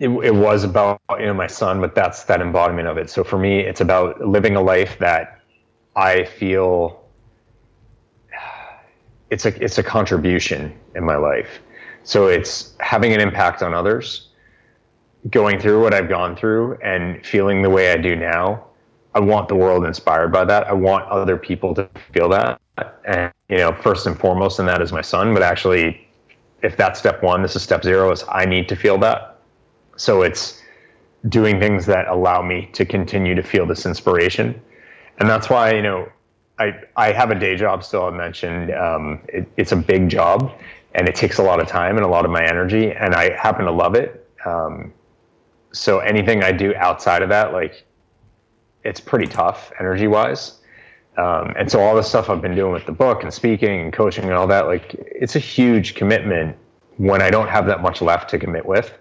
it, 0.00 0.08
it 0.08 0.34
was 0.34 0.64
about 0.64 1.00
you 1.18 1.26
know 1.26 1.34
my 1.34 1.46
son, 1.46 1.80
but 1.80 1.94
that's 1.94 2.24
that 2.24 2.40
embodiment 2.40 2.88
of 2.88 2.98
it. 2.98 3.08
So 3.10 3.22
for 3.22 3.38
me, 3.38 3.60
it's 3.60 3.80
about 3.80 4.20
living 4.26 4.56
a 4.56 4.62
life 4.62 4.98
that 4.98 5.40
I 5.94 6.24
feel 6.24 7.04
it's 9.30 9.46
a 9.46 9.62
it's 9.62 9.78
a 9.78 9.82
contribution 9.82 10.76
in 10.94 11.04
my 11.04 11.16
life. 11.16 11.60
So 12.02 12.26
it's 12.26 12.74
having 12.80 13.12
an 13.12 13.20
impact 13.20 13.62
on 13.62 13.74
others 13.74 14.30
going 15.28 15.60
through 15.60 15.82
what 15.82 15.92
I've 15.92 16.08
gone 16.08 16.34
through 16.34 16.78
and 16.82 17.24
feeling 17.24 17.62
the 17.62 17.68
way 17.68 17.92
I 17.92 17.96
do 17.96 18.16
now, 18.16 18.64
I 19.14 19.20
want 19.20 19.48
the 19.48 19.56
world 19.56 19.84
inspired 19.84 20.32
by 20.32 20.44
that. 20.46 20.66
I 20.66 20.72
want 20.72 21.04
other 21.10 21.36
people 21.36 21.74
to 21.74 21.88
feel 22.12 22.28
that. 22.30 22.60
And, 23.06 23.32
you 23.48 23.58
know, 23.58 23.72
first 23.72 24.06
and 24.06 24.18
foremost, 24.18 24.58
and 24.58 24.68
that 24.68 24.80
is 24.80 24.92
my 24.92 25.02
son. 25.02 25.34
But 25.34 25.42
actually, 25.42 26.08
if 26.62 26.76
that's 26.76 26.98
step 26.98 27.22
one, 27.22 27.42
this 27.42 27.56
is 27.56 27.62
step 27.62 27.82
zero, 27.82 28.10
is 28.12 28.24
I 28.28 28.46
need 28.46 28.68
to 28.68 28.76
feel 28.76 28.96
that. 28.98 29.29
So 30.00 30.22
it's 30.22 30.62
doing 31.28 31.60
things 31.60 31.84
that 31.84 32.08
allow 32.08 32.40
me 32.40 32.70
to 32.72 32.86
continue 32.86 33.34
to 33.34 33.42
feel 33.42 33.66
this 33.66 33.84
inspiration. 33.84 34.58
And 35.18 35.28
that's 35.28 35.50
why, 35.50 35.74
you 35.74 35.82
know, 35.82 36.08
I, 36.58 36.72
I 36.96 37.12
have 37.12 37.30
a 37.30 37.34
day 37.34 37.54
job 37.54 37.84
still. 37.84 38.06
I 38.06 38.10
mentioned 38.10 38.74
um, 38.74 39.20
it, 39.28 39.46
it's 39.58 39.72
a 39.72 39.76
big 39.76 40.08
job 40.08 40.52
and 40.94 41.06
it 41.06 41.14
takes 41.14 41.36
a 41.36 41.42
lot 41.42 41.60
of 41.60 41.68
time 41.68 41.96
and 41.96 42.04
a 42.06 42.08
lot 42.08 42.24
of 42.24 42.30
my 42.30 42.42
energy, 42.42 42.90
and 42.90 43.14
I 43.14 43.36
happen 43.36 43.66
to 43.66 43.70
love 43.70 43.94
it. 43.94 44.26
Um, 44.46 44.94
so 45.72 45.98
anything 45.98 46.42
I 46.42 46.50
do 46.50 46.74
outside 46.76 47.20
of 47.22 47.28
that, 47.28 47.52
like 47.52 47.84
it's 48.84 49.00
pretty 49.00 49.26
tough 49.26 49.70
energy 49.78 50.06
wise. 50.06 50.60
Um, 51.18 51.52
and 51.58 51.70
so 51.70 51.78
all 51.78 51.94
the 51.94 52.02
stuff 52.02 52.30
I've 52.30 52.40
been 52.40 52.54
doing 52.54 52.72
with 52.72 52.86
the 52.86 52.92
book 52.92 53.22
and 53.22 53.32
speaking 53.32 53.82
and 53.82 53.92
coaching 53.92 54.24
and 54.24 54.32
all 54.32 54.46
that, 54.46 54.66
like 54.66 54.94
it's 54.94 55.36
a 55.36 55.40
huge 55.40 55.94
commitment 55.94 56.56
when 56.96 57.20
I 57.20 57.28
don't 57.28 57.48
have 57.48 57.66
that 57.66 57.82
much 57.82 58.00
left 58.00 58.30
to 58.30 58.38
commit 58.38 58.64
with. 58.64 58.94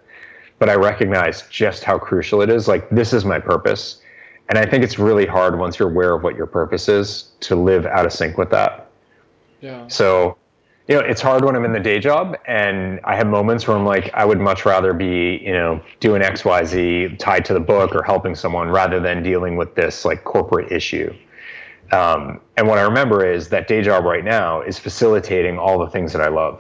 But 0.60 0.70
I 0.70 0.76
recognize 0.76 1.44
just 1.50 1.84
how 1.84 1.98
crucial 1.98 2.42
it 2.42 2.50
is. 2.50 2.68
Like 2.68 2.90
this 2.90 3.14
is 3.14 3.26
my 3.26 3.40
purpose. 3.40 4.02
And 4.50 4.58
I 4.58 4.66
think 4.66 4.84
it's 4.84 5.00
really 5.00 5.26
hard 5.26 5.58
once 5.58 5.80
you're 5.80 5.90
aware 5.90 6.14
of 6.14 6.24
what 6.24 6.36
your 6.36 6.48
purpose 6.48 6.90
is 6.90 7.32
to 7.42 7.56
live 7.56 7.86
out 7.86 8.06
of 8.06 8.12
sync 8.12 8.38
with 8.38 8.50
that. 8.50 8.90
Yeah. 9.62 9.88
So 9.88 10.38
you 10.90 10.96
know, 10.96 11.02
it's 11.02 11.22
hard 11.22 11.46
when 11.46 11.56
I'm 11.56 11.66
in 11.66 11.72
the 11.72 11.80
day 11.80 12.00
job 12.00 12.36
and 12.48 13.00
I 13.04 13.16
have 13.16 13.28
moments 13.28 13.68
where 13.68 13.78
I'm 13.78 13.86
like, 13.86 14.12
I 14.16 14.26
would 14.26 14.40
much 14.40 14.66
rather 14.66 14.92
be, 14.92 15.38
you 15.38 15.54
know, 15.54 15.80
doing 16.00 16.24
X, 16.24 16.44
Y, 16.44 16.66
Z 16.66 17.16
tied 17.20 17.46
to 17.46 17.54
the 17.54 17.60
book 17.60 17.94
or 17.94 18.02
helping 18.02 18.34
someone 18.34 18.70
rather 18.70 19.00
than 19.00 19.22
dealing 19.22 19.56
with 19.56 19.76
this 19.76 20.04
like 20.04 20.24
corporate 20.24 20.72
issue. 20.72 21.14
Um, 21.92 22.42
and 22.58 22.68
what 22.68 22.80
I 22.80 22.82
remember 22.82 23.24
is 23.24 23.50
that 23.50 23.68
day 23.68 23.84
job 23.84 24.04
right 24.04 24.26
now 24.26 24.62
is 24.62 24.80
facilitating 24.80 25.60
all 25.60 25.78
the 25.78 25.92
things 25.92 26.12
that 26.14 26.24
I 26.24 26.30
love. 26.30 26.60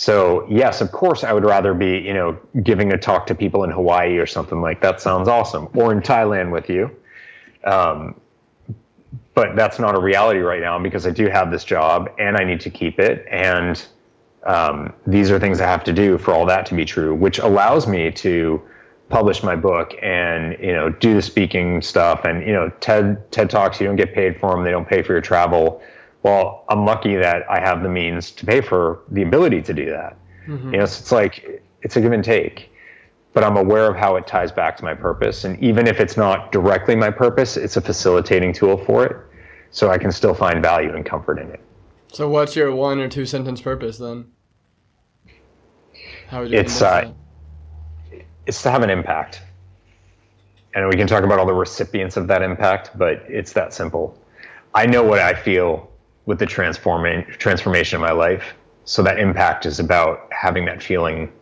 So 0.00 0.46
yes, 0.48 0.80
of 0.80 0.92
course, 0.92 1.24
I 1.24 1.34
would 1.34 1.44
rather 1.44 1.74
be, 1.74 1.98
you 1.98 2.14
know, 2.14 2.38
giving 2.62 2.90
a 2.90 2.96
talk 2.96 3.26
to 3.26 3.34
people 3.34 3.64
in 3.64 3.70
Hawaii 3.70 4.16
or 4.16 4.24
something 4.24 4.62
like 4.62 4.80
that. 4.80 4.98
Sounds 4.98 5.28
awesome, 5.28 5.68
or 5.74 5.92
in 5.92 6.00
Thailand 6.00 6.50
with 6.52 6.70
you. 6.70 6.90
Um, 7.64 8.18
but 9.34 9.56
that's 9.56 9.78
not 9.78 9.94
a 9.94 10.00
reality 10.00 10.40
right 10.40 10.62
now 10.62 10.78
because 10.78 11.06
I 11.06 11.10
do 11.10 11.28
have 11.28 11.50
this 11.50 11.64
job 11.64 12.08
and 12.18 12.38
I 12.38 12.44
need 12.44 12.62
to 12.62 12.70
keep 12.70 12.98
it. 12.98 13.26
And 13.30 13.84
um, 14.44 14.94
these 15.06 15.30
are 15.30 15.38
things 15.38 15.60
I 15.60 15.66
have 15.66 15.84
to 15.84 15.92
do 15.92 16.16
for 16.16 16.32
all 16.32 16.46
that 16.46 16.64
to 16.66 16.74
be 16.74 16.86
true, 16.86 17.14
which 17.14 17.38
allows 17.38 17.86
me 17.86 18.10
to 18.10 18.62
publish 19.10 19.42
my 19.42 19.54
book 19.54 19.92
and 20.00 20.56
you 20.60 20.72
know 20.72 20.88
do 20.88 21.12
the 21.12 21.20
speaking 21.20 21.82
stuff 21.82 22.24
and 22.24 22.46
you 22.46 22.54
know 22.54 22.70
TED 22.80 23.30
TED 23.32 23.50
talks. 23.50 23.78
You 23.78 23.86
don't 23.86 23.96
get 23.96 24.14
paid 24.14 24.40
for 24.40 24.54
them; 24.54 24.64
they 24.64 24.70
don't 24.70 24.88
pay 24.88 25.02
for 25.02 25.12
your 25.12 25.20
travel. 25.20 25.82
Well, 26.22 26.64
I'm 26.68 26.84
lucky 26.84 27.16
that 27.16 27.50
I 27.50 27.60
have 27.60 27.82
the 27.82 27.88
means 27.88 28.30
to 28.32 28.46
pay 28.46 28.60
for 28.60 29.00
the 29.08 29.22
ability 29.22 29.62
to 29.62 29.72
do 29.72 29.86
that. 29.90 30.16
Mm-hmm. 30.46 30.74
You 30.74 30.80
know, 30.80 30.86
so 30.86 31.00
it's 31.00 31.12
like 31.12 31.64
it's 31.82 31.96
a 31.96 32.00
give 32.00 32.12
and 32.12 32.24
take 32.24 32.70
but 33.32 33.44
I'm 33.44 33.56
aware 33.56 33.86
of 33.86 33.96
how 33.96 34.16
it 34.16 34.26
ties 34.26 34.50
back 34.50 34.76
to 34.78 34.84
my 34.84 34.94
purpose. 34.94 35.44
And 35.44 35.58
even 35.62 35.86
if 35.86 36.00
it's 36.00 36.16
not 36.16 36.50
directly 36.52 36.96
my 36.96 37.10
purpose, 37.10 37.56
it's 37.56 37.76
a 37.76 37.80
facilitating 37.80 38.52
tool 38.52 38.76
for 38.76 39.06
it. 39.06 39.16
So 39.70 39.88
I 39.88 39.98
can 39.98 40.10
still 40.10 40.34
find 40.34 40.60
value 40.60 40.94
and 40.94 41.06
comfort 41.06 41.38
in 41.38 41.48
it. 41.50 41.60
So 42.12 42.28
what's 42.28 42.56
your 42.56 42.74
one 42.74 42.98
or 42.98 43.08
two 43.08 43.24
sentence 43.24 43.60
purpose 43.60 43.98
then? 43.98 44.32
How 46.26 46.42
would 46.42 46.50
you 46.50 46.58
it's 46.58 46.82
uh, 46.82 47.12
it's 48.46 48.62
to 48.62 48.70
have 48.70 48.82
an 48.82 48.90
impact. 48.90 49.42
And 50.74 50.88
we 50.88 50.96
can 50.96 51.06
talk 51.06 51.24
about 51.24 51.38
all 51.38 51.46
the 51.46 51.54
recipients 51.54 52.16
of 52.16 52.26
that 52.28 52.42
impact, 52.42 52.96
but 52.96 53.24
it's 53.28 53.52
that 53.52 53.72
simple. 53.72 54.16
I 54.74 54.86
know 54.86 55.02
what 55.02 55.18
I 55.18 55.34
feel 55.34 55.89
with 56.26 56.38
the 56.38 56.46
transforming 56.46 57.24
transformation 57.38 57.96
of 57.96 58.02
my 58.02 58.12
life. 58.12 58.54
So 58.84 59.02
that 59.02 59.18
impact 59.18 59.66
is 59.66 59.78
about 59.78 60.28
having 60.32 60.64
that 60.66 60.82
feeling 60.82 61.32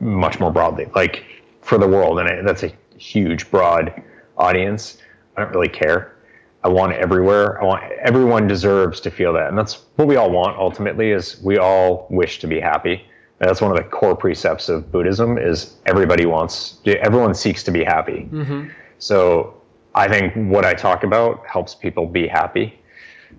much 0.00 0.40
more 0.40 0.50
broadly, 0.50 0.86
like 0.94 1.24
for 1.62 1.78
the 1.78 1.86
world. 1.86 2.18
And 2.18 2.46
that's 2.46 2.62
a 2.62 2.72
huge, 2.96 3.50
broad 3.50 4.02
audience. 4.36 4.98
I 5.36 5.42
don't 5.42 5.52
really 5.52 5.68
care. 5.68 6.16
I 6.62 6.68
want 6.68 6.92
it 6.92 7.00
everywhere. 7.00 7.60
I 7.62 7.64
want 7.64 7.90
everyone 8.02 8.46
deserves 8.46 9.00
to 9.00 9.10
feel 9.10 9.32
that, 9.32 9.48
and 9.48 9.56
that's 9.56 9.84
what 9.96 10.06
we 10.06 10.16
all 10.16 10.30
want. 10.30 10.58
Ultimately, 10.58 11.10
is 11.10 11.40
we 11.42 11.56
all 11.56 12.06
wish 12.10 12.38
to 12.40 12.46
be 12.46 12.60
happy. 12.60 13.04
And 13.40 13.48
that's 13.48 13.62
one 13.62 13.70
of 13.70 13.78
the 13.78 13.84
core 13.84 14.14
precepts 14.14 14.68
of 14.68 14.92
Buddhism. 14.92 15.38
Is 15.38 15.76
everybody 15.86 16.26
wants, 16.26 16.80
everyone 16.84 17.34
seeks 17.34 17.62
to 17.64 17.70
be 17.70 17.82
happy. 17.82 18.28
Mm-hmm. 18.30 18.68
So 18.98 19.54
I 19.94 20.08
think 20.08 20.34
what 20.52 20.66
I 20.66 20.74
talk 20.74 21.04
about 21.04 21.46
helps 21.46 21.74
people 21.74 22.06
be 22.06 22.26
happy. 22.26 22.78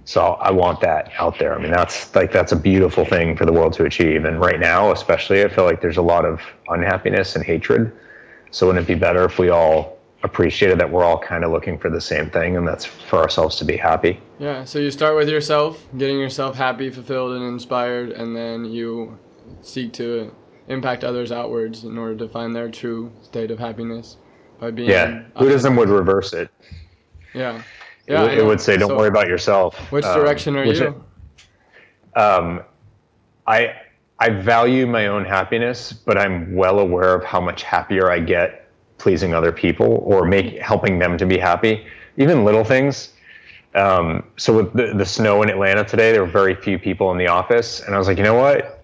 So 0.03 0.33
I 0.33 0.51
want 0.51 0.81
that 0.81 1.11
out 1.19 1.37
there. 1.37 1.53
I 1.55 1.61
mean, 1.61 1.71
that's 1.71 2.13
like 2.15 2.31
that's 2.31 2.51
a 2.51 2.55
beautiful 2.55 3.05
thing 3.05 3.37
for 3.37 3.45
the 3.45 3.53
world 3.53 3.73
to 3.73 3.85
achieve. 3.85 4.25
And 4.25 4.39
right 4.39 4.59
now, 4.59 4.91
especially, 4.91 5.43
I 5.43 5.47
feel 5.47 5.63
like 5.63 5.81
there's 5.81 5.97
a 5.97 6.01
lot 6.01 6.25
of 6.25 6.41
unhappiness 6.69 7.35
and 7.35 7.45
hatred. 7.45 7.91
So 8.49 8.67
wouldn't 8.67 8.83
it 8.83 8.87
be 8.87 8.99
better 8.99 9.23
if 9.25 9.39
we 9.39 9.49
all 9.49 9.97
appreciated 10.23 10.79
that 10.79 10.91
we're 10.91 11.03
all 11.03 11.17
kind 11.17 11.43
of 11.43 11.51
looking 11.51 11.77
for 11.77 11.89
the 11.89 12.01
same 12.01 12.29
thing, 12.29 12.57
and 12.57 12.67
that's 12.67 12.85
for 12.85 13.19
ourselves 13.19 13.55
to 13.57 13.65
be 13.65 13.77
happy? 13.77 14.19
Yeah. 14.39 14.63
So 14.65 14.79
you 14.79 14.91
start 14.91 15.15
with 15.15 15.29
yourself, 15.29 15.87
getting 15.97 16.19
yourself 16.19 16.55
happy, 16.55 16.89
fulfilled, 16.89 17.33
and 17.33 17.43
inspired, 17.43 18.11
and 18.11 18.35
then 18.35 18.65
you 18.65 19.17
seek 19.61 19.93
to 19.93 20.33
impact 20.67 21.03
others 21.03 21.31
outwards 21.31 21.83
in 21.83 21.97
order 21.97 22.15
to 22.15 22.27
find 22.27 22.55
their 22.55 22.69
true 22.69 23.11
state 23.21 23.51
of 23.51 23.59
happiness 23.59 24.17
by 24.59 24.71
being. 24.71 24.89
Yeah. 24.89 25.23
Buddhism 25.37 25.75
would 25.75 25.89
reverse 25.89 26.33
it. 26.33 26.49
Yeah. 27.33 27.61
Yeah, 28.12 28.26
it, 28.26 28.39
it 28.39 28.45
would 28.45 28.62
say, 28.62 28.78
"Don't 28.78 28.89
so, 28.89 28.97
worry 28.97 29.08
about 29.08 29.28
yourself." 29.28 29.91
Which 29.91 30.06
um, 30.06 30.19
direction 30.19 30.56
are 30.58 30.65
you? 30.65 31.04
um, 32.15 32.62
I 33.47 33.76
I 34.19 34.30
value 34.30 34.86
my 34.86 35.08
own 35.08 35.26
happiness, 35.26 35.93
but 35.93 36.17
I'm 36.17 36.56
well 36.56 36.80
aware 36.80 37.15
of 37.15 37.24
how 37.24 37.41
much 37.41 37.63
happier 37.63 38.12
I 38.12 38.19
get 38.19 38.69
pleasing 38.97 39.34
other 39.34 39.52
people 39.52 40.04
or 40.06 40.26
make 40.26 40.60
helping 40.60 41.00
them 41.00 41.17
to 41.17 41.26
be 41.26 41.38
happy. 41.38 41.86
Even 42.17 42.45
little 42.45 42.63
things. 42.63 43.13
Um, 43.74 44.24
so 44.38 44.58
with 44.58 44.74
the, 44.74 44.93
the 44.93 45.06
snow 45.06 45.41
in 45.41 45.50
Atlanta 45.50 45.84
today, 45.84 46.12
there 46.12 46.21
were 46.21 46.30
very 46.30 46.56
few 46.56 46.78
people 46.78 47.12
in 47.12 47.17
the 47.17 47.28
office, 47.28 47.80
and 47.82 47.95
I 47.95 47.97
was 47.97 48.08
like, 48.08 48.17
you 48.17 48.24
know 48.24 48.36
what? 48.36 48.84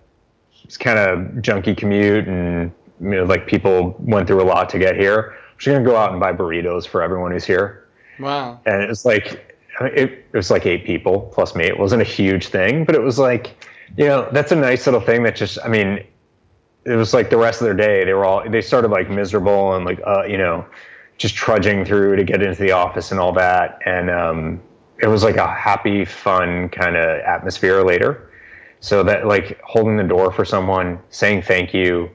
It's 0.64 0.78
kind 0.78 0.98
of 0.98 1.44
junky 1.44 1.76
commute, 1.78 2.28
and 2.28 2.72
you 3.00 3.10
know, 3.10 3.24
like 3.26 3.46
people 3.46 3.96
went 4.00 4.28
through 4.28 4.42
a 4.42 4.46
lot 4.46 4.70
to 4.70 4.80
get 4.80 4.96
here. 4.96 5.36
I'm 5.52 5.58
just 5.58 5.68
gonna 5.68 5.86
go 5.86 5.98
out 5.98 6.12
and 6.12 6.20
buy 6.20 6.34
burritos 6.34 6.88
for 6.88 7.02
everyone 7.02 7.32
who's 7.32 7.46
here. 7.46 7.87
Wow. 8.20 8.60
And 8.66 8.84
it's 8.84 9.06
like 9.06 9.56
it, 9.82 10.26
it 10.32 10.34
was 10.34 10.50
like 10.52 10.66
eight 10.66 10.86
people 10.86 11.32
plus 11.34 11.56
me. 11.56 11.66
It 11.66 11.78
wasn't 11.78 12.02
a 12.02 12.06
huge 12.06 12.48
thing, 12.48 12.84
but 12.84 12.96
it 12.96 13.02
was 13.02 13.20
like, 13.20 13.66
you 13.98 14.06
know, 14.06 14.28
that's 14.32 14.52
a 14.52 14.56
nice 14.56 14.86
little 14.86 15.02
thing 15.02 15.24
that 15.24 15.36
just 15.36 15.58
I 15.64 15.68
mean, 15.68 16.04
it 16.86 16.96
was 16.96 17.14
like 17.14 17.30
the 17.30 17.38
rest 17.38 17.62
of 17.62 17.66
their 17.66 17.76
day, 17.76 18.04
they 18.06 18.14
were 18.14 18.26
all 18.26 18.50
they 18.50 18.62
started 18.62 18.90
like 18.90 19.10
miserable 19.10 19.76
and 19.76 19.86
like 19.86 20.00
uh, 20.06 20.24
you 20.24 20.38
know, 20.38 20.66
just 21.18 21.36
trudging 21.36 21.86
through 21.86 22.16
to 22.16 22.24
get 22.24 22.42
into 22.42 22.62
the 22.62 22.72
office 22.72 23.12
and 23.12 23.20
all 23.20 23.34
that. 23.34 23.80
And 23.86 24.10
um 24.10 24.62
it 25.00 25.08
was 25.08 25.24
like 25.24 25.38
a 25.38 25.48
happy, 25.48 26.06
fun 26.06 26.70
kind 26.70 26.96
of 26.96 27.20
atmosphere 27.20 27.84
later. 27.84 28.32
So 28.80 29.04
that 29.04 29.28
like 29.28 29.60
holding 29.62 29.98
the 29.98 30.04
door 30.04 30.32
for 30.32 30.46
someone, 30.46 31.00
saying 31.10 31.44
thank 31.44 31.74
you, 31.74 32.10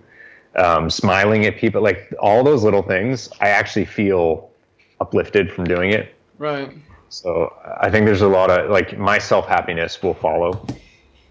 um, 0.56 0.90
smiling 0.90 1.44
at 1.46 1.56
people, 1.56 1.82
like 1.82 2.12
all 2.20 2.44
those 2.44 2.62
little 2.62 2.82
things, 2.82 3.28
I 3.40 3.48
actually 3.48 3.84
feel 3.84 4.51
uplifted 5.02 5.52
from 5.52 5.64
doing 5.64 5.90
it. 5.90 6.14
Right. 6.38 6.72
So 7.08 7.52
I 7.80 7.90
think 7.90 8.06
there's 8.06 8.22
a 8.22 8.28
lot 8.28 8.50
of 8.50 8.70
like 8.70 8.96
my 8.96 9.18
self 9.18 9.46
happiness 9.46 10.02
will 10.02 10.14
follow. 10.14 10.66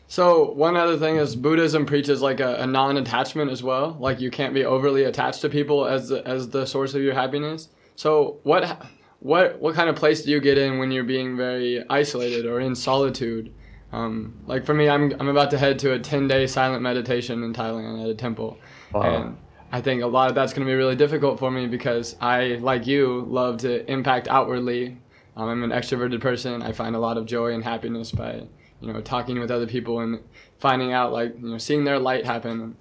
So 0.08 0.52
one 0.52 0.76
other 0.76 0.98
thing 0.98 1.16
is 1.16 1.36
Buddhism 1.36 1.86
preaches 1.86 2.22
like 2.22 2.42
a, 2.42 2.56
a, 2.56 2.68
non-attachment 2.68 3.50
as 3.50 3.64
well. 3.64 3.96
Like 3.98 4.20
you 4.20 4.30
can't 4.30 4.54
be 4.54 4.66
overly 4.66 5.06
attached 5.06 5.40
to 5.42 5.50
people 5.50 5.86
as 5.86 6.10
the, 6.10 6.28
as 6.28 6.50
the 6.50 6.66
source 6.68 6.94
of 6.94 7.02
your 7.02 7.14
happiness. 7.14 7.70
So 7.96 8.40
what 8.44 8.86
what 9.20 9.60
what 9.62 9.74
kind 9.74 9.90
of 9.90 9.96
place 9.96 10.24
do 10.24 10.32
you 10.32 10.42
get 10.42 10.58
in 10.58 10.80
when 10.80 10.92
you're 10.92 11.06
being 11.06 11.38
very 11.38 11.84
isolated 11.90 12.46
or 12.46 12.60
in 12.60 12.76
solitude? 12.76 13.54
Um, 13.94 14.38
like 14.48 14.66
for 14.66 14.74
me, 14.74 14.90
I'm 14.90 15.14
I'm 15.20 15.30
about 15.30 15.50
to 15.52 15.58
head 15.58 15.80
to 15.80 15.94
a 15.94 16.00
10 16.00 16.28
day 16.28 16.46
silent 16.46 16.84
meditation 16.84 17.42
in 17.44 17.54
Thailand 17.54 18.04
at 18.04 18.10
a 18.10 18.16
temple, 18.16 18.58
uh-huh. 18.94 19.08
and 19.08 19.38
I 19.72 19.82
think 19.82 20.04
a 20.04 20.08
lot 20.08 20.30
of 20.30 20.36
that's 20.36 20.54
going 20.54 20.68
to 20.68 20.72
be 20.72 20.76
really 20.76 20.96
difficult 20.96 21.40
for 21.40 21.50
me 21.50 21.66
because 21.66 22.18
I, 22.20 22.58
like 22.62 22.86
you, 22.86 23.26
love 23.30 23.58
to 23.60 23.90
impact 23.90 24.28
outwardly. 24.28 24.98
Um, 25.38 25.48
I'm 25.48 25.64
an 25.64 25.70
extroverted 25.70 26.20
person. 26.20 26.62
I 26.62 26.74
find 26.74 26.96
a 26.96 27.00
lot 27.00 27.18
of 27.18 27.26
joy 27.26 27.54
and 27.54 27.64
happiness 27.64 28.12
by, 28.12 28.44
you 28.82 28.92
know, 28.92 29.00
talking 29.00 29.40
with 29.40 29.50
other 29.50 29.68
people 29.68 30.02
and 30.02 30.20
finding 30.60 30.92
out, 30.92 31.14
like, 31.14 31.36
you 31.40 31.50
know, 31.50 31.58
seeing 31.58 31.86
their 31.86 32.00
light 32.00 32.26
happen. 32.26 32.76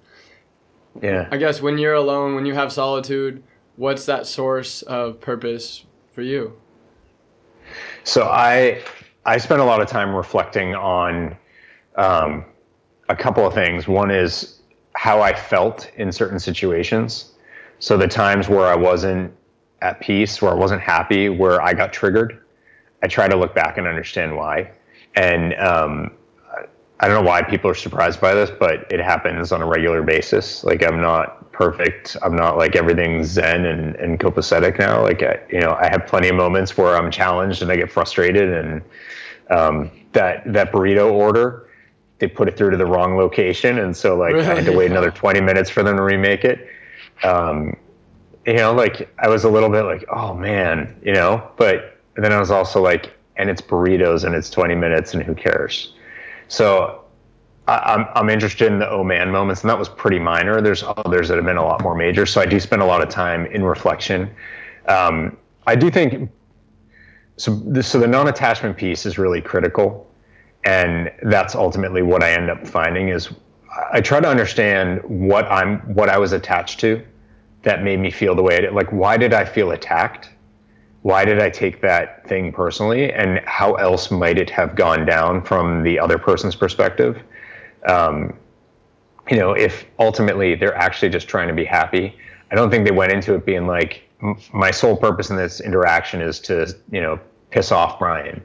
Yeah. 1.01 1.29
I 1.31 1.37
guess 1.37 1.61
when 1.61 1.77
you're 1.77 1.93
alone, 1.93 2.35
when 2.35 2.45
you 2.45 2.53
have 2.55 2.73
solitude, 2.73 3.41
what's 3.77 4.05
that 4.07 4.27
source 4.27 4.81
of 4.81 5.21
purpose 5.21 5.85
for 6.11 6.21
you? 6.21 6.59
So 8.03 8.23
I, 8.23 8.81
I 9.25 9.37
spend 9.37 9.61
a 9.61 9.65
lot 9.65 9.81
of 9.81 9.87
time 9.87 10.13
reflecting 10.13 10.75
on 10.75 11.37
um, 11.95 12.43
a 13.07 13.15
couple 13.15 13.47
of 13.47 13.53
things. 13.53 13.87
One 13.87 14.11
is 14.11 14.60
how 14.93 15.21
I 15.21 15.33
felt 15.33 15.89
in 15.95 16.11
certain 16.11 16.39
situations. 16.39 17.33
So 17.79 17.97
the 17.97 18.07
times 18.07 18.47
where 18.47 18.65
I 18.65 18.75
wasn't 18.75 19.33
at 19.81 19.99
peace, 19.99 20.41
where 20.41 20.51
I 20.51 20.55
wasn't 20.55 20.81
happy, 20.81 21.29
where 21.29 21.61
I 21.61 21.73
got 21.73 21.91
triggered, 21.91 22.43
I 23.01 23.07
try 23.07 23.27
to 23.27 23.35
look 23.35 23.55
back 23.55 23.77
and 23.77 23.87
understand 23.87 24.35
why. 24.35 24.71
And 25.15 25.55
um, 25.55 26.11
I 26.99 27.07
don't 27.07 27.23
know 27.23 27.27
why 27.27 27.41
people 27.41 27.69
are 27.71 27.75
surprised 27.75 28.21
by 28.21 28.35
this, 28.35 28.51
but 28.51 28.91
it 28.91 28.99
happens 28.99 29.51
on 29.51 29.61
a 29.61 29.65
regular 29.65 30.03
basis. 30.03 30.63
Like 30.63 30.83
I'm 30.83 31.01
not 31.01 31.51
perfect. 31.51 32.15
I'm 32.21 32.35
not 32.35 32.57
like 32.57 32.75
everything's 32.75 33.27
zen 33.27 33.65
and, 33.65 33.95
and 33.95 34.19
copacetic 34.19 34.77
now. 34.77 35.01
Like 35.01 35.23
I, 35.23 35.39
you 35.49 35.59
know, 35.59 35.75
I 35.79 35.89
have 35.91 36.05
plenty 36.05 36.29
of 36.29 36.35
moments 36.35 36.77
where 36.77 36.95
I'm 36.95 37.09
challenged 37.09 37.63
and 37.63 37.71
I 37.71 37.75
get 37.75 37.91
frustrated. 37.91 38.53
And 38.53 38.81
um, 39.49 39.91
that 40.13 40.43
that 40.53 40.71
burrito 40.71 41.11
order 41.11 41.67
they 42.21 42.27
put 42.27 42.47
it 42.47 42.55
through 42.55 42.69
to 42.69 42.77
the 42.77 42.85
wrong 42.85 43.17
location, 43.17 43.79
and 43.79 43.97
so 43.97 44.15
like 44.15 44.33
really? 44.33 44.47
I 44.47 44.55
had 44.55 44.65
to 44.65 44.77
wait 44.77 44.91
another 44.91 45.11
20 45.11 45.41
minutes 45.41 45.69
for 45.69 45.83
them 45.83 45.97
to 45.97 46.03
remake 46.03 46.45
it. 46.45 46.69
Um, 47.23 47.75
you 48.45 48.53
know, 48.53 48.73
like 48.73 49.13
I 49.19 49.27
was 49.27 49.43
a 49.43 49.49
little 49.49 49.69
bit 49.69 49.81
like, 49.81 50.05
oh 50.09 50.33
man, 50.33 50.97
you 51.03 51.13
know, 51.13 51.51
but 51.57 51.99
then 52.15 52.31
I 52.31 52.39
was 52.39 52.51
also 52.51 52.81
like, 52.81 53.11
and 53.35 53.49
it's 53.49 53.61
burritos 53.61 54.23
and 54.23 54.35
it's 54.35 54.49
20 54.49 54.75
minutes 54.75 55.13
and 55.13 55.23
who 55.23 55.33
cares? 55.33 55.93
So 56.47 57.03
I, 57.67 57.93
am 57.93 57.99
I'm, 57.99 58.07
I'm 58.15 58.29
interested 58.29 58.71
in 58.71 58.79
the 58.79 58.89
oh 58.89 59.03
man 59.03 59.31
moments, 59.31 59.61
and 59.61 59.69
that 59.69 59.79
was 59.79 59.89
pretty 59.89 60.19
minor. 60.19 60.61
There's 60.61 60.83
others 60.97 61.27
that 61.27 61.35
have 61.35 61.45
been 61.45 61.57
a 61.57 61.65
lot 61.65 61.81
more 61.81 61.95
major. 61.95 62.25
So 62.25 62.39
I 62.39 62.45
do 62.45 62.59
spend 62.59 62.83
a 62.83 62.85
lot 62.85 63.01
of 63.01 63.09
time 63.09 63.47
in 63.47 63.63
reflection. 63.63 64.29
Um, 64.87 65.37
I 65.65 65.75
do 65.75 65.89
think 65.89 66.29
so. 67.37 67.55
The, 67.55 67.81
so 67.81 67.99
the 67.99 68.07
non-attachment 68.07 68.77
piece 68.77 69.07
is 69.07 69.17
really 69.17 69.41
critical 69.41 70.10
and 70.63 71.11
that's 71.23 71.55
ultimately 71.55 72.01
what 72.01 72.23
I 72.23 72.31
end 72.31 72.49
up 72.49 72.67
finding 72.67 73.09
is 73.09 73.29
I 73.91 74.01
try 74.01 74.19
to 74.19 74.27
understand 74.27 75.01
what 75.03 75.45
I'm 75.51 75.79
what 75.93 76.09
I 76.09 76.17
was 76.17 76.33
attached 76.33 76.79
to 76.81 77.03
that 77.63 77.83
made 77.83 77.99
me 77.99 78.11
feel 78.11 78.35
the 78.35 78.43
way 78.43 78.55
it 78.57 78.73
like 78.73 78.91
why 78.91 79.17
did 79.17 79.33
I 79.33 79.45
feel 79.45 79.71
attacked? 79.71 80.29
Why 81.03 81.25
did 81.25 81.39
I 81.39 81.49
take 81.49 81.81
that 81.81 82.27
thing 82.27 82.51
personally 82.51 83.11
and 83.11 83.39
how 83.45 83.73
else 83.75 84.11
might 84.11 84.37
it 84.37 84.49
have 84.51 84.75
gone 84.75 85.05
down 85.05 85.43
from 85.43 85.83
the 85.83 85.99
other 85.99 86.19
person's 86.19 86.55
perspective? 86.55 87.23
Um, 87.87 88.37
you 89.29 89.37
know, 89.37 89.53
if 89.53 89.85
ultimately 89.97 90.53
they're 90.53 90.75
actually 90.75 91.09
just 91.09 91.27
trying 91.27 91.47
to 91.47 91.55
be 91.55 91.65
happy, 91.65 92.15
I 92.51 92.55
don't 92.55 92.69
think 92.69 92.85
they 92.85 92.91
went 92.91 93.11
into 93.11 93.33
it 93.33 93.45
being 93.45 93.65
like 93.65 94.03
my 94.53 94.69
sole 94.69 94.95
purpose 94.95 95.31
in 95.31 95.37
this 95.37 95.59
interaction 95.59 96.21
is 96.21 96.39
to, 96.41 96.71
you 96.91 97.01
know, 97.01 97.19
piss 97.49 97.71
off 97.71 97.97
Bryan 97.97 98.43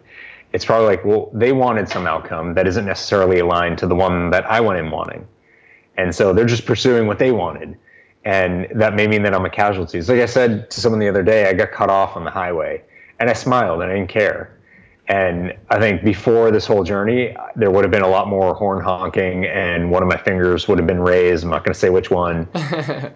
it's 0.56 0.64
probably 0.64 0.86
like, 0.86 1.04
well, 1.04 1.30
they 1.34 1.52
wanted 1.52 1.86
some 1.86 2.06
outcome 2.06 2.54
that 2.54 2.66
isn't 2.66 2.86
necessarily 2.86 3.40
aligned 3.40 3.76
to 3.76 3.86
the 3.86 3.94
one 3.94 4.30
that 4.30 4.50
I 4.50 4.58
went 4.58 4.78
in 4.78 4.90
wanting. 4.90 5.28
And 5.98 6.14
so 6.14 6.32
they're 6.32 6.46
just 6.46 6.64
pursuing 6.64 7.06
what 7.06 7.18
they 7.18 7.30
wanted. 7.30 7.76
And 8.24 8.66
that 8.74 8.94
may 8.94 9.06
mean 9.06 9.22
that 9.24 9.34
I'm 9.34 9.44
a 9.44 9.50
casualty. 9.50 10.00
So 10.00 10.14
like 10.14 10.22
I 10.22 10.26
said 10.26 10.70
to 10.70 10.80
someone 10.80 10.98
the 10.98 11.10
other 11.10 11.22
day, 11.22 11.46
I 11.46 11.52
got 11.52 11.72
cut 11.72 11.90
off 11.90 12.16
on 12.16 12.24
the 12.24 12.30
highway 12.30 12.82
and 13.20 13.28
I 13.28 13.34
smiled 13.34 13.82
and 13.82 13.92
I 13.92 13.96
didn't 13.96 14.08
care. 14.08 14.58
And 15.08 15.52
I 15.68 15.78
think 15.78 16.02
before 16.02 16.50
this 16.50 16.66
whole 16.66 16.84
journey, 16.84 17.36
there 17.54 17.70
would 17.70 17.84
have 17.84 17.90
been 17.90 18.02
a 18.02 18.08
lot 18.08 18.26
more 18.26 18.54
horn 18.54 18.82
honking, 18.82 19.44
and 19.44 19.88
one 19.88 20.02
of 20.02 20.08
my 20.08 20.16
fingers 20.16 20.66
would 20.66 20.78
have 20.78 20.86
been 20.86 20.98
raised. 20.98 21.44
I'm 21.44 21.50
not 21.50 21.64
going 21.64 21.74
to 21.74 21.78
say 21.78 21.90
which 21.90 22.10
one. 22.10 22.48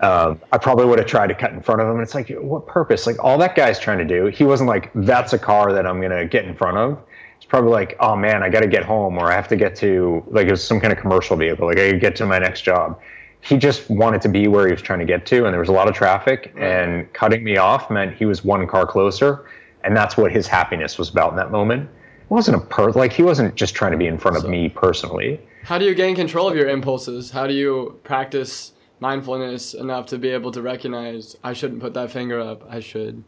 um, 0.00 0.40
I 0.52 0.58
probably 0.62 0.86
would 0.86 1.00
have 1.00 1.08
tried 1.08 1.28
to 1.28 1.34
cut 1.34 1.52
in 1.52 1.60
front 1.60 1.80
of 1.80 1.88
him. 1.88 1.94
And 1.94 2.02
it's 2.02 2.14
like, 2.14 2.28
what 2.30 2.68
purpose? 2.68 3.08
Like, 3.08 3.16
all 3.18 3.38
that 3.38 3.56
guy's 3.56 3.80
trying 3.80 3.98
to 3.98 4.04
do, 4.04 4.26
he 4.26 4.44
wasn't 4.44 4.68
like, 4.68 4.92
that's 4.94 5.32
a 5.32 5.38
car 5.38 5.72
that 5.72 5.84
I'm 5.84 6.00
going 6.00 6.16
to 6.16 6.26
get 6.26 6.44
in 6.44 6.54
front 6.54 6.76
of 6.76 7.02
probably 7.50 7.70
like, 7.70 7.96
oh 8.00 8.16
man, 8.16 8.42
I 8.42 8.48
got 8.48 8.60
to 8.60 8.68
get 8.68 8.84
home, 8.84 9.18
or 9.18 9.30
I 9.30 9.34
have 9.34 9.48
to 9.48 9.56
get 9.56 9.76
to 9.76 10.24
like 10.28 10.46
it 10.46 10.52
was 10.52 10.64
some 10.64 10.80
kind 10.80 10.92
of 10.92 10.98
commercial 10.98 11.36
vehicle, 11.36 11.66
like 11.66 11.78
I 11.78 11.92
get 11.92 12.16
to 12.16 12.26
my 12.26 12.38
next 12.38 12.62
job. 12.62 12.98
He 13.42 13.56
just 13.56 13.88
wanted 13.90 14.22
to 14.22 14.28
be 14.28 14.48
where 14.48 14.66
he 14.66 14.72
was 14.72 14.82
trying 14.82 15.00
to 15.00 15.04
get 15.04 15.26
to, 15.26 15.44
and 15.44 15.52
there 15.52 15.60
was 15.60 15.68
a 15.68 15.72
lot 15.72 15.88
of 15.88 15.94
traffic, 15.94 16.54
and 16.56 17.12
cutting 17.12 17.44
me 17.44 17.56
off 17.58 17.90
meant 17.90 18.14
he 18.14 18.24
was 18.24 18.44
one 18.44 18.66
car 18.66 18.86
closer, 18.86 19.44
and 19.84 19.96
that's 19.96 20.16
what 20.16 20.32
his 20.32 20.46
happiness 20.46 20.96
was 20.96 21.10
about 21.10 21.30
in 21.30 21.36
that 21.36 21.50
moment. 21.50 21.82
It 21.82 22.30
wasn't 22.30 22.56
a 22.56 22.60
per 22.60 22.90
like 22.92 23.12
he 23.12 23.22
wasn't 23.22 23.54
just 23.54 23.74
trying 23.74 23.92
to 23.92 23.98
be 23.98 24.06
in 24.06 24.18
front 24.18 24.36
of 24.36 24.48
me 24.48 24.68
personally. 24.68 25.40
How 25.64 25.76
do 25.76 25.84
you 25.84 25.94
gain 25.94 26.14
control 26.14 26.48
of 26.48 26.56
your 26.56 26.68
impulses? 26.68 27.30
How 27.30 27.46
do 27.46 27.52
you 27.52 27.98
practice 28.04 28.72
mindfulness 29.00 29.74
enough 29.74 30.06
to 30.06 30.18
be 30.18 30.28
able 30.28 30.52
to 30.52 30.62
recognize 30.62 31.36
I 31.42 31.54
shouldn't 31.54 31.80
put 31.80 31.94
that 31.94 32.10
finger 32.10 32.38
up. 32.38 32.64
I 32.70 32.80
should 32.80 33.24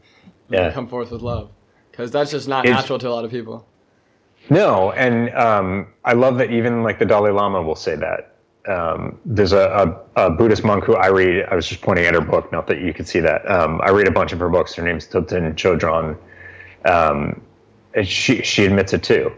yeah. 0.49 0.71
come 0.71 0.87
forth 0.87 1.11
with 1.11 1.23
love 1.23 1.51
because 1.91 2.11
that's 2.11 2.31
just 2.31 2.47
not 2.47 2.67
it's, 2.67 2.73
natural 2.73 2.99
to 3.01 3.09
a 3.09 3.11
lot 3.11 3.25
of 3.25 3.31
people. 3.31 3.67
No, 4.51 4.93
and 4.93 5.31
um, 5.35 5.87
I 6.05 6.13
love 6.13 6.39
that 6.39 6.51
even 6.51 6.83
like 6.83 6.99
the 6.99 7.07
Dalai 7.07 7.31
Lama 7.31 7.63
will 7.63 7.77
say 7.77 7.97
that. 7.97 8.37
Um, 8.67 9.19
there's 9.25 9.53
a, 9.53 9.99
a, 10.17 10.27
a, 10.27 10.31
Buddhist 10.31 10.63
monk 10.63 10.85
who 10.85 10.95
I 10.95 11.09
read. 11.09 11.47
I 11.51 11.57
was 11.57 11.67
just 11.67 11.81
pointing 11.81 12.05
at 12.05 12.15
her 12.15 12.21
book, 12.21 12.53
not 12.53 12.69
that 12.69 12.81
you 12.81 12.95
could 12.95 13.09
see 13.09 13.19
that. 13.19 13.49
Um, 13.51 13.81
I 13.83 13.91
read 13.91 14.07
a 14.07 14.13
bunch 14.13 14.33
of 14.33 14.39
her 14.39 14.49
books. 14.49 14.75
Her 14.75 14.85
name's 14.85 15.07
Thubten 15.07 15.55
Chodron. 15.55 16.17
Um, 16.85 17.41
she 18.05 18.43
she 18.43 18.65
admits 18.65 18.93
it 18.93 19.03
too. 19.03 19.33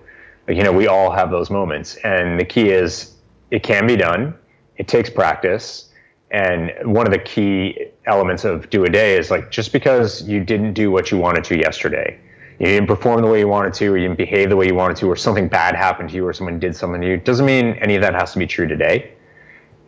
Like, 0.47 0.59
you 0.59 0.63
know, 0.63 0.73
we 0.73 0.89
all 0.89 1.11
have 1.11 1.31
those 1.31 1.51
moments, 1.51 1.97
and 2.05 2.39
the 2.39 2.45
key 2.45 2.69
is 2.69 3.15
it 3.51 3.63
can 3.63 3.87
be 3.87 3.97
done. 3.97 4.35
It 4.77 4.89
takes 4.89 5.09
practice, 5.09 5.91
and 6.31 6.73
one 6.85 7.07
of 7.07 7.13
the 7.13 7.19
key 7.19 7.89
elements 8.07 8.45
of 8.45 8.69
do 8.69 8.85
a 8.85 8.91
day 8.91 9.17
is 9.17 9.31
like 9.31 9.51
just 9.51 9.73
because 9.73 10.23
you 10.29 10.45
didn't 10.45 10.75
do 10.75 10.91
what 10.91 11.11
you 11.11 11.17
wanted 11.17 11.45
to 11.45 11.59
yesterday, 11.59 12.19
you 12.59 12.67
didn't 12.67 12.87
perform 12.87 13.23
the 13.23 13.29
way 13.29 13.41
you 13.41 13.49
wanted 13.49 13.75
to, 13.75 13.89
or 13.89 13.97
you 13.97 14.09
didn't 14.09 14.19
behave 14.19 14.49
the 14.49 14.57
way 14.57 14.67
you 14.67 14.75
wanted 14.75 14.97
to, 14.99 15.11
or 15.11 15.17
something 15.17 15.49
bad 15.49 15.75
happened 15.75 16.11
to 16.11 16.15
you, 16.17 16.27
or 16.27 16.33
someone 16.33 16.59
did 16.59 16.77
something 16.77 17.01
to 17.01 17.07
you, 17.07 17.17
doesn't 17.17 17.47
mean 17.47 17.75
any 17.81 17.97
of 17.97 18.03
that 18.03 18.15
has 18.15 18.33
to 18.33 18.39
be 18.39 18.47
true 18.47 18.67
today, 18.67 19.13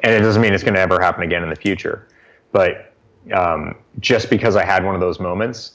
and 0.01 0.13
it 0.13 0.21
doesn't 0.21 0.43
mean 0.43 0.53
it's 0.53 0.65
going 0.65 0.75
to 0.75 0.81
ever 0.81 1.01
happen 1.01 1.23
again 1.23 1.43
in 1.43 1.51
the 1.51 1.57
future. 1.57 2.09
But 2.53 2.93
um, 3.35 3.77
just 4.01 4.31
because 4.31 4.57
I 4.57 4.65
had 4.65 4.85
one 4.85 4.95
of 4.95 5.01
those 5.01 5.21
moments, 5.21 5.73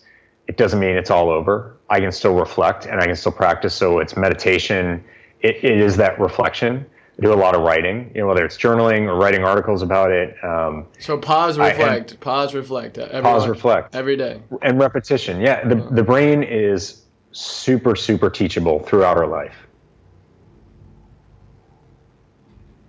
it 0.47 0.57
doesn't 0.57 0.79
mean 0.79 0.95
it's 0.95 1.11
all 1.11 1.29
over. 1.29 1.77
I 1.89 1.99
can 1.99 2.11
still 2.11 2.35
reflect 2.35 2.85
and 2.85 2.99
I 2.99 3.05
can 3.05 3.15
still 3.15 3.31
practice. 3.31 3.73
So 3.73 3.99
it's 3.99 4.17
meditation. 4.17 5.03
it, 5.41 5.63
it 5.63 5.79
is 5.79 5.97
that 5.97 6.19
reflection. 6.19 6.85
I 7.21 7.23
do 7.23 7.33
a 7.33 7.35
lot 7.35 7.53
of 7.53 7.61
writing, 7.61 8.11
you 8.15 8.21
know, 8.21 8.27
whether 8.27 8.43
it's 8.43 8.57
journaling 8.57 9.05
or 9.05 9.15
writing 9.15 9.43
articles 9.43 9.83
about 9.83 10.11
it. 10.11 10.35
Um, 10.43 10.87
so 10.99 11.19
pause, 11.19 11.59
reflect, 11.59 12.13
I, 12.13 12.15
pause, 12.15 12.55
reflect. 12.55 12.97
Everyone, 12.97 13.23
pause, 13.23 13.47
reflect 13.47 13.95
every 13.95 14.17
day, 14.17 14.41
and 14.63 14.79
repetition. 14.79 15.39
Yeah, 15.39 15.67
the 15.67 15.75
the 15.75 16.01
brain 16.01 16.41
is 16.41 17.05
super, 17.31 17.95
super 17.95 18.29
teachable 18.31 18.79
throughout 18.79 19.17
our 19.17 19.27
life. 19.27 19.55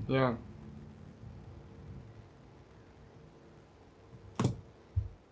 Yeah. 0.09 0.35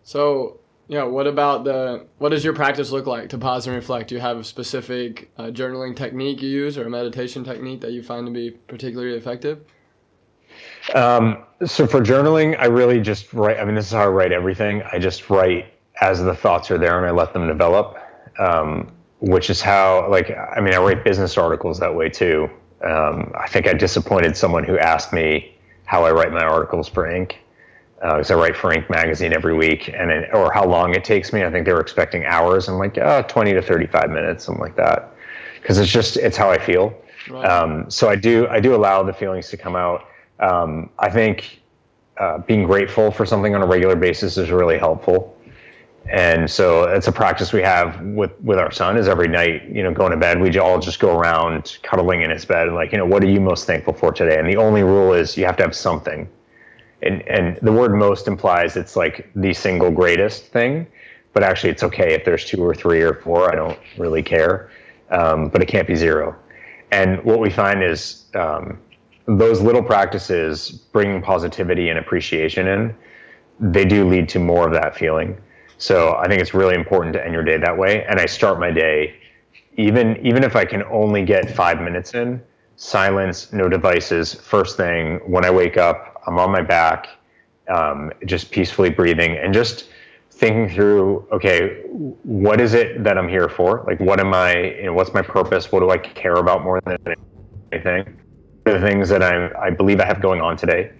So, 0.03 0.60
yeah, 0.91 1.03
what 1.03 1.25
about 1.25 1.63
the, 1.63 2.05
what 2.17 2.29
does 2.29 2.43
your 2.43 2.53
practice 2.53 2.91
look 2.91 3.07
like 3.07 3.29
to 3.29 3.37
pause 3.37 3.65
and 3.65 3.73
reflect? 3.73 4.09
Do 4.09 4.15
you 4.15 4.19
have 4.19 4.37
a 4.37 4.43
specific 4.43 5.31
uh, 5.37 5.43
journaling 5.43 5.95
technique 5.95 6.41
you 6.41 6.49
use 6.49 6.77
or 6.77 6.85
a 6.85 6.89
meditation 6.89 7.45
technique 7.45 7.79
that 7.79 7.93
you 7.93 8.03
find 8.03 8.27
to 8.27 8.31
be 8.33 8.51
particularly 8.51 9.15
effective? 9.15 9.61
Um, 10.93 11.45
so 11.65 11.87
for 11.87 12.01
journaling, 12.01 12.59
I 12.59 12.65
really 12.65 12.99
just 12.99 13.31
write, 13.31 13.57
I 13.57 13.63
mean, 13.63 13.73
this 13.73 13.85
is 13.85 13.93
how 13.93 14.01
I 14.01 14.07
write 14.07 14.33
everything. 14.33 14.83
I 14.91 14.99
just 14.99 15.29
write 15.29 15.73
as 16.01 16.21
the 16.21 16.35
thoughts 16.35 16.69
are 16.71 16.77
there 16.77 16.97
and 16.97 17.07
I 17.07 17.11
let 17.11 17.31
them 17.31 17.47
develop. 17.47 17.97
Um, 18.37 18.91
which 19.19 19.49
is 19.49 19.61
how, 19.61 20.09
like, 20.09 20.29
I 20.31 20.59
mean, 20.59 20.73
I 20.73 20.77
write 20.77 21.05
business 21.05 21.37
articles 21.37 21.79
that 21.79 21.95
way 21.95 22.09
too. 22.09 22.49
Um, 22.83 23.31
I 23.39 23.47
think 23.47 23.65
I 23.65 23.73
disappointed 23.73 24.35
someone 24.35 24.65
who 24.65 24.77
asked 24.77 25.13
me 25.13 25.55
how 25.85 26.03
I 26.03 26.11
write 26.11 26.33
my 26.33 26.43
articles 26.43 26.89
for 26.89 27.07
Inc 27.07 27.35
because 28.01 28.31
uh, 28.31 28.35
I 28.35 28.37
write 28.37 28.57
for 28.57 28.73
Inc 28.73 28.89
magazine 28.89 29.31
every 29.31 29.53
week, 29.53 29.89
and 29.89 30.09
then, 30.09 30.25
or 30.33 30.51
how 30.51 30.65
long 30.65 30.95
it 30.95 31.03
takes 31.03 31.31
me. 31.31 31.43
I 31.43 31.51
think 31.51 31.67
they 31.67 31.73
were 31.73 31.81
expecting 31.81 32.25
hours. 32.25 32.67
I'm 32.67 32.79
like, 32.79 32.97
oh, 32.97 33.23
20 33.27 33.53
to 33.53 33.61
35 33.61 34.09
minutes, 34.09 34.45
something 34.45 34.61
like 34.61 34.75
that, 34.75 35.11
because 35.61 35.77
it's 35.77 35.91
just 35.91 36.17
it's 36.17 36.35
how 36.35 36.49
I 36.49 36.57
feel. 36.57 36.93
Right. 37.29 37.45
Um, 37.45 37.89
so 37.91 38.09
I 38.09 38.15
do 38.15 38.47
I 38.47 38.59
do 38.59 38.73
allow 38.73 39.03
the 39.03 39.13
feelings 39.13 39.49
to 39.49 39.57
come 39.57 39.75
out. 39.75 40.07
Um, 40.39 40.89
I 40.97 41.11
think 41.11 41.61
uh, 42.17 42.39
being 42.39 42.63
grateful 42.63 43.11
for 43.11 43.25
something 43.25 43.53
on 43.53 43.61
a 43.61 43.67
regular 43.67 43.95
basis 43.95 44.37
is 44.37 44.49
really 44.49 44.79
helpful. 44.79 45.37
And 46.09 46.49
so 46.49 46.85
it's 46.85 47.07
a 47.07 47.11
practice 47.11 47.53
we 47.53 47.61
have 47.61 48.01
with, 48.01 48.31
with 48.41 48.57
our 48.57 48.71
son 48.71 48.97
is 48.97 49.07
every 49.07 49.27
night, 49.27 49.69
you 49.69 49.83
know, 49.83 49.93
going 49.93 50.09
to 50.09 50.17
bed, 50.17 50.41
we 50.41 50.57
all 50.57 50.79
just 50.79 50.99
go 50.99 51.15
around 51.15 51.77
cuddling 51.83 52.23
in 52.23 52.31
his 52.31 52.43
bed 52.43 52.65
and 52.65 52.75
like, 52.75 52.91
you 52.91 52.97
know, 52.97 53.05
what 53.05 53.23
are 53.23 53.29
you 53.29 53.39
most 53.39 53.67
thankful 53.67 53.93
for 53.93 54.11
today? 54.11 54.39
And 54.39 54.49
the 54.49 54.57
only 54.57 54.81
rule 54.81 55.13
is 55.13 55.37
you 55.37 55.45
have 55.45 55.55
to 55.57 55.63
have 55.63 55.75
something 55.75 56.27
and 57.03 57.21
and 57.27 57.57
the 57.61 57.71
word 57.71 57.93
most 57.95 58.27
implies 58.27 58.75
it's 58.75 58.95
like 58.95 59.29
the 59.35 59.53
single 59.53 59.91
greatest 59.91 60.45
thing 60.45 60.87
but 61.33 61.43
actually 61.43 61.69
it's 61.69 61.83
okay 61.83 62.13
if 62.13 62.25
there's 62.25 62.45
two 62.45 62.63
or 62.63 62.73
three 62.75 63.01
or 63.01 63.15
four 63.15 63.51
i 63.51 63.55
don't 63.55 63.79
really 63.97 64.23
care. 64.23 64.69
Um, 65.09 65.49
but 65.49 65.61
it 65.61 65.67
can't 65.67 65.87
be 65.87 65.95
zero. 65.95 66.37
And 66.91 67.21
what 67.25 67.39
we 67.39 67.49
find 67.49 67.83
is 67.83 68.25
um, 68.33 68.79
those 69.25 69.61
little 69.61 69.83
practices 69.83 70.71
bringing 70.71 71.21
positivity 71.21 71.89
and 71.89 71.99
appreciation 71.99 72.65
in. 72.67 72.95
They 73.59 73.83
do 73.83 74.07
lead 74.07 74.29
to 74.29 74.39
more 74.39 74.65
of 74.67 74.73
that 74.73 74.95
feeling. 74.95 75.37
So 75.77 76.15
i 76.15 76.27
think 76.27 76.41
it's 76.41 76.53
really 76.53 76.75
important 76.75 77.13
to 77.13 77.23
end 77.23 77.33
your 77.33 77.43
day 77.43 77.57
that 77.57 77.77
way. 77.77 78.05
And 78.05 78.19
i 78.19 78.25
start 78.25 78.59
my 78.59 78.71
day 78.71 79.15
even 79.77 80.17
even 80.25 80.43
if 80.43 80.55
i 80.55 80.65
can 80.65 80.83
only 80.83 81.23
get 81.23 81.49
five 81.49 81.79
minutes 81.81 82.13
in 82.13 82.41
silence 82.81 83.53
no 83.53 83.69
devices 83.69 84.33
first 84.33 84.75
thing 84.75 85.17
when 85.25 85.45
i 85.45 85.51
wake 85.51 85.77
up 85.77 86.11
I'm 86.25 86.37
on 86.37 86.51
my 86.51 86.61
back, 86.61 87.09
um, 87.67 88.11
just 88.25 88.51
peacefully 88.51 88.89
breathing 88.89 89.37
and 89.37 89.53
just 89.53 89.89
thinking 90.31 90.69
through, 90.69 91.27
okay, 91.31 91.83
what 92.23 92.59
is 92.59 92.73
it 92.73 93.03
that 93.03 93.17
I'm 93.17 93.27
here 93.27 93.49
for? 93.49 93.83
Like, 93.85 93.99
what 93.99 94.19
am 94.19 94.33
I, 94.33 94.73
you 94.73 94.85
know, 94.85 94.93
what's 94.93 95.13
my 95.13 95.21
purpose? 95.21 95.71
What 95.71 95.81
do 95.81 95.91
I 95.91 95.97
care 95.97 96.35
about 96.35 96.63
more 96.63 96.81
than 96.81 96.97
anything? 97.71 98.17
The 98.65 98.79
things 98.79 99.09
that 99.09 99.23
I, 99.23 99.49
I 99.59 99.69
believe 99.69 99.99
I 99.99 100.05
have 100.05 100.21
going 100.21 100.41
on 100.41 100.57
today. 100.57 100.91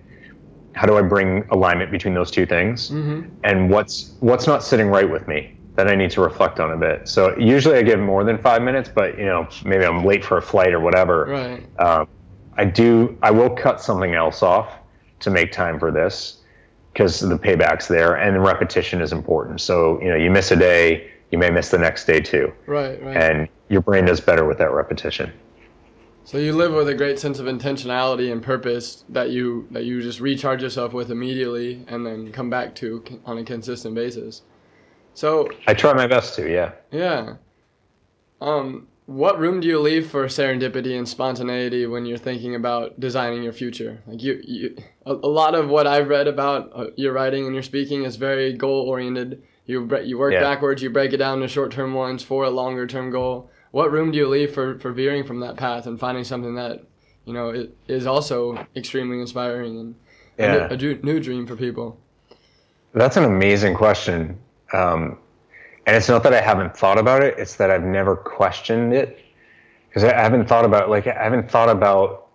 How 0.73 0.87
do 0.87 0.97
I 0.97 1.01
bring 1.01 1.45
alignment 1.49 1.91
between 1.91 2.13
those 2.13 2.31
two 2.31 2.45
things? 2.45 2.91
Mm-hmm. 2.91 3.29
And 3.43 3.69
what's 3.69 4.13
what's 4.21 4.47
not 4.47 4.63
sitting 4.63 4.87
right 4.87 5.09
with 5.09 5.27
me 5.27 5.57
that 5.75 5.87
I 5.87 5.95
need 5.95 6.11
to 6.11 6.21
reflect 6.21 6.59
on 6.59 6.71
a 6.71 6.77
bit. 6.77 7.07
So 7.07 7.37
usually 7.37 7.77
I 7.77 7.81
give 7.81 7.99
more 7.99 8.23
than 8.23 8.37
five 8.37 8.61
minutes, 8.61 8.89
but 8.93 9.17
you 9.17 9.25
know 9.25 9.47
maybe 9.65 9.85
I'm 9.85 10.03
late 10.03 10.23
for 10.23 10.37
a 10.37 10.41
flight 10.41 10.73
or 10.73 10.79
whatever. 10.79 11.25
Right. 11.25 11.79
Um, 11.79 12.07
I 12.57 12.65
do. 12.65 13.17
I 13.21 13.31
will 13.31 13.49
cut 13.49 13.81
something 13.81 14.13
else 14.13 14.43
off 14.43 14.73
to 15.21 15.29
make 15.29 15.51
time 15.51 15.79
for 15.79 15.91
this 15.91 16.41
because 16.93 17.19
the 17.19 17.37
payback's 17.37 17.87
there 17.87 18.15
and 18.15 18.35
the 18.35 18.39
repetition 18.39 19.01
is 19.01 19.13
important. 19.13 19.61
So, 19.61 20.01
you 20.01 20.09
know, 20.09 20.15
you 20.15 20.29
miss 20.29 20.51
a 20.51 20.55
day, 20.55 21.09
you 21.31 21.37
may 21.37 21.49
miss 21.49 21.69
the 21.69 21.77
next 21.77 22.05
day 22.05 22.19
too. 22.19 22.51
Right, 22.65 23.01
right. 23.01 23.15
And 23.15 23.47
your 23.69 23.81
brain 23.81 24.05
does 24.05 24.19
better 24.19 24.45
with 24.45 24.57
that 24.57 24.71
repetition. 24.71 25.31
So 26.23 26.37
you 26.37 26.53
live 26.53 26.73
with 26.73 26.87
a 26.87 26.93
great 26.93 27.17
sense 27.17 27.39
of 27.39 27.45
intentionality 27.45 28.31
and 28.31 28.43
purpose 28.43 29.03
that 29.09 29.31
you 29.31 29.67
that 29.71 29.85
you 29.85 30.01
just 30.01 30.19
recharge 30.19 30.61
yourself 30.61 30.93
with 30.93 31.09
immediately 31.09 31.83
and 31.87 32.05
then 32.05 32.31
come 32.31 32.49
back 32.49 32.75
to 32.75 33.03
on 33.25 33.37
a 33.37 33.43
consistent 33.43 33.95
basis. 33.95 34.43
So 35.13 35.49
I 35.67 35.73
try 35.73 35.93
my 35.93 36.07
best 36.07 36.35
to, 36.35 36.51
yeah. 36.51 36.71
Yeah. 36.91 37.35
Um 38.39 38.87
what 39.11 39.39
room 39.39 39.59
do 39.59 39.67
you 39.67 39.79
leave 39.79 40.09
for 40.09 40.25
serendipity 40.27 40.97
and 40.97 41.07
spontaneity 41.07 41.85
when 41.85 42.05
you're 42.05 42.17
thinking 42.17 42.55
about 42.55 42.99
designing 42.99 43.43
your 43.43 43.51
future? 43.51 44.01
Like 44.07 44.23
you, 44.23 44.41
you 44.43 44.77
a, 45.05 45.13
a 45.13 45.27
lot 45.27 45.53
of 45.53 45.69
what 45.69 45.85
I've 45.85 46.07
read 46.07 46.27
about 46.27 46.71
uh, 46.73 46.85
your 46.95 47.11
writing 47.13 47.45
and 47.45 47.53
your 47.53 47.63
speaking 47.63 48.03
is 48.03 48.15
very 48.15 48.53
goal 48.53 48.87
oriented. 48.87 49.43
You 49.65 49.89
you 50.03 50.17
work 50.17 50.33
yeah. 50.33 50.41
backwards, 50.41 50.81
you 50.81 50.89
break 50.89 51.13
it 51.13 51.17
down 51.17 51.41
to 51.41 51.47
short 51.47 51.71
term 51.71 51.93
ones 51.93 52.23
for 52.23 52.45
a 52.45 52.49
longer 52.49 52.87
term 52.87 53.11
goal. 53.11 53.49
What 53.71 53.91
room 53.91 54.11
do 54.11 54.17
you 54.17 54.27
leave 54.27 54.53
for 54.53 54.79
for 54.79 54.91
veering 54.91 55.25
from 55.25 55.39
that 55.41 55.57
path 55.57 55.87
and 55.87 55.99
finding 55.99 56.23
something 56.23 56.55
that 56.55 56.83
you 57.25 57.33
know 57.33 57.49
it 57.49 57.75
is 57.87 58.05
also 58.05 58.65
extremely 58.75 59.19
inspiring 59.19 59.77
and 59.79 59.95
yeah. 60.37 60.67
a, 60.69 60.73
a, 60.73 60.77
new 60.77 61.19
dream 61.19 61.45
for 61.45 61.55
people? 61.55 61.99
That's 62.93 63.17
an 63.17 63.23
amazing 63.23 63.75
question. 63.75 64.39
Um, 64.73 65.17
and 65.85 65.95
it's 65.95 66.07
not 66.07 66.23
that 66.23 66.33
I 66.33 66.41
haven't 66.41 66.75
thought 66.77 66.97
about 66.97 67.23
it; 67.23 67.37
it's 67.37 67.55
that 67.55 67.71
I've 67.71 67.83
never 67.83 68.15
questioned 68.15 68.93
it 68.93 69.19
because 69.89 70.03
I 70.03 70.13
haven't 70.13 70.47
thought 70.47 70.65
about 70.65 70.89
like 70.89 71.07
I 71.07 71.23
haven't 71.23 71.49
thought 71.49 71.69
about 71.69 72.27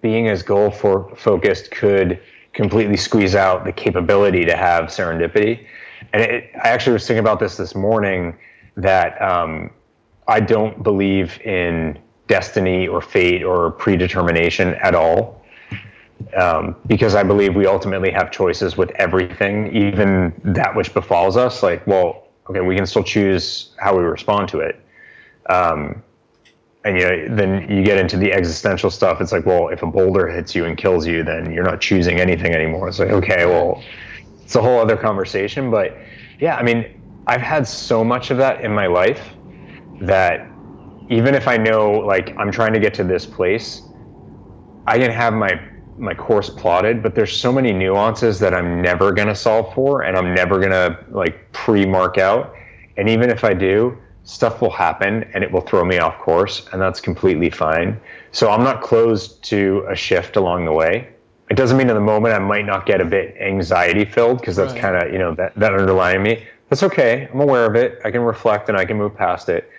being 0.00 0.28
as 0.28 0.42
goal 0.42 0.70
for 0.70 1.14
focused 1.16 1.70
could 1.70 2.20
completely 2.52 2.96
squeeze 2.96 3.34
out 3.34 3.64
the 3.64 3.72
capability 3.72 4.44
to 4.44 4.56
have 4.56 4.84
serendipity. 4.84 5.66
And 6.12 6.22
it, 6.22 6.50
I 6.54 6.68
actually 6.68 6.94
was 6.94 7.06
thinking 7.06 7.20
about 7.20 7.38
this 7.38 7.56
this 7.56 7.74
morning 7.74 8.38
that 8.76 9.20
um, 9.20 9.70
I 10.26 10.40
don't 10.40 10.82
believe 10.82 11.40
in 11.42 11.98
destiny 12.28 12.88
or 12.88 13.00
fate 13.00 13.42
or 13.42 13.70
predetermination 13.72 14.74
at 14.74 14.94
all. 14.94 15.42
Um, 16.36 16.76
because 16.86 17.14
I 17.14 17.22
believe 17.22 17.54
we 17.54 17.66
ultimately 17.66 18.10
have 18.10 18.30
choices 18.30 18.76
with 18.76 18.90
everything, 18.92 19.74
even 19.74 20.32
that 20.44 20.74
which 20.74 20.92
befalls 20.94 21.36
us. 21.36 21.62
Like, 21.62 21.86
well, 21.86 22.28
okay, 22.48 22.60
we 22.60 22.74
can 22.74 22.86
still 22.86 23.02
choose 23.02 23.74
how 23.78 23.96
we 23.96 24.02
respond 24.02 24.48
to 24.48 24.60
it. 24.60 24.80
Um, 25.48 26.02
and 26.84 26.98
you 26.98 27.04
know, 27.04 27.36
then 27.36 27.70
you 27.70 27.82
get 27.82 27.98
into 27.98 28.16
the 28.16 28.32
existential 28.32 28.90
stuff. 28.90 29.20
It's 29.20 29.32
like, 29.32 29.44
well, 29.44 29.68
if 29.68 29.82
a 29.82 29.86
boulder 29.86 30.28
hits 30.28 30.54
you 30.54 30.64
and 30.64 30.76
kills 30.76 31.06
you, 31.06 31.22
then 31.24 31.52
you're 31.52 31.64
not 31.64 31.80
choosing 31.80 32.20
anything 32.20 32.54
anymore. 32.54 32.88
It's 32.88 32.98
like, 32.98 33.10
okay, 33.10 33.44
well, 33.44 33.82
it's 34.42 34.54
a 34.54 34.62
whole 34.62 34.78
other 34.78 34.96
conversation. 34.96 35.70
But 35.70 35.96
yeah, 36.38 36.56
I 36.56 36.62
mean, 36.62 37.00
I've 37.26 37.40
had 37.40 37.66
so 37.66 38.04
much 38.04 38.30
of 38.30 38.38
that 38.38 38.60
in 38.60 38.72
my 38.72 38.86
life 38.86 39.34
that 40.00 40.48
even 41.08 41.34
if 41.34 41.48
I 41.48 41.56
know, 41.56 41.90
like, 41.90 42.36
I'm 42.38 42.52
trying 42.52 42.72
to 42.72 42.80
get 42.80 42.94
to 42.94 43.04
this 43.04 43.26
place, 43.26 43.82
I 44.86 44.98
can 44.98 45.10
have 45.10 45.34
my 45.34 45.60
my 45.98 46.14
course 46.14 46.50
plotted, 46.50 47.02
but 47.02 47.14
there's 47.14 47.36
so 47.36 47.52
many 47.52 47.72
nuances 47.72 48.38
that 48.40 48.54
I'm 48.54 48.82
never 48.82 49.12
going 49.12 49.28
to 49.28 49.34
solve 49.34 49.74
for 49.74 50.02
and 50.02 50.16
I'm 50.16 50.34
never 50.34 50.58
going 50.58 50.72
to 50.72 50.98
like 51.10 51.50
pre-mark 51.52 52.18
out. 52.18 52.54
And 52.96 53.08
even 53.08 53.30
if 53.30 53.44
I 53.44 53.54
do, 53.54 53.96
stuff 54.24 54.60
will 54.60 54.70
happen 54.70 55.24
and 55.34 55.44
it 55.44 55.50
will 55.50 55.60
throw 55.60 55.84
me 55.84 55.98
off 55.98 56.18
course 56.18 56.66
and 56.72 56.80
that's 56.80 57.00
completely 57.00 57.50
fine. 57.50 58.00
So 58.32 58.50
I'm 58.50 58.64
not 58.64 58.82
closed 58.82 59.42
to 59.44 59.86
a 59.88 59.94
shift 59.94 60.36
along 60.36 60.64
the 60.64 60.72
way. 60.72 61.08
It 61.48 61.56
doesn't 61.56 61.76
mean 61.76 61.88
in 61.88 61.94
the 61.94 62.00
moment 62.00 62.34
I 62.34 62.40
might 62.40 62.66
not 62.66 62.86
get 62.86 63.00
a 63.00 63.04
bit 63.04 63.36
anxiety 63.40 64.04
filled 64.04 64.38
because 64.40 64.56
that's 64.56 64.72
right. 64.72 64.82
kind 64.82 64.96
of, 64.96 65.12
you 65.12 65.18
know, 65.18 65.34
that, 65.36 65.54
that 65.54 65.74
underlying 65.74 66.22
me, 66.22 66.44
That's 66.68 66.82
okay. 66.82 67.28
I'm 67.32 67.40
aware 67.40 67.66
of 67.66 67.76
it. 67.76 68.00
I 68.04 68.10
can 68.10 68.22
reflect 68.22 68.68
and 68.68 68.76
I 68.76 68.84
can 68.84 68.96
move 68.96 69.14
past 69.14 69.48
it. 69.48 69.70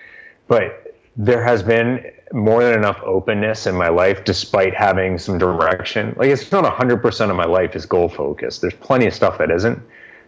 But 0.47 0.95
there 1.17 1.43
has 1.43 1.61
been 1.61 2.09
more 2.33 2.63
than 2.63 2.73
enough 2.73 3.01
openness 3.03 3.67
in 3.67 3.75
my 3.75 3.89
life 3.89 4.23
despite 4.23 4.73
having 4.73 5.17
some 5.17 5.37
direction. 5.37 6.13
Like 6.17 6.29
it's 6.29 6.51
not 6.51 6.63
100% 6.65 7.29
of 7.29 7.35
my 7.35 7.45
life 7.45 7.75
is 7.75 7.85
goal 7.85 8.09
focused. 8.09 8.61
There's 8.61 8.73
plenty 8.75 9.07
of 9.07 9.13
stuff 9.13 9.37
that 9.37 9.51
isn't. 9.51 9.79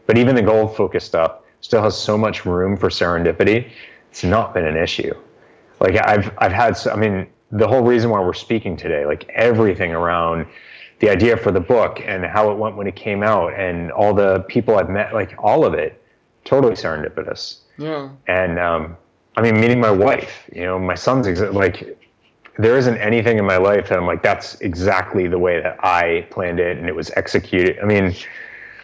But 0.06 0.18
even 0.18 0.36
the 0.36 0.42
goal 0.42 0.68
focused 0.68 1.08
stuff 1.08 1.40
still 1.62 1.84
has 1.84 1.98
so 1.98 2.18
much 2.18 2.46
room 2.46 2.78
for 2.78 2.90
serendipity. 2.90 3.70
It's 4.10 4.24
not 4.24 4.54
been 4.54 4.66
an 4.66 4.78
issue. 4.78 5.14
Like 5.80 5.96
I've 6.04 6.32
I've 6.38 6.52
had 6.52 6.76
I 6.88 6.96
mean 6.96 7.28
the 7.52 7.68
whole 7.68 7.84
reason 7.84 8.10
why 8.10 8.20
we're 8.22 8.34
speaking 8.34 8.76
today, 8.76 9.06
like 9.06 9.30
everything 9.30 9.94
around 9.94 10.46
the 11.00 11.10
idea 11.10 11.38
for 11.38 11.52
the 11.52 11.60
book 11.60 12.02
and 12.06 12.26
how 12.26 12.52
it 12.52 12.58
went 12.58 12.76
when 12.76 12.88
it 12.88 12.96
came 12.96 13.24
out 13.24 13.54
and 13.54 13.92
all 13.92 14.14
the 14.14 14.42
people 14.48 14.78
I've 14.78 14.90
met, 14.90 15.14
like 15.14 15.34
all 15.40 15.66
of 15.66 15.74
it, 15.74 16.02
totally 16.44 16.74
serendipitous. 16.74 17.60
Yeah. 17.78 18.10
And 18.28 18.60
um, 18.60 18.98
I 19.40 19.42
mean, 19.42 19.62
meeting 19.62 19.80
my 19.80 19.90
wife, 19.90 20.50
you 20.54 20.64
know, 20.64 20.78
my 20.78 20.96
son's 20.96 21.26
exa- 21.26 21.54
like, 21.54 21.98
there 22.58 22.78
isn't 22.78 22.98
anything 22.98 23.38
in 23.38 23.46
my 23.46 23.56
life 23.56 23.88
that 23.88 23.98
I'm 23.98 24.06
like, 24.06 24.22
that's 24.22 24.60
exactly 24.60 25.28
the 25.28 25.40
way 25.40 25.62
that 25.62 25.78
I 25.82 26.28
planned 26.30 26.60
it 26.60 26.78
and 26.78 26.90
it 26.90 26.94
was 26.94 27.10
executed. 27.16 27.80
I 27.80 27.86
mean, 27.86 28.14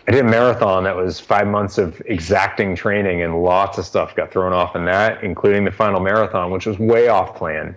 I 0.07 0.11
did 0.11 0.21
a 0.21 0.29
marathon 0.29 0.85
that 0.85 0.95
was 0.95 1.19
five 1.19 1.45
months 1.45 1.77
of 1.77 2.01
exacting 2.05 2.73
training 2.73 3.21
and 3.21 3.43
lots 3.43 3.77
of 3.77 3.85
stuff 3.85 4.15
got 4.15 4.31
thrown 4.31 4.53
off 4.53 4.77
in 4.77 4.85
that, 4.85 5.21
including 5.25 5.65
the 5.65 5.71
final 5.71 5.99
marathon, 5.99 6.51
which 6.51 6.65
was 6.65 6.79
way 6.79 7.09
off 7.09 7.35
plan. 7.35 7.75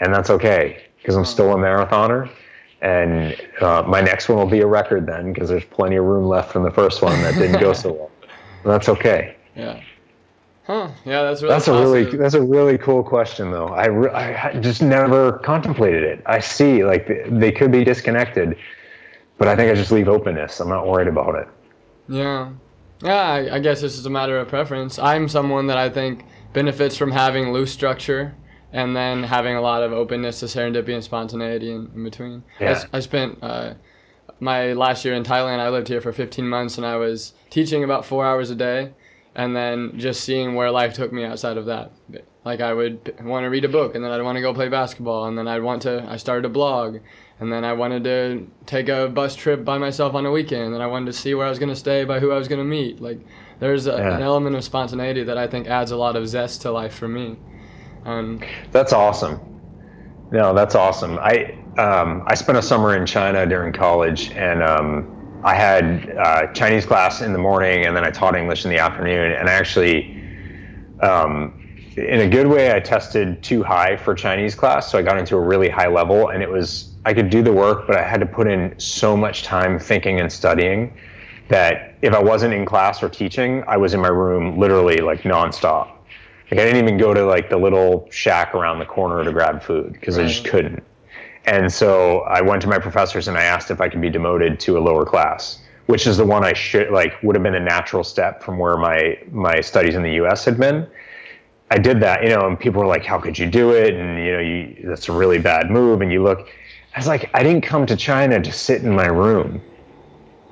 And 0.00 0.14
that's 0.14 0.30
okay 0.30 0.86
because 0.96 1.16
I'm 1.16 1.26
still 1.26 1.52
a 1.52 1.56
marathoner 1.56 2.30
and 2.80 3.36
uh, 3.60 3.82
my 3.86 4.00
next 4.00 4.30
one 4.30 4.38
will 4.38 4.46
be 4.46 4.60
a 4.60 4.66
record 4.66 5.04
then 5.04 5.34
because 5.34 5.50
there's 5.50 5.66
plenty 5.66 5.96
of 5.96 6.06
room 6.06 6.24
left 6.24 6.50
from 6.50 6.62
the 6.62 6.70
first 6.70 7.02
one 7.02 7.20
that 7.20 7.34
didn't 7.34 7.60
go 7.60 7.74
so 7.74 7.92
well. 7.92 8.10
That's 8.64 8.88
okay. 8.88 9.36
Yeah. 9.54 9.82
Huh. 10.70 10.88
Yeah, 11.04 11.24
that's 11.24 11.42
really 11.42 11.52
that's 11.52 11.66
a 11.66 11.72
really 11.72 12.16
that's 12.16 12.34
a 12.34 12.40
really 12.40 12.78
cool 12.78 13.02
question 13.02 13.50
though. 13.50 13.70
I, 13.70 13.86
re- 13.86 14.12
I 14.12 14.60
just 14.60 14.80
never 14.80 15.38
contemplated 15.38 16.04
it. 16.04 16.22
I 16.26 16.38
see 16.38 16.84
like 16.84 17.08
they, 17.08 17.24
they 17.28 17.50
could 17.50 17.72
be 17.72 17.82
disconnected, 17.82 18.56
but 19.36 19.48
I 19.48 19.56
think 19.56 19.72
I 19.72 19.74
just 19.74 19.90
leave 19.90 20.06
openness. 20.06 20.60
I'm 20.60 20.68
not 20.68 20.86
worried 20.86 21.08
about 21.08 21.34
it. 21.34 21.48
Yeah. 22.08 22.52
Yeah, 23.02 23.20
I, 23.20 23.56
I 23.56 23.58
guess 23.58 23.80
this 23.80 23.98
is 23.98 24.06
a 24.06 24.10
matter 24.10 24.38
of 24.38 24.46
preference. 24.46 24.96
I'm 25.00 25.28
someone 25.28 25.66
that 25.66 25.76
I 25.76 25.90
think 25.90 26.24
benefits 26.52 26.96
from 26.96 27.10
having 27.10 27.52
loose 27.52 27.72
structure 27.72 28.36
and 28.72 28.94
then 28.94 29.24
having 29.24 29.56
a 29.56 29.60
lot 29.60 29.82
of 29.82 29.92
openness 29.92 30.38
to 30.38 30.46
serendipity 30.46 30.94
and 30.94 31.02
spontaneity 31.02 31.72
in, 31.72 31.90
in 31.96 32.04
between. 32.04 32.44
Yeah. 32.60 32.84
I, 32.92 32.98
I 32.98 33.00
spent 33.00 33.38
uh, 33.42 33.74
my 34.38 34.74
last 34.74 35.04
year 35.04 35.14
in 35.14 35.24
Thailand. 35.24 35.58
I 35.58 35.68
lived 35.68 35.88
here 35.88 36.00
for 36.00 36.12
15 36.12 36.48
months, 36.48 36.76
and 36.76 36.86
I 36.86 36.94
was 36.94 37.32
teaching 37.48 37.82
about 37.82 38.04
four 38.04 38.24
hours 38.24 38.50
a 38.50 38.54
day, 38.54 38.92
and 39.34 39.54
then 39.54 39.98
just 39.98 40.22
seeing 40.24 40.54
where 40.54 40.70
life 40.70 40.94
took 40.94 41.12
me 41.12 41.24
outside 41.24 41.56
of 41.56 41.66
that. 41.66 41.92
Like 42.44 42.60
I 42.60 42.72
would 42.72 43.14
want 43.22 43.44
to 43.44 43.50
read 43.50 43.64
a 43.64 43.68
book, 43.68 43.94
and 43.94 44.02
then 44.04 44.10
I'd 44.10 44.22
want 44.22 44.36
to 44.36 44.40
go 44.42 44.54
play 44.54 44.68
basketball, 44.68 45.26
and 45.26 45.36
then 45.36 45.46
I'd 45.46 45.62
want 45.62 45.82
to. 45.82 46.04
I 46.08 46.16
started 46.16 46.46
a 46.46 46.48
blog, 46.48 46.98
and 47.38 47.52
then 47.52 47.64
I 47.64 47.74
wanted 47.74 48.04
to 48.04 48.46
take 48.66 48.88
a 48.88 49.08
bus 49.08 49.36
trip 49.36 49.64
by 49.64 49.76
myself 49.78 50.14
on 50.14 50.24
a 50.26 50.30
weekend, 50.32 50.72
and 50.74 50.82
I 50.82 50.86
wanted 50.86 51.06
to 51.06 51.12
see 51.12 51.34
where 51.34 51.46
I 51.46 51.50
was 51.50 51.58
going 51.58 51.68
to 51.68 51.76
stay, 51.76 52.04
by 52.04 52.18
who 52.18 52.32
I 52.32 52.38
was 52.38 52.48
going 52.48 52.60
to 52.60 52.64
meet. 52.64 53.00
Like 53.02 53.20
there's 53.58 53.86
a, 53.86 53.90
Yeah. 53.90 54.16
an 54.16 54.22
element 54.22 54.56
of 54.56 54.64
spontaneity 54.64 55.22
that 55.24 55.36
I 55.36 55.46
think 55.46 55.68
adds 55.68 55.90
a 55.90 55.96
lot 55.96 56.16
of 56.16 56.26
zest 56.28 56.62
to 56.62 56.70
life 56.70 56.94
for 56.94 57.08
me. 57.08 57.36
Um, 58.06 58.40
That's 58.72 58.92
awesome. 58.94 59.38
No, 60.32 60.54
that's 60.54 60.74
awesome. 60.76 61.18
I 61.18 61.58
um, 61.76 62.22
I 62.26 62.34
spent 62.36 62.56
a 62.56 62.62
summer 62.62 62.96
in 62.96 63.04
China 63.04 63.44
during 63.46 63.72
college, 63.72 64.30
and 64.30 64.62
um, 64.62 65.19
I 65.42 65.54
had 65.54 66.16
uh, 66.18 66.46
Chinese 66.48 66.84
class 66.84 67.22
in 67.22 67.32
the 67.32 67.38
morning, 67.38 67.86
and 67.86 67.96
then 67.96 68.04
I 68.04 68.10
taught 68.10 68.36
English 68.36 68.64
in 68.64 68.70
the 68.70 68.78
afternoon. 68.78 69.32
And 69.32 69.48
I 69.48 69.52
actually, 69.52 70.14
um, 71.00 71.54
in 71.96 72.20
a 72.20 72.28
good 72.28 72.46
way, 72.46 72.74
I 72.74 72.80
tested 72.80 73.42
too 73.42 73.62
high 73.62 73.96
for 73.96 74.14
Chinese 74.14 74.54
class, 74.54 74.90
so 74.90 74.98
I 74.98 75.02
got 75.02 75.18
into 75.18 75.36
a 75.36 75.40
really 75.40 75.68
high 75.68 75.88
level, 75.88 76.28
and 76.28 76.42
it 76.42 76.50
was 76.50 76.90
I 77.04 77.14
could 77.14 77.30
do 77.30 77.42
the 77.42 77.52
work, 77.52 77.86
but 77.86 77.96
I 77.96 78.02
had 78.02 78.20
to 78.20 78.26
put 78.26 78.46
in 78.46 78.74
so 78.78 79.16
much 79.16 79.42
time 79.42 79.78
thinking 79.78 80.20
and 80.20 80.30
studying 80.30 80.92
that 81.48 81.96
if 82.02 82.12
I 82.12 82.22
wasn't 82.22 82.54
in 82.54 82.66
class 82.66 83.02
or 83.02 83.08
teaching, 83.08 83.64
I 83.66 83.76
was 83.76 83.94
in 83.94 84.00
my 84.00 84.08
room 84.08 84.58
literally 84.58 84.98
like 84.98 85.22
nonstop. 85.22 85.88
Like 86.50 86.60
I 86.60 86.64
didn't 86.64 86.82
even 86.82 86.98
go 86.98 87.14
to 87.14 87.24
like 87.24 87.48
the 87.48 87.56
little 87.56 88.06
shack 88.10 88.54
around 88.54 88.80
the 88.80 88.84
corner 88.84 89.24
to 89.24 89.32
grab 89.32 89.62
food 89.62 89.94
because 89.94 90.18
I 90.18 90.26
just 90.26 90.44
couldn't. 90.44 90.82
And 91.46 91.72
so 91.72 92.20
I 92.20 92.40
went 92.40 92.62
to 92.62 92.68
my 92.68 92.78
professors 92.78 93.28
and 93.28 93.36
I 93.36 93.44
asked 93.44 93.70
if 93.70 93.80
I 93.80 93.88
could 93.88 94.00
be 94.00 94.10
demoted 94.10 94.60
to 94.60 94.78
a 94.78 94.80
lower 94.80 95.04
class, 95.04 95.60
which 95.86 96.06
is 96.06 96.16
the 96.16 96.24
one 96.24 96.44
I 96.44 96.52
should 96.52 96.90
like 96.90 97.20
would 97.22 97.34
have 97.34 97.42
been 97.42 97.54
a 97.54 97.60
natural 97.60 98.04
step 98.04 98.42
from 98.42 98.58
where 98.58 98.76
my 98.76 99.18
my 99.30 99.60
studies 99.60 99.94
in 99.94 100.02
the 100.02 100.12
U.S. 100.14 100.44
had 100.44 100.58
been. 100.58 100.86
I 101.72 101.78
did 101.78 102.00
that, 102.00 102.24
you 102.24 102.30
know, 102.30 102.46
and 102.46 102.58
people 102.58 102.80
were 102.80 102.86
like, 102.86 103.04
"How 103.04 103.18
could 103.18 103.38
you 103.38 103.46
do 103.46 103.70
it?" 103.70 103.94
And 103.94 104.18
you 104.24 104.32
know, 104.32 104.40
you, 104.40 104.76
that's 104.84 105.08
a 105.08 105.12
really 105.12 105.38
bad 105.38 105.70
move. 105.70 106.02
And 106.02 106.12
you 106.12 106.22
look, 106.22 106.48
I 106.94 106.98
was 106.98 107.06
like, 107.06 107.30
I 107.32 107.42
didn't 107.42 107.62
come 107.62 107.86
to 107.86 107.96
China 107.96 108.40
to 108.40 108.52
sit 108.52 108.82
in 108.82 108.94
my 108.94 109.06
room, 109.06 109.62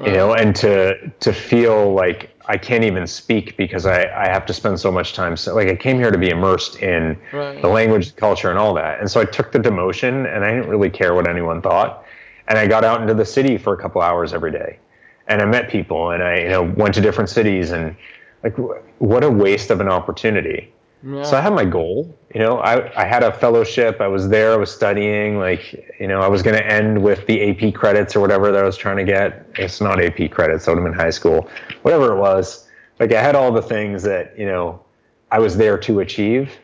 you 0.05 0.13
know, 0.13 0.35
and 0.35 0.55
to 0.57 1.11
to 1.21 1.33
feel 1.33 1.93
like 1.93 2.31
I 2.51 2.57
can't 2.57 2.83
even 2.83 3.07
speak 3.07 3.57
because 3.57 3.85
I 3.85 4.05
I 4.25 4.29
have 4.29 4.47
to 4.47 4.55
spend 4.55 4.81
so 4.81 4.91
much 4.91 5.13
time. 5.13 5.37
So 5.37 5.55
like 5.55 5.69
I 5.69 5.77
came 5.77 5.99
here 5.99 6.11
to 6.11 6.19
be 6.19 6.31
immersed 6.31 6.77
in 6.83 7.17
Right. 7.33 7.61
the 7.61 7.69
language, 7.69 8.17
culture, 8.17 8.51
and 8.51 8.59
all 8.59 8.73
that. 8.75 9.01
And 9.01 9.11
so 9.11 9.21
I 9.21 9.27
took 9.27 9.53
the 9.53 9.59
demotion, 9.59 10.27
and 10.35 10.45
I 10.45 10.51
didn't 10.55 10.69
really 10.69 10.91
care 10.91 11.15
what 11.15 11.29
anyone 11.29 11.61
thought. 11.61 12.05
And 12.49 12.59
I 12.59 12.67
got 12.67 12.83
out 12.85 13.03
into 13.03 13.13
the 13.13 13.27
city 13.27 13.59
for 13.59 13.75
a 13.75 13.77
couple 13.77 14.01
hours 14.01 14.33
every 14.33 14.51
day, 14.51 14.79
and 15.27 15.43
I 15.43 15.45
met 15.45 15.69
people, 15.69 16.11
and 16.13 16.23
I 16.23 16.39
you 16.41 16.49
know 16.49 16.63
went 16.63 16.95
to 16.95 17.01
different 17.03 17.29
cities, 17.29 17.71
and 17.71 17.95
like 18.43 18.57
what 18.99 19.23
a 19.25 19.31
waste 19.31 19.71
of 19.71 19.81
an 19.81 19.89
opportunity. 19.89 20.73
Yeah. 21.03 21.23
So 21.23 21.37
I 21.37 21.41
had 21.41 21.53
my 21.53 21.65
goal. 21.65 22.15
You 22.35 22.41
know, 22.41 22.59
I, 22.59 23.01
I 23.01 23.05
had 23.07 23.23
a 23.23 23.33
fellowship. 23.33 24.01
I 24.01 24.09
was 24.09 24.29
there. 24.29 24.53
I 24.53 24.57
was 24.57 24.71
studying. 24.71 25.39
Like, 25.39 25.95
you 25.99 26.07
know, 26.09 26.21
I 26.21 26.29
was 26.29 26.43
going 26.43 26.57
to 26.57 26.67
end 26.67 27.03
with 27.03 27.27
the 27.27 27.51
AP 27.51 27.75
credits 27.75 28.15
or 28.15 28.21
whatever 28.21 28.53
that 28.53 28.63
I 28.63 28.67
was 28.67 28.77
trying 28.77 28.97
to 28.99 29.05
get. 29.05 29.49
It's 29.57 29.81
not 29.81 30.03
AP 30.03 30.31
credits. 30.31 30.67
I 30.67 30.73
would 30.73 30.79
have 30.79 30.85
been 30.85 30.93
in 30.95 30.99
high 30.99 31.11
school. 31.11 31.49
Whatever 31.83 32.13
it 32.13 32.19
was. 32.19 32.69
Like, 33.01 33.13
I 33.13 33.23
had 33.23 33.35
all 33.35 33.53
the 33.53 33.63
things 33.63 34.03
that, 34.03 34.39
you 34.39 34.47
know, 34.47 34.83
I 35.31 35.39
was 35.39 35.57
there 35.57 35.79
to 35.79 36.01
achieve. 36.01 36.59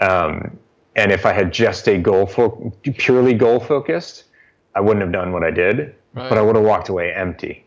Um, 0.00 0.58
and 0.96 1.12
if 1.12 1.24
I 1.24 1.32
had 1.32 1.52
just 1.52 1.88
a 1.88 1.98
goal, 1.98 2.26
fo- 2.26 2.72
purely 2.82 3.34
goal 3.34 3.60
focused, 3.60 4.24
I 4.74 4.80
wouldn't 4.80 5.02
have 5.02 5.12
done 5.12 5.32
what 5.32 5.44
I 5.44 5.50
did. 5.50 5.94
Right. 6.12 6.28
But 6.28 6.38
I 6.38 6.42
would 6.42 6.56
have 6.56 6.64
walked 6.64 6.88
away 6.88 7.12
empty. 7.14 7.64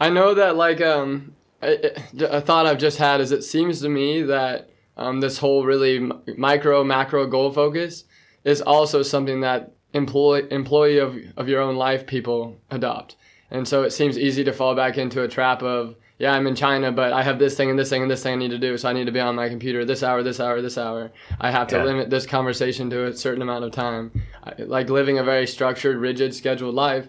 I 0.00 0.10
know 0.10 0.34
that 0.34 0.56
like 0.56 0.80
um 0.80 1.34
a, 1.62 1.92
a 2.28 2.40
thought 2.40 2.66
I've 2.66 2.78
just 2.78 2.98
had 2.98 3.20
is 3.20 3.30
it 3.30 3.42
seems 3.42 3.80
to 3.82 3.88
me 3.88 4.22
that 4.22 4.68
um, 4.96 5.20
this 5.20 5.38
whole 5.38 5.64
really 5.64 5.96
m- 5.96 6.22
micro 6.36 6.84
macro 6.84 7.26
goal 7.26 7.50
focus 7.52 8.04
is 8.44 8.60
also 8.60 9.02
something 9.02 9.40
that 9.42 9.72
employ 9.94 10.46
employee 10.48 10.98
of 10.98 11.16
of 11.36 11.48
your 11.48 11.60
own 11.60 11.76
life 11.76 12.06
people 12.06 12.58
adopt, 12.70 13.16
and 13.50 13.66
so 13.68 13.82
it 13.82 13.90
seems 13.90 14.18
easy 14.18 14.42
to 14.44 14.52
fall 14.52 14.74
back 14.74 14.98
into 14.98 15.22
a 15.22 15.28
trap 15.28 15.62
of 15.62 15.94
yeah 16.18 16.32
I'm 16.32 16.46
in 16.46 16.54
China 16.54 16.92
but 16.92 17.12
I 17.12 17.22
have 17.22 17.38
this 17.38 17.56
thing 17.56 17.70
and 17.70 17.78
this 17.78 17.88
thing 17.90 18.02
and 18.02 18.10
this 18.10 18.22
thing 18.22 18.34
I 18.34 18.36
need 18.36 18.50
to 18.52 18.58
do 18.58 18.76
so 18.78 18.88
I 18.88 18.92
need 18.92 19.06
to 19.06 19.12
be 19.12 19.20
on 19.20 19.34
my 19.34 19.48
computer 19.48 19.84
this 19.84 20.02
hour 20.02 20.22
this 20.22 20.38
hour 20.40 20.60
this 20.62 20.78
hour 20.78 21.10
I 21.40 21.50
have 21.50 21.66
to 21.68 21.76
Yeah. 21.76 21.84
limit 21.84 22.10
this 22.10 22.26
conversation 22.26 22.90
to 22.90 23.06
a 23.06 23.12
certain 23.16 23.42
amount 23.42 23.64
of 23.64 23.72
time 23.72 24.12
I, 24.44 24.52
like 24.62 24.88
living 24.90 25.18
a 25.18 25.24
very 25.24 25.46
structured 25.46 25.96
rigid 25.96 26.34
scheduled 26.34 26.74
life 26.74 27.08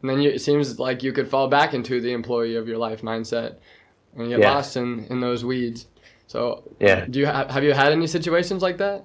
and 0.00 0.10
then 0.10 0.20
you, 0.20 0.30
it 0.30 0.40
seems 0.40 0.78
like 0.78 1.02
you 1.02 1.12
could 1.12 1.28
fall 1.28 1.48
back 1.48 1.74
into 1.74 2.00
the 2.00 2.12
employee 2.12 2.56
of 2.56 2.68
your 2.68 2.78
life 2.78 3.02
mindset 3.02 3.56
and 4.16 4.28
get 4.28 4.38
Yeah. 4.40 4.52
lost 4.54 4.76
in, 4.76 5.06
in 5.10 5.20
those 5.20 5.44
weeds. 5.44 5.86
So, 6.32 6.62
Yeah. 6.80 7.04
do 7.10 7.18
you 7.20 7.26
ha- 7.26 7.46
have 7.50 7.62
you 7.62 7.74
had 7.74 7.92
any 7.92 8.06
situations 8.06 8.62
like 8.62 8.78
that 8.78 9.04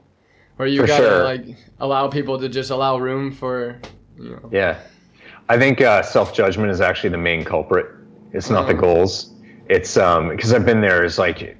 where 0.55 0.65
you 0.67 0.79
For 0.79 0.87
gotta 0.87 1.03
sure. 1.03 1.23
like 1.25 1.43
allow 1.81 2.07
people 2.07 2.39
to 2.39 2.47
just 2.47 2.71
allow 2.71 2.97
room 2.97 3.31
for, 3.33 3.75
you 4.17 4.29
know, 4.29 4.49
Yeah. 4.49 4.75
I 5.49 5.57
think 5.57 5.81
uh, 5.81 6.03
self 6.03 6.33
judgment 6.33 6.71
is 6.71 6.79
actually 6.79 7.09
the 7.09 7.17
main 7.17 7.43
culprit. 7.43 7.87
It's 8.31 8.49
not 8.49 8.65
the 8.67 8.73
Mhm. 8.75 8.79
goals. 8.79 9.33
It's 9.67 9.97
um 9.97 10.29
because 10.29 10.53
I've 10.53 10.65
been 10.65 10.79
there. 10.79 11.03
Is 11.03 11.19
like 11.19 11.57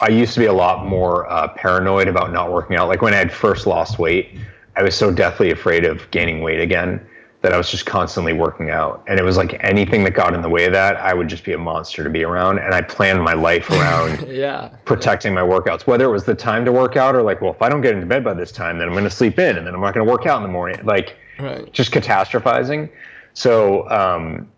I 0.00 0.08
used 0.10 0.32
to 0.34 0.40
be 0.40 0.46
a 0.46 0.52
lot 0.52 0.86
more 0.86 1.28
uh, 1.28 1.48
paranoid 1.48 2.06
about 2.06 2.32
not 2.32 2.52
working 2.52 2.76
out. 2.76 2.86
Like 2.88 3.02
when 3.02 3.14
I 3.14 3.16
had 3.16 3.32
first 3.32 3.66
lost 3.66 3.98
weight, 3.98 4.38
I 4.76 4.84
was 4.84 4.94
so 4.94 5.10
deathly 5.10 5.50
afraid 5.50 5.84
of 5.84 6.08
gaining 6.12 6.40
weight 6.40 6.60
again 6.60 7.00
that 7.44 7.52
I 7.52 7.58
was 7.58 7.70
just 7.70 7.84
constantly 7.84 8.32
working 8.32 8.70
out. 8.70 9.04
And 9.06 9.20
it 9.20 9.22
was 9.22 9.36
like 9.36 9.62
anything 9.62 10.02
that 10.04 10.12
got 10.12 10.32
in 10.32 10.40
the 10.40 10.48
way 10.48 10.64
of 10.64 10.72
that, 10.72 10.96
I 10.96 11.12
would 11.12 11.28
just 11.28 11.44
be 11.44 11.52
a 11.52 11.58
monster 11.58 12.02
to 12.02 12.08
be 12.08 12.24
around. 12.24 12.58
And 12.58 12.74
I 12.74 12.80
planned 12.80 13.22
my 13.22 13.34
life 13.34 13.68
around 13.70 14.26
yeah, 14.28 14.68
protecting 14.86 15.34
my 15.34 15.42
workouts, 15.42 15.86
whether 15.86 16.06
it 16.06 16.10
was 16.10 16.24
the 16.24 16.34
time 16.34 16.64
to 16.64 16.72
work 16.72 16.96
out 16.96 17.14
or 17.14 17.20
like, 17.20 17.42
well, 17.42 17.52
if 17.52 17.60
I 17.60 17.68
don't 17.68 17.82
get 17.82 17.94
into 17.94 18.06
bed 18.06 18.24
by 18.24 18.32
this 18.32 18.50
time, 18.50 18.78
then 18.78 18.88
I'm 18.88 18.94
going 18.94 19.04
to 19.04 19.10
sleep 19.10 19.38
in 19.38 19.58
and 19.58 19.66
then 19.66 19.74
I'm 19.74 19.82
not 19.82 19.92
going 19.92 20.06
to 20.06 20.10
work 20.10 20.24
out 20.24 20.38
in 20.38 20.42
the 20.42 20.48
morning. 20.48 20.80
Like, 20.86 21.18
right, 21.38 21.70
just 21.70 21.92
catastrophizing. 21.92 22.88
So 23.34 23.90
um, 23.90 24.50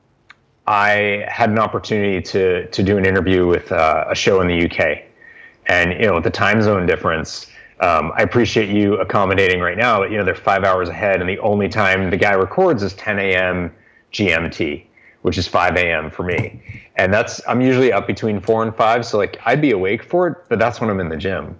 I 0.68 1.24
had 1.26 1.51
an 1.51 1.59
opportunity 1.59 2.22
to 2.22 2.68
to 2.68 2.82
do 2.84 2.99
an 2.99 3.05
interview 3.05 3.49
with 3.49 3.72
uh, 3.72 4.05
a 4.09 4.14
show 4.14 4.41
in 4.43 4.47
the 4.47 4.64
UK, 4.64 5.07
and 5.66 5.93
you 5.95 6.07
know, 6.07 6.14
with 6.14 6.24
the 6.24 6.30
time 6.30 6.62
zone 6.62 6.87
difference. 6.87 7.49
Um, 7.80 8.12
I 8.16 8.22
appreciate 8.22 8.70
you 8.70 8.94
accommodating 9.00 9.60
right 9.60 9.76
now, 9.76 10.00
but 10.00 10.10
you 10.10 10.16
know 10.16 10.24
they're 10.24 10.34
five 10.34 10.64
hours 10.64 10.88
ahead, 10.88 11.20
and 11.20 11.28
the 11.28 11.38
only 11.40 11.68
time 11.68 12.10
the 12.10 12.16
guy 12.16 12.34
records 12.34 12.82
is 12.82 12.94
10 12.94 13.18
a.m. 13.18 13.72
GMT, 14.12 14.84
which 15.22 15.38
is 15.38 15.46
5 15.46 15.76
a.m. 15.76 16.10
for 16.10 16.22
me. 16.22 16.60
And 16.96 17.12
that's, 17.12 17.40
I'm 17.46 17.60
usually 17.60 17.92
up 17.92 18.06
between 18.06 18.40
four 18.40 18.62
and 18.62 18.74
five. 18.74 19.04
So 19.04 19.18
like 19.18 19.38
I'd 19.44 19.60
be 19.60 19.72
awake 19.72 20.02
for 20.02 20.28
it, 20.28 20.36
but 20.48 20.58
that's 20.58 20.80
when 20.80 20.88
I'm 20.88 21.00
in 21.00 21.08
the 21.08 21.16
gym. 21.16 21.58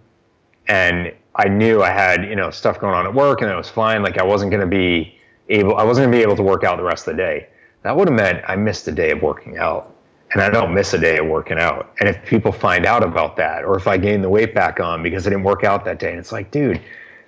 And 0.69 1.13
I 1.37 1.49
knew 1.49 1.83
I 1.83 1.91
had, 1.91 2.25
you 2.25 2.35
know, 2.35 2.51
stuff 2.51 2.81
going 2.81 2.95
on 2.95 3.07
at 3.07 3.15
work 3.15 3.43
and 3.43 3.51
it 3.51 3.57
was 3.57 3.69
fine. 3.69 4.03
Like 4.03 4.19
I 4.19 4.25
wasn't 4.25 4.51
going 4.51 4.63
to 4.63 4.67
be 4.67 5.19
able, 5.49 5.77
I 5.77 5.85
wasn't 5.85 6.05
going 6.05 6.13
to 6.13 6.19
be 6.19 6.23
able 6.23 6.37
to 6.37 6.43
work 6.43 6.65
out 6.65 6.79
the 6.79 6.85
rest 6.85 7.07
of 7.07 7.17
the 7.17 7.23
day. 7.23 7.49
That 7.83 7.95
would 7.95 8.09
have 8.09 8.17
meant 8.17 8.43
I 8.49 8.57
missed 8.57 8.89
a 8.89 8.93
day 8.93 9.11
of 9.11 9.23
working 9.23 9.59
out. 9.59 9.95
And 10.33 10.43
I 10.43 10.51
don't 10.51 10.75
miss 10.75 10.93
a 10.93 10.99
day 10.99 11.19
of 11.19 11.27
working 11.27 11.59
out. 11.59 11.95
And 12.01 12.09
if 12.09 12.25
people 12.27 12.51
find 12.51 12.85
out 12.85 13.05
about 13.05 13.37
that, 13.37 13.65
or 13.65 13.77
if 13.77 13.87
I 13.87 13.97
gain 13.97 14.23
the 14.23 14.29
weight 14.29 14.55
back 14.55 14.81
on 14.81 15.03
because 15.03 15.27
I 15.27 15.31
didn't 15.31 15.45
work 15.45 15.63
out 15.63 15.85
that 15.85 15.99
day, 15.99 16.11
and 16.11 16.19
it's 16.19 16.33
like, 16.33 16.51
dude, 16.51 16.81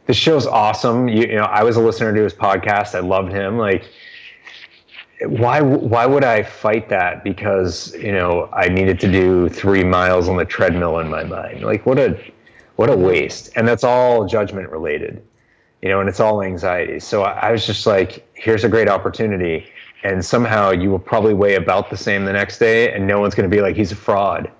this 0.06 0.16
show's 0.16 0.46
awesome. 0.46 1.06
You, 1.06 1.22
you 1.22 1.36
know, 1.36 1.44
I 1.44 1.62
was 1.62 1.76
a 1.76 1.80
listener 1.80 2.12
to 2.12 2.22
his 2.22 2.34
podcast. 2.34 2.94
I 2.94 3.00
loved 3.00 3.30
him. 3.30 3.56
Like, 3.56 3.84
why 5.26 5.60
why 5.60 6.06
would 6.06 6.24
I 6.24 6.42
fight 6.42 6.88
that 6.90 7.24
because 7.24 7.94
you 7.94 8.12
know 8.12 8.48
I 8.52 8.68
needed 8.68 9.00
to 9.00 9.10
do 9.10 9.48
three 9.48 9.84
miles 9.84 10.28
on 10.28 10.36
the 10.36 10.44
treadmill 10.44 10.98
in 11.00 11.08
my 11.08 11.24
mind? 11.24 11.62
Like 11.62 11.84
what 11.86 11.98
a 11.98 12.18
what 12.76 12.88
a 12.90 12.96
waste! 12.96 13.50
And 13.56 13.66
that's 13.66 13.84
all 13.84 14.26
judgment 14.26 14.70
related, 14.70 15.22
you 15.82 15.88
know, 15.88 16.00
and 16.00 16.08
it's 16.08 16.20
all 16.20 16.42
anxiety. 16.42 17.00
So 17.00 17.22
I, 17.22 17.48
I 17.48 17.52
was 17.52 17.66
just 17.66 17.86
like, 17.86 18.26
here's 18.34 18.64
a 18.64 18.68
great 18.68 18.88
opportunity, 18.88 19.66
and 20.04 20.24
somehow 20.24 20.70
you 20.70 20.90
will 20.90 20.98
probably 20.98 21.34
weigh 21.34 21.54
about 21.54 21.90
the 21.90 21.96
same 21.96 22.24
the 22.24 22.32
next 22.32 22.58
day, 22.58 22.92
and 22.92 23.06
no 23.06 23.20
one's 23.20 23.34
going 23.34 23.48
to 23.48 23.54
be 23.54 23.62
like 23.62 23.76
he's 23.76 23.92
a 23.92 23.96
fraud 23.96 24.50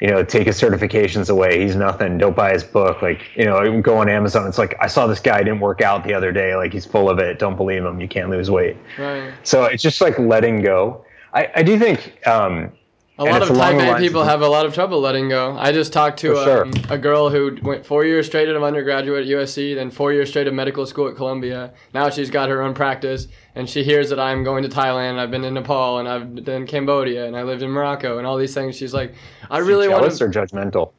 you 0.00 0.08
know, 0.08 0.22
take 0.22 0.46
his 0.46 0.60
certifications 0.60 1.28
away. 1.28 1.60
He's 1.60 1.74
nothing. 1.74 2.18
Don't 2.18 2.36
buy 2.36 2.52
his 2.52 2.62
book. 2.62 3.02
Like, 3.02 3.36
you 3.36 3.44
know, 3.44 3.80
go 3.80 3.98
on 3.98 4.08
Amazon. 4.08 4.46
It's 4.46 4.58
like 4.58 4.76
I 4.80 4.86
saw 4.86 5.06
this 5.06 5.20
guy 5.20 5.38
didn't 5.38 5.60
work 5.60 5.80
out 5.80 6.04
the 6.04 6.14
other 6.14 6.30
day. 6.30 6.54
Like 6.54 6.72
he's 6.72 6.86
full 6.86 7.10
of 7.10 7.18
it. 7.18 7.38
Don't 7.38 7.56
believe 7.56 7.84
him. 7.84 8.00
You 8.00 8.08
can't 8.08 8.30
lose 8.30 8.50
weight. 8.50 8.76
Right. 8.96 9.32
So 9.42 9.64
it's 9.64 9.82
just 9.82 10.00
like 10.00 10.18
letting 10.18 10.62
go. 10.62 11.04
I, 11.34 11.50
I 11.56 11.62
do 11.62 11.78
think 11.78 12.26
um, 12.26 12.72
a 13.18 13.24
lot 13.24 13.42
of 13.42 13.48
type 13.48 13.96
A 13.96 13.98
people 13.98 14.22
have 14.22 14.42
a 14.42 14.48
lot 14.48 14.64
of 14.64 14.72
trouble 14.72 15.00
letting 15.00 15.28
go. 15.28 15.56
I 15.58 15.72
just 15.72 15.92
talked 15.92 16.20
to 16.20 16.36
sure. 16.36 16.64
um, 16.64 16.72
a 16.88 16.96
girl 16.96 17.28
who 17.28 17.58
went 17.62 17.84
four 17.84 18.04
years 18.04 18.26
straight 18.26 18.48
of 18.48 18.62
undergraduate 18.62 19.24
at 19.24 19.28
USC, 19.28 19.74
then 19.74 19.90
four 19.90 20.12
years 20.12 20.28
straight 20.28 20.46
of 20.46 20.54
medical 20.54 20.86
school 20.86 21.08
at 21.08 21.16
Columbia. 21.16 21.72
Now 21.92 22.10
she's 22.10 22.30
got 22.30 22.48
her 22.48 22.62
own 22.62 22.74
practice, 22.74 23.26
and 23.58 23.68
she 23.68 23.82
hears 23.82 24.08
that 24.10 24.20
I'm 24.20 24.44
going 24.44 24.62
to 24.62 24.68
Thailand, 24.68 25.18
I've 25.18 25.32
been 25.32 25.42
in 25.42 25.54
Nepal, 25.54 25.98
and 25.98 26.08
I've 26.08 26.32
been 26.32 26.62
in 26.62 26.66
Cambodia, 26.66 27.26
and 27.26 27.36
I 27.36 27.42
lived 27.42 27.60
in 27.60 27.70
Morocco, 27.70 28.18
and 28.18 28.26
all 28.26 28.36
these 28.36 28.54
things. 28.54 28.76
She's 28.76 28.94
like, 28.94 29.14
I 29.50 29.58
really 29.58 29.88
want 29.88 30.08
to. 30.08 30.24
or 30.24 30.28
judgmental? 30.28 30.92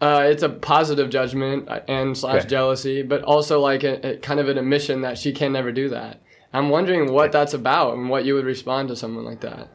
Uh, 0.00 0.22
it's 0.24 0.44
a 0.44 0.48
positive 0.48 1.10
judgment 1.10 1.68
uh, 1.68 1.80
and 1.88 2.16
slash 2.16 2.42
okay. 2.42 2.48
jealousy, 2.48 3.02
but 3.02 3.22
also 3.24 3.58
like 3.58 3.82
a, 3.82 4.14
a, 4.14 4.16
kind 4.18 4.38
of 4.38 4.48
an 4.48 4.56
admission 4.56 5.00
that 5.00 5.18
she 5.18 5.32
can 5.32 5.52
never 5.52 5.72
do 5.72 5.88
that. 5.88 6.22
I'm 6.52 6.68
wondering 6.68 7.12
what 7.12 7.32
that's 7.32 7.54
about 7.54 7.94
and 7.94 8.08
what 8.08 8.24
you 8.24 8.34
would 8.34 8.44
respond 8.44 8.88
to 8.90 8.96
someone 8.96 9.24
like 9.24 9.40
that. 9.40 9.68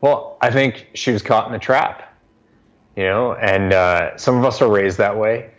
Well, 0.00 0.38
I 0.42 0.50
think 0.50 0.88
she 0.94 1.12
was 1.12 1.22
caught 1.22 1.46
in 1.46 1.54
a 1.54 1.58
trap, 1.60 2.18
you 2.96 3.04
know, 3.04 3.34
and 3.34 3.72
uh, 3.72 4.16
some 4.16 4.36
of 4.36 4.44
us 4.44 4.60
are 4.60 4.68
raised 4.68 4.98
that 4.98 5.16
way. 5.16 5.52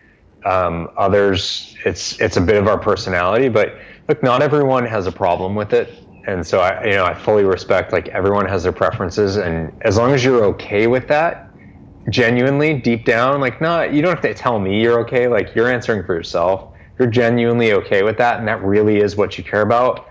Um, 0.43 0.89
others, 0.97 1.77
it's 1.85 2.19
it's 2.19 2.35
a 2.35 2.41
bit 2.41 2.57
of 2.57 2.67
our 2.67 2.77
personality, 2.77 3.47
but 3.47 3.77
look, 4.11 4.21
not 4.21 4.41
everyone 4.41 4.85
has 4.85 5.07
a 5.07 5.11
problem 5.11 5.55
with 5.55 5.71
it, 5.71 5.89
and 6.27 6.45
so 6.45 6.59
I, 6.59 6.83
you 6.83 6.91
know, 6.91 7.05
I 7.05 7.13
fully 7.13 7.45
respect 7.45 7.93
like 7.93 8.09
everyone 8.09 8.45
has 8.45 8.63
their 8.63 8.73
preferences, 8.73 9.37
and 9.37 9.71
as 9.83 9.95
long 9.97 10.11
as 10.11 10.23
you're 10.23 10.43
okay 10.45 10.87
with 10.87 11.07
that, 11.07 11.49
genuinely 12.09 12.73
deep 12.73 13.05
down, 13.05 13.39
like 13.39 13.61
not, 13.61 13.93
you 13.93 14.01
don't 14.01 14.13
have 14.13 14.23
to 14.23 14.33
tell 14.33 14.59
me 14.59 14.81
you're 14.81 14.99
okay. 15.01 15.27
Like 15.27 15.55
you're 15.55 15.71
answering 15.71 16.03
for 16.03 16.13
yourself. 16.13 16.73
You're 16.99 17.09
genuinely 17.09 17.71
okay 17.73 18.03
with 18.03 18.17
that, 18.17 18.39
and 18.39 18.47
that 18.49 18.61
really 18.61 18.97
is 18.97 19.15
what 19.15 19.37
you 19.37 19.45
care 19.45 19.61
about. 19.61 20.09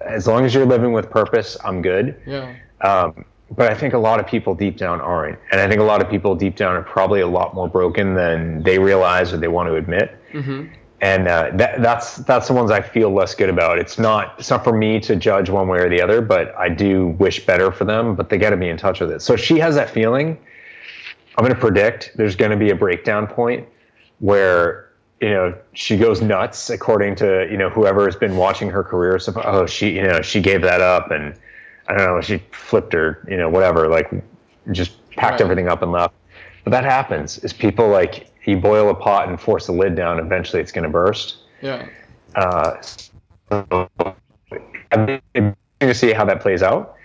As 0.00 0.28
long 0.28 0.44
as 0.44 0.54
you're 0.54 0.66
living 0.66 0.92
with 0.92 1.10
purpose, 1.10 1.56
I'm 1.64 1.82
good. 1.82 2.22
Yeah. 2.24 2.54
Um, 2.80 3.24
but 3.50 3.72
I 3.72 3.74
think 3.74 3.92
a 3.92 3.98
lot 3.98 4.20
of 4.20 4.26
people 4.26 4.54
deep 4.54 4.76
down 4.76 5.00
aren't, 5.00 5.38
and 5.50 5.60
I 5.60 5.66
think 5.66 5.80
a 5.80 5.84
lot 5.84 6.00
of 6.00 6.08
people 6.08 6.36
deep 6.36 6.54
down 6.54 6.76
are 6.76 6.82
probably 6.82 7.20
a 7.20 7.26
lot 7.26 7.54
more 7.54 7.68
broken 7.68 8.14
than 8.14 8.62
they 8.62 8.78
realize 8.78 9.32
or 9.32 9.36
they 9.36 9.48
want 9.48 9.68
to 9.68 9.74
admit. 9.74 10.16
Mm-hmm. 10.32 10.74
And 11.02 11.26
uh, 11.26 11.50
that, 11.54 11.82
that's 11.82 12.18
that's 12.18 12.46
the 12.46 12.54
ones 12.54 12.70
I 12.70 12.80
feel 12.80 13.12
less 13.12 13.34
good 13.34 13.48
about. 13.48 13.78
It's 13.78 13.98
not 13.98 14.36
it's 14.38 14.50
not 14.50 14.62
for 14.62 14.72
me 14.72 15.00
to 15.00 15.16
judge 15.16 15.50
one 15.50 15.66
way 15.66 15.80
or 15.80 15.88
the 15.88 16.00
other, 16.00 16.22
but 16.22 16.54
I 16.56 16.68
do 16.68 17.08
wish 17.18 17.44
better 17.44 17.72
for 17.72 17.84
them. 17.84 18.14
But 18.14 18.30
they 18.30 18.38
got 18.38 18.50
to 18.50 18.56
be 18.56 18.68
in 18.68 18.76
touch 18.76 19.00
with 19.00 19.10
it. 19.10 19.20
So 19.20 19.34
she 19.34 19.58
has 19.58 19.74
that 19.74 19.90
feeling. 19.90 20.38
I'm 21.36 21.44
going 21.44 21.54
to 21.54 21.60
predict 21.60 22.12
there's 22.14 22.36
going 22.36 22.52
to 22.52 22.56
be 22.56 22.70
a 22.70 22.76
breakdown 22.76 23.26
point 23.26 23.66
where 24.20 24.92
you 25.20 25.30
know 25.30 25.58
she 25.72 25.96
goes 25.96 26.22
nuts 26.22 26.70
according 26.70 27.16
to 27.16 27.48
you 27.50 27.56
know 27.56 27.68
whoever 27.68 28.04
has 28.04 28.14
been 28.14 28.36
watching 28.36 28.70
her 28.70 28.84
career. 28.84 29.18
So 29.18 29.32
oh 29.44 29.66
she 29.66 29.96
you 29.96 30.02
know 30.02 30.22
she 30.22 30.40
gave 30.40 30.62
that 30.62 30.80
up 30.80 31.10
and 31.10 31.34
I 31.88 31.96
don't 31.96 32.14
know, 32.14 32.20
she 32.20 32.38
flipped 32.52 32.92
her, 32.92 33.26
you 33.28 33.36
know, 33.36 33.48
whatever, 33.48 33.88
like 33.88 34.10
just 34.70 34.92
packed 35.10 35.32
right. 35.32 35.40
everything 35.40 35.68
up 35.68 35.82
and 35.82 35.90
left. 35.90 36.14
But 36.64 36.70
that 36.70 36.84
happens. 36.84 37.38
Is 37.38 37.52
people 37.52 37.88
like 37.88 38.31
you 38.46 38.56
boil 38.56 38.90
a 38.90 38.94
pot 38.94 39.28
and 39.28 39.40
force 39.40 39.66
the 39.66 39.72
lid 39.72 39.94
down, 39.94 40.18
eventually 40.18 40.60
it's 40.60 40.72
going 40.72 40.84
to 40.84 40.90
burst. 40.90 41.38
Yeah. 41.60 41.88
Uh, 42.34 42.80
so 42.80 43.90
I'm 44.90 45.20
to 45.80 45.94
see 45.94 46.12
how 46.12 46.24
that 46.24 46.40
plays 46.40 46.62
out. 46.62 46.96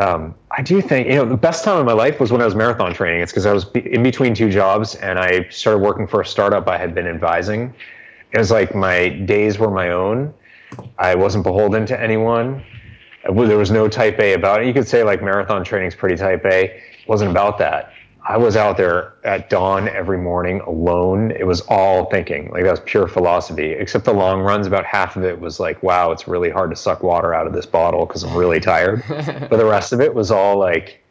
Um, 0.00 0.34
I 0.52 0.62
do 0.62 0.80
think 0.80 1.08
you 1.08 1.16
know 1.16 1.24
the 1.24 1.36
best 1.36 1.64
time 1.64 1.78
of 1.78 1.84
my 1.84 1.92
life 1.92 2.20
was 2.20 2.30
when 2.30 2.40
I 2.40 2.44
was 2.44 2.54
marathon 2.54 2.94
training. 2.94 3.20
It's 3.20 3.32
because 3.32 3.46
I 3.46 3.52
was 3.52 3.66
in 3.74 4.04
between 4.04 4.34
two 4.34 4.48
jobs 4.48 4.94
and 4.96 5.18
I 5.18 5.48
started 5.48 5.80
working 5.80 6.06
for 6.06 6.20
a 6.20 6.26
startup 6.26 6.68
I 6.68 6.78
had 6.78 6.94
been 6.94 7.08
advising. 7.08 7.74
It 8.30 8.38
was 8.38 8.52
like 8.52 8.74
my 8.74 9.08
days 9.08 9.58
were 9.58 9.70
my 9.70 9.90
own. 9.90 10.32
I 10.98 11.16
wasn't 11.16 11.42
beholden 11.42 11.86
to 11.86 12.00
anyone 12.00 12.64
there 13.24 13.58
was 13.58 13.70
no 13.70 13.88
type 13.88 14.18
A 14.18 14.34
about 14.34 14.62
it. 14.62 14.66
You 14.66 14.74
could 14.74 14.88
say 14.88 15.02
like 15.02 15.22
marathon 15.22 15.64
training 15.64 15.88
is 15.88 15.94
pretty 15.94 16.16
type 16.16 16.44
A. 16.44 16.64
It 16.64 16.82
wasn't 17.08 17.30
about 17.30 17.58
that. 17.58 17.92
I 18.22 18.36
was 18.36 18.56
out 18.56 18.76
there 18.76 19.14
at 19.24 19.48
dawn 19.48 19.88
every 19.88 20.18
morning 20.18 20.60
alone. 20.60 21.30
It 21.30 21.46
was 21.46 21.62
all 21.62 22.04
thinking. 22.06 22.50
Like 22.50 22.64
that 22.64 22.70
was 22.70 22.80
pure 22.80 23.08
philosophy. 23.08 23.72
Except 23.72 24.04
the 24.04 24.12
long 24.12 24.40
runs, 24.40 24.66
about 24.66 24.84
half 24.84 25.16
of 25.16 25.24
it 25.24 25.40
was 25.40 25.58
like, 25.58 25.82
wow, 25.82 26.12
it's 26.12 26.28
really 26.28 26.50
hard 26.50 26.70
to 26.70 26.76
suck 26.76 27.02
water 27.02 27.34
out 27.34 27.46
of 27.46 27.52
this 27.52 27.66
bottle 27.66 28.06
because 28.06 28.22
I'm 28.22 28.36
really 28.36 28.60
tired. 28.60 29.02
but 29.08 29.56
the 29.56 29.64
rest 29.64 29.92
of 29.92 30.00
it 30.00 30.14
was 30.14 30.30
all 30.30 30.58
like, 30.58 31.02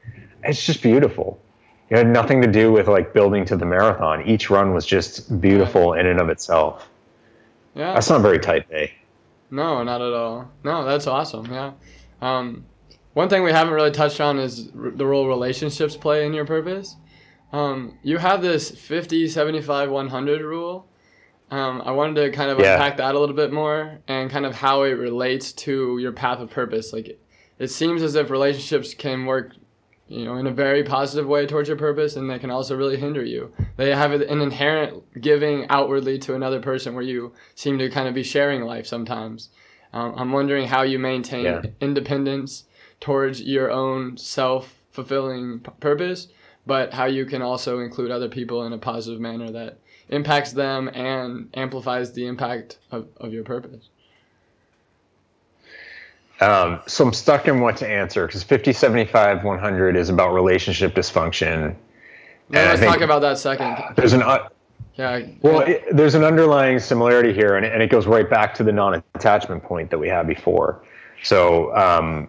it's 0.43 0.65
just 0.65 0.83
beautiful. 0.83 1.41
It 1.89 1.97
had 1.97 2.07
nothing 2.07 2.41
to 2.43 2.47
do 2.47 2.71
with 2.71 2.87
like 2.87 3.13
building 3.13 3.43
to 3.45 3.57
the 3.57 3.65
marathon. 3.65 4.27
Each 4.27 4.49
run 4.49 4.73
was 4.73 4.85
just 4.85 5.41
beautiful 5.41 5.93
in 5.93 6.05
and 6.05 6.21
of 6.21 6.29
itself. 6.29 6.87
Yeah. 7.73 7.93
That's 7.93 8.09
not 8.09 8.21
very 8.21 8.39
type 8.39 8.67
A. 8.71 8.93
No, 9.49 9.83
not 9.83 10.01
at 10.01 10.13
all. 10.13 10.51
No, 10.63 10.85
that's 10.85 11.07
awesome. 11.07 11.51
Yeah. 11.51 11.71
Um, 12.21 12.65
one 13.19 13.27
thing 13.27 13.43
we 13.43 13.51
haven't 13.51 13.73
really 13.73 13.91
touched 13.91 14.21
on 14.21 14.39
is 14.39 14.69
r- 14.81 14.91
the 14.91 15.05
role 15.05 15.27
relationships 15.27 15.97
play 15.97 16.25
in 16.25 16.33
your 16.33 16.45
purpose. 16.45 16.95
Um, 17.51 17.99
you 18.01 18.17
have 18.17 18.41
this 18.41 18.71
50, 18.71 19.27
75, 19.27 19.89
100 19.89 20.41
rule. 20.41 20.87
Um, 21.51 21.81
I 21.83 21.91
wanted 21.91 22.23
to 22.23 22.31
kind 22.31 22.49
of 22.49 22.59
yeah. 22.59 22.75
unpack 22.75 22.95
that 22.95 23.15
a 23.15 23.19
little 23.19 23.35
bit 23.35 23.51
more 23.51 23.99
and 24.07 24.31
kind 24.31 24.45
of 24.45 24.55
how 24.55 24.83
it 24.83 24.91
relates 24.91 25.51
to 25.65 25.97
your 25.97 26.13
path 26.13 26.39
of 26.39 26.49
purpose. 26.49 26.93
Like, 26.93 27.09
it, 27.09 27.21
it 27.57 27.67
seems 27.67 28.03
as 28.03 28.15
if 28.15 28.29
relationships 28.29 28.93
can 28.93 29.25
work, 29.25 29.51
you 30.07 30.23
know, 30.23 30.37
in 30.37 30.47
a 30.47 30.51
very 30.51 30.85
positive 30.85 31.27
way 31.27 31.45
towards 31.45 31.67
your 31.67 31.77
purpose, 31.77 32.15
and 32.15 32.29
they 32.29 32.39
can 32.39 32.51
also 32.51 32.77
really 32.77 32.95
hinder 32.95 33.25
you. 33.25 33.51
They 33.75 33.93
have 33.93 34.13
an 34.13 34.21
inherent 34.21 35.19
giving 35.19 35.67
outwardly 35.69 36.19
to 36.19 36.35
another 36.35 36.61
person 36.61 36.93
where 36.93 37.03
you 37.03 37.33
seem 37.53 37.79
to 37.79 37.89
kind 37.89 38.07
of 38.07 38.13
be 38.13 38.23
sharing 38.23 38.61
life 38.61 38.87
sometimes. 38.87 39.49
Um, 39.91 40.13
I'm 40.15 40.31
wondering 40.31 40.67
how 40.67 40.83
you 40.83 40.99
maintain 40.99 41.43
yeah. 41.43 41.61
independence 41.81 42.63
towards 42.99 43.41
your 43.41 43.71
own 43.71 44.17
self 44.17 44.75
fulfilling 44.91 45.59
p- 45.59 45.71
purpose, 45.79 46.27
but 46.65 46.93
how 46.93 47.05
you 47.05 47.25
can 47.25 47.41
also 47.41 47.79
include 47.79 48.11
other 48.11 48.29
people 48.29 48.65
in 48.65 48.73
a 48.73 48.77
positive 48.77 49.19
manner 49.19 49.51
that 49.51 49.79
impacts 50.09 50.51
them 50.51 50.89
and 50.93 51.49
amplifies 51.53 52.13
the 52.13 52.25
impact 52.25 52.79
of, 52.91 53.07
of 53.17 53.31
your 53.33 53.43
purpose. 53.43 53.89
Um, 56.41 56.79
so 56.87 57.05
I'm 57.05 57.13
stuck 57.13 57.47
in 57.47 57.59
what 57.59 57.77
to 57.77 57.87
answer 57.87 58.25
because 58.25 58.43
50, 58.43 58.71
75, 58.71 59.43
100 59.43 59.95
is 59.95 60.09
about 60.09 60.33
relationship 60.33 60.95
dysfunction. 60.95 61.75
No, 62.49 62.63
let's 62.63 62.81
talk 62.81 63.01
about 63.01 63.21
that 63.21 63.37
second. 63.37 63.77
There's 63.95 64.13
an 64.13 64.23
uh, 64.23 64.47
yeah. 64.95 65.21
Well, 65.41 65.61
it, 65.61 65.83
there's 65.91 66.15
an 66.15 66.23
underlying 66.23 66.79
similarity 66.79 67.33
here, 67.33 67.55
and, 67.55 67.65
and 67.65 67.81
it 67.81 67.89
goes 67.89 68.07
right 68.07 68.29
back 68.29 68.53
to 68.55 68.63
the 68.63 68.71
non-attachment 68.71 69.63
point 69.63 69.89
that 69.91 69.97
we 69.97 70.09
had 70.09 70.27
before. 70.27 70.83
So 71.23 71.75
um, 71.75 72.27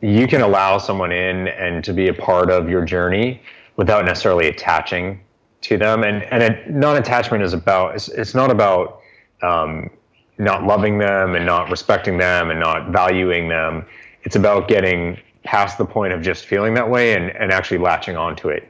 you 0.00 0.26
can 0.26 0.40
allow 0.40 0.78
someone 0.78 1.12
in 1.12 1.48
and 1.48 1.82
to 1.84 1.92
be 1.92 2.08
a 2.08 2.14
part 2.14 2.50
of 2.50 2.68
your 2.68 2.84
journey 2.84 3.40
without 3.76 4.04
necessarily 4.04 4.48
attaching 4.48 5.20
to 5.62 5.76
them. 5.76 6.04
And 6.04 6.22
and 6.24 6.74
non-attachment 6.74 7.42
is 7.42 7.52
about 7.52 7.94
it's, 7.94 8.08
it's 8.08 8.34
not 8.34 8.50
about 8.50 9.00
um, 9.42 9.90
not 10.38 10.64
loving 10.64 10.98
them 10.98 11.34
and 11.34 11.44
not 11.44 11.70
respecting 11.70 12.18
them 12.18 12.50
and 12.50 12.60
not 12.60 12.90
valuing 12.90 13.48
them. 13.48 13.84
It's 14.22 14.36
about 14.36 14.68
getting 14.68 15.18
past 15.42 15.78
the 15.78 15.84
point 15.84 16.12
of 16.12 16.22
just 16.22 16.44
feeling 16.44 16.74
that 16.74 16.88
way 16.88 17.14
and, 17.14 17.30
and 17.36 17.52
actually 17.52 17.78
latching 17.78 18.16
onto 18.16 18.48
it 18.48 18.68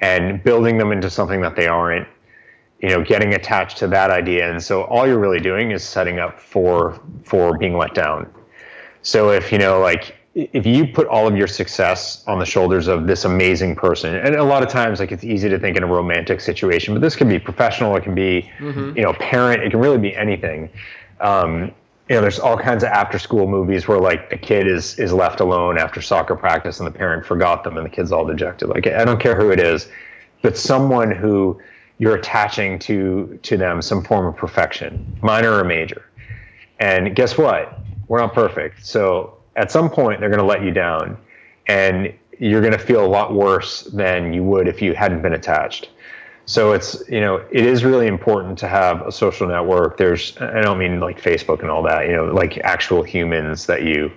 and 0.00 0.42
building 0.42 0.78
them 0.78 0.92
into 0.92 1.10
something 1.10 1.40
that 1.40 1.56
they 1.56 1.66
aren't 1.66 2.06
you 2.80 2.88
know 2.88 3.02
getting 3.04 3.34
attached 3.34 3.76
to 3.76 3.86
that 3.86 4.10
idea 4.10 4.50
and 4.50 4.62
so 4.62 4.84
all 4.84 5.06
you're 5.06 5.18
really 5.18 5.40
doing 5.40 5.70
is 5.70 5.82
setting 5.82 6.18
up 6.18 6.38
for 6.38 7.00
for 7.24 7.58
being 7.58 7.76
let 7.76 7.94
down 7.94 8.30
so 9.02 9.30
if 9.30 9.50
you 9.52 9.58
know 9.58 9.80
like 9.80 10.16
if 10.34 10.64
you 10.64 10.86
put 10.86 11.08
all 11.08 11.26
of 11.26 11.36
your 11.36 11.48
success 11.48 12.22
on 12.26 12.38
the 12.38 12.44
shoulders 12.44 12.86
of 12.86 13.06
this 13.06 13.24
amazing 13.24 13.74
person, 13.74 14.14
and 14.14 14.36
a 14.36 14.44
lot 14.44 14.62
of 14.62 14.68
times, 14.68 15.00
like 15.00 15.10
it's 15.10 15.24
easy 15.24 15.48
to 15.48 15.58
think 15.58 15.76
in 15.76 15.82
a 15.82 15.86
romantic 15.86 16.40
situation, 16.40 16.94
but 16.94 17.00
this 17.00 17.16
can 17.16 17.28
be 17.28 17.38
professional, 17.38 17.96
it 17.96 18.04
can 18.04 18.14
be, 18.14 18.48
mm-hmm. 18.58 18.96
you 18.96 19.02
know, 19.02 19.12
parent, 19.14 19.62
it 19.62 19.70
can 19.70 19.80
really 19.80 19.98
be 19.98 20.14
anything. 20.14 20.70
Um, 21.20 21.72
you 22.08 22.16
know, 22.16 22.22
there's 22.22 22.38
all 22.38 22.56
kinds 22.56 22.82
of 22.82 22.90
after 22.90 23.18
school 23.18 23.46
movies 23.48 23.86
where 23.88 23.98
like 23.98 24.32
a 24.32 24.36
kid 24.36 24.66
is 24.66 24.98
is 24.98 25.12
left 25.12 25.40
alone 25.40 25.78
after 25.78 26.00
soccer 26.00 26.34
practice 26.34 26.80
and 26.80 26.86
the 26.86 26.96
parent 26.96 27.24
forgot 27.24 27.62
them 27.62 27.76
and 27.76 27.86
the 27.86 27.90
kid's 27.90 28.10
all 28.10 28.24
dejected. 28.24 28.68
Like 28.68 28.86
I 28.86 29.04
don't 29.04 29.20
care 29.20 29.36
who 29.36 29.50
it 29.50 29.60
is, 29.60 29.88
but 30.42 30.56
someone 30.56 31.10
who 31.10 31.60
you're 31.98 32.16
attaching 32.16 32.78
to 32.80 33.38
to 33.42 33.56
them 33.56 33.82
some 33.82 34.02
form 34.02 34.26
of 34.26 34.36
perfection, 34.36 35.18
minor 35.22 35.52
or 35.52 35.64
major. 35.64 36.04
And 36.80 37.14
guess 37.14 37.36
what? 37.36 37.78
We're 38.08 38.20
not 38.20 38.32
perfect. 38.32 38.84
So 38.84 39.39
at 39.56 39.70
some 39.70 39.90
point 39.90 40.20
they're 40.20 40.30
going 40.30 40.40
to 40.40 40.46
let 40.46 40.62
you 40.62 40.70
down 40.70 41.16
and 41.66 42.12
you're 42.38 42.60
going 42.60 42.72
to 42.72 42.78
feel 42.78 43.04
a 43.04 43.06
lot 43.06 43.34
worse 43.34 43.82
than 43.82 44.32
you 44.32 44.42
would 44.42 44.66
if 44.66 44.80
you 44.80 44.94
hadn't 44.94 45.22
been 45.22 45.34
attached. 45.34 45.90
So 46.46 46.72
it's, 46.72 47.00
you 47.08 47.20
know, 47.20 47.36
it 47.52 47.64
is 47.64 47.84
really 47.84 48.06
important 48.06 48.58
to 48.58 48.66
have 48.66 49.02
a 49.06 49.12
social 49.12 49.46
network. 49.46 49.98
There's, 49.98 50.36
I 50.38 50.62
don't 50.62 50.78
mean 50.78 50.98
like 50.98 51.20
Facebook 51.20 51.60
and 51.60 51.70
all 51.70 51.82
that, 51.84 52.06
you 52.06 52.12
know, 52.12 52.24
like 52.24 52.58
actual 52.58 53.02
humans 53.02 53.66
that 53.66 53.82
you 53.82 54.10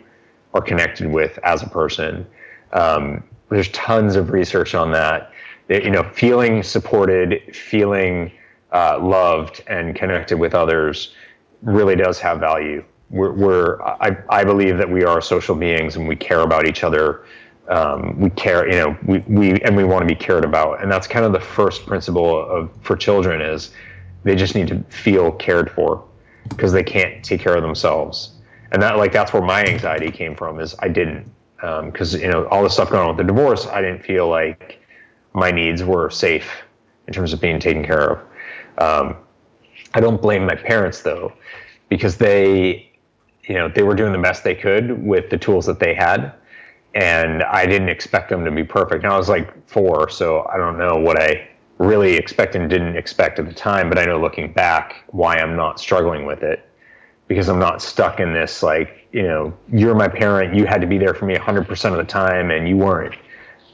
are 0.54 0.62
connected 0.62 1.12
with 1.12 1.38
as 1.44 1.62
a 1.62 1.70
person. 1.70 2.26
Um, 2.72 3.24
there's 3.50 3.70
tons 3.70 4.16
of 4.16 4.32
research 4.32 4.74
on 4.74 4.92
that. 4.94 5.32
You 5.70 5.92
know, 5.92 6.04
feeling 6.04 6.64
supported, 6.64 7.56
feeling 7.56 8.32
uh, 8.72 9.00
loved 9.00 9.62
and 9.68 9.96
connected 9.96 10.40
with 10.40 10.56
others 10.56 11.14
really 11.62 11.96
does 11.96 12.20
have 12.20 12.40
value 12.40 12.84
we're, 13.14 13.32
we're 13.32 13.82
I, 13.82 14.18
I 14.30 14.43
believe 14.43 14.78
that 14.80 14.89
we 14.89 15.03
are 15.03 15.22
social 15.22 15.55
beings 15.55 15.95
and 15.95 16.07
we 16.07 16.16
care 16.16 16.41
about 16.41 16.68
each 16.68 16.84
other. 16.84 17.26
Um, 17.70 18.20
we 18.20 18.30
care, 18.32 18.68
you 18.68 18.78
know, 18.78 18.97
we, 19.05 19.20
we 19.20 19.61
and 19.61 19.78
we 19.78 19.84
want 19.84 20.01
to 20.01 20.07
be 20.07 20.16
cared 20.16 20.43
about, 20.43 20.82
and 20.82 20.91
that's 20.91 21.07
kind 21.07 21.24
of 21.24 21.32
the 21.32 21.39
first 21.39 21.86
principle 21.86 22.43
of 22.49 22.70
for 22.82 22.97
children 22.97 23.39
is 23.39 23.72
they 24.24 24.36
just 24.36 24.55
need 24.55 24.68
to 24.68 24.80
feel 24.89 25.32
cared 25.32 25.72
for 25.72 26.03
because 26.49 26.74
they 26.74 26.84
can't 26.84 27.24
take 27.24 27.39
care 27.39 27.55
of 27.55 27.61
themselves, 27.61 28.32
and 28.72 28.82
that 28.82 28.97
like 28.97 29.14
that's 29.14 29.32
where 29.32 29.43
my 29.43 29.64
anxiety 29.64 30.11
came 30.11 30.36
from 30.36 30.59
is 30.59 30.76
I 30.80 30.89
didn't 30.89 31.32
because 31.57 32.16
um, 32.16 32.22
you 32.22 32.28
know 32.28 32.47
all 32.47 32.64
the 32.64 32.70
stuff 32.70 32.89
going 32.89 33.03
on 33.03 33.16
with 33.16 33.26
the 33.26 33.32
divorce, 33.32 33.68
I 33.68 33.82
didn't 33.82 34.03
feel 34.03 34.28
like 34.28 34.82
my 35.34 35.51
needs 35.51 35.84
were 35.84 36.09
safe 36.09 36.64
in 37.07 37.14
terms 37.14 37.32
of 37.32 37.39
being 37.39 37.59
taken 37.59 37.86
care 37.86 38.11
of. 38.11 38.20
Um, 38.78 39.16
I 39.93 40.01
don't 40.01 40.22
blame 40.22 40.45
my 40.45 40.55
parents 40.55 41.01
though, 41.01 41.32
because 41.88 42.18
they 42.18 42.93
you 43.48 43.56
know 43.56 43.68
they 43.68 43.84
were 43.84 43.96
doing 43.96 44.12
the 44.12 44.20
best 44.20 44.44
they 44.44 44.56
could 44.56 45.04
with 45.06 45.30
the 45.30 45.38
tools 45.38 45.66
that 45.66 45.80
they 45.80 45.94
had 45.94 46.34
and 46.96 47.44
i 47.44 47.66
didn't 47.66 47.89
expect 47.89 48.30
them 48.30 48.46
to 48.46 48.52
be 48.52 48.64
perfect. 48.64 49.04
And 49.04 49.12
i 49.12 49.18
was 49.18 49.30
like 49.30 49.68
four 49.68 50.10
so 50.10 50.48
i 50.54 50.58
don't 50.58 50.78
know 50.78 50.96
what 50.96 51.20
i 51.22 51.48
really 51.78 52.14
expect 52.16 52.56
and 52.56 52.70
didn't 52.70 52.96
expect 52.96 53.39
at 53.39 53.48
the 53.48 53.54
time 53.54 53.89
but 53.89 53.98
i 53.98 54.06
know 54.06 54.20
looking 54.20 54.52
back 54.54 55.04
why 55.08 55.38
i'm 55.38 55.56
not 55.56 55.80
struggling 55.80 56.26
with 56.26 56.44
it 56.44 56.70
because 57.28 57.50
i'm 57.50 57.60
not 57.60 57.82
stuck 57.82 58.20
in 58.20 58.34
this 58.34 58.64
like 58.64 59.04
you 59.14 59.24
know 59.24 59.54
you're 59.72 59.96
my 59.96 60.08
parent 60.08 60.54
you 60.54 60.66
had 60.66 60.82
to 60.82 60.88
be 60.88 60.98
there 60.98 61.14
for 61.14 61.26
me 61.26 61.36
100% 61.36 61.91
of 61.91 61.98
the 61.98 62.04
time 62.04 62.52
and 62.52 62.68
you 62.68 62.76
weren't. 62.76 63.16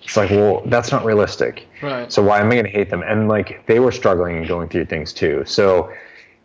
It's 0.04 0.16
like 0.16 0.30
well 0.30 0.62
that's 0.66 0.92
not 0.92 1.06
realistic. 1.06 1.68
Right. 1.82 2.12
So 2.12 2.22
why 2.22 2.40
am 2.40 2.48
i 2.48 2.56
going 2.56 2.66
to 2.66 2.72
hate 2.72 2.90
them? 2.90 3.04
And 3.04 3.28
like 3.28 3.66
they 3.66 3.80
were 3.80 3.92
struggling 3.92 4.38
and 4.38 4.48
going 4.48 4.70
through 4.70 4.86
things 4.86 5.14
too. 5.14 5.44
So 5.46 5.92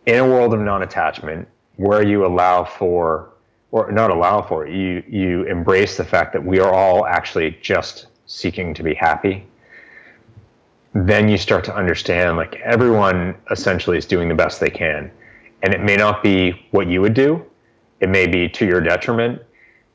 in 0.07 0.17
a 0.17 0.27
world 0.27 0.55
of 0.55 0.61
non-attachment 0.61 1.49
where 1.77 2.07
you 2.07 2.27
allow 2.27 2.65
for 2.65 3.31
or 3.71 3.91
not 3.91 4.11
allow 4.11 4.41
for 4.41 4.69
you 4.69 5.03
you 5.09 5.43
embrace 5.45 5.97
the 5.97 6.05
fact 6.05 6.33
that 6.33 6.45
we 6.45 6.61
are 6.61 6.73
all 6.73 7.07
actually 7.07 7.59
just 7.61 8.07
seeking 8.27 8.73
to 8.75 8.83
be 8.83 8.95
happy. 8.95 9.45
Then 10.93 11.29
you 11.29 11.37
start 11.37 11.65
to 11.65 11.75
understand 11.75 12.37
like 12.37 12.55
everyone 12.57 13.35
essentially 13.51 13.99
is 13.99 14.07
doing 14.07 14.29
the 14.29 14.35
best 14.35 14.61
they 14.61 14.71
can. 14.71 15.11
And 15.63 15.75
it 15.75 15.83
may 15.83 15.97
not 15.97 16.23
be 16.23 16.67
what 16.71 16.87
you 16.87 17.01
would 17.01 17.15
do. 17.15 17.45
It 18.01 18.09
may 18.09 18.27
be 18.27 18.49
to 18.51 18.65
your 18.65 18.81
detriment. 18.81 19.43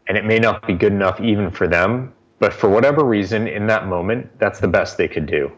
And 0.07 0.17
it 0.17 0.25
may 0.25 0.39
not 0.39 0.67
be 0.67 0.73
good 0.73 0.91
enough 0.91 1.21
even 1.21 1.49
for 1.49 1.67
them. 1.67 2.13
But 2.39 2.53
for 2.53 2.69
whatever 2.69 3.05
reason 3.05 3.47
in 3.47 3.65
that 3.67 3.87
moment 3.87 4.27
that's 4.39 4.59
the 4.59 4.67
best 4.67 4.97
they 4.97 5.07
could 5.07 5.25
do. 5.25 5.51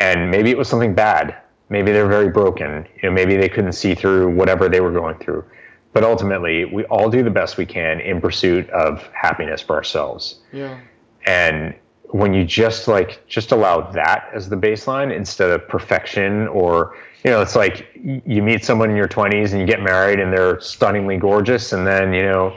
And 0.00 0.30
maybe 0.30 0.50
it 0.50 0.58
was 0.58 0.68
something 0.68 0.94
bad 0.94 1.36
maybe 1.72 1.90
they're 1.90 2.06
very 2.06 2.28
broken. 2.28 2.86
You 3.02 3.08
know 3.08 3.14
maybe 3.14 3.36
they 3.36 3.48
couldn't 3.48 3.72
see 3.72 3.94
through 3.94 4.34
whatever 4.34 4.68
they 4.68 4.80
were 4.80 4.92
going 4.92 5.18
through. 5.18 5.44
But 5.92 6.04
ultimately 6.04 6.66
we 6.66 6.84
all 6.84 7.10
do 7.10 7.22
the 7.22 7.30
best 7.30 7.56
we 7.56 7.66
can 7.66 8.00
in 8.00 8.20
pursuit 8.20 8.68
of 8.70 9.02
happiness 9.12 9.60
for 9.60 9.74
ourselves. 9.74 10.40
Yeah. 10.52 10.78
And 11.26 11.74
when 12.12 12.34
you 12.34 12.44
just 12.44 12.88
like 12.88 13.26
just 13.26 13.52
allow 13.52 13.90
that 13.92 14.28
as 14.34 14.48
the 14.48 14.56
baseline 14.56 15.14
instead 15.14 15.50
of 15.50 15.66
perfection 15.66 16.46
or 16.48 16.94
you 17.24 17.30
know 17.30 17.40
it's 17.40 17.56
like 17.56 17.88
you 18.04 18.42
meet 18.42 18.64
someone 18.64 18.90
in 18.90 18.96
your 18.96 19.08
20s 19.08 19.52
and 19.52 19.60
you 19.60 19.66
get 19.66 19.80
married 19.80 20.20
and 20.20 20.30
they're 20.30 20.60
stunningly 20.60 21.16
gorgeous 21.16 21.72
and 21.72 21.86
then 21.86 22.12
you 22.12 22.22
know 22.22 22.54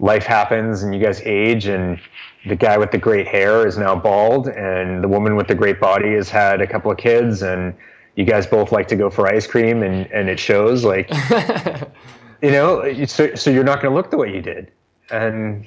life 0.00 0.24
happens 0.24 0.82
and 0.82 0.94
you 0.94 1.00
guys 1.00 1.22
age 1.24 1.66
and 1.66 1.98
the 2.46 2.56
guy 2.56 2.76
with 2.76 2.90
the 2.90 2.98
great 2.98 3.26
hair 3.26 3.66
is 3.66 3.78
now 3.78 3.94
bald 3.94 4.48
and 4.48 5.02
the 5.02 5.08
woman 5.08 5.34
with 5.34 5.46
the 5.46 5.54
great 5.54 5.80
body 5.80 6.12
has 6.14 6.28
had 6.28 6.60
a 6.60 6.66
couple 6.66 6.90
of 6.90 6.98
kids 6.98 7.42
and 7.42 7.74
you 8.16 8.24
guys 8.24 8.46
both 8.46 8.72
like 8.72 8.88
to 8.88 8.96
go 8.96 9.10
for 9.10 9.26
ice 9.26 9.46
cream 9.46 9.82
and, 9.82 10.10
and 10.12 10.28
it 10.28 10.38
shows 10.38 10.84
like 10.84 11.10
you 12.42 12.50
know 12.50 13.04
so, 13.06 13.34
so 13.34 13.50
you're 13.50 13.64
not 13.64 13.80
going 13.80 13.92
to 13.92 13.96
look 13.96 14.10
the 14.10 14.16
way 14.16 14.34
you 14.34 14.42
did. 14.42 14.70
And 15.10 15.66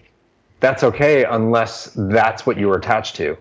that's 0.60 0.84
okay 0.84 1.26
unless 1.26 1.92
that's 1.96 2.46
what 2.46 2.58
you 2.58 2.68
were 2.68 2.78
attached 2.78 3.16
to. 3.18 3.38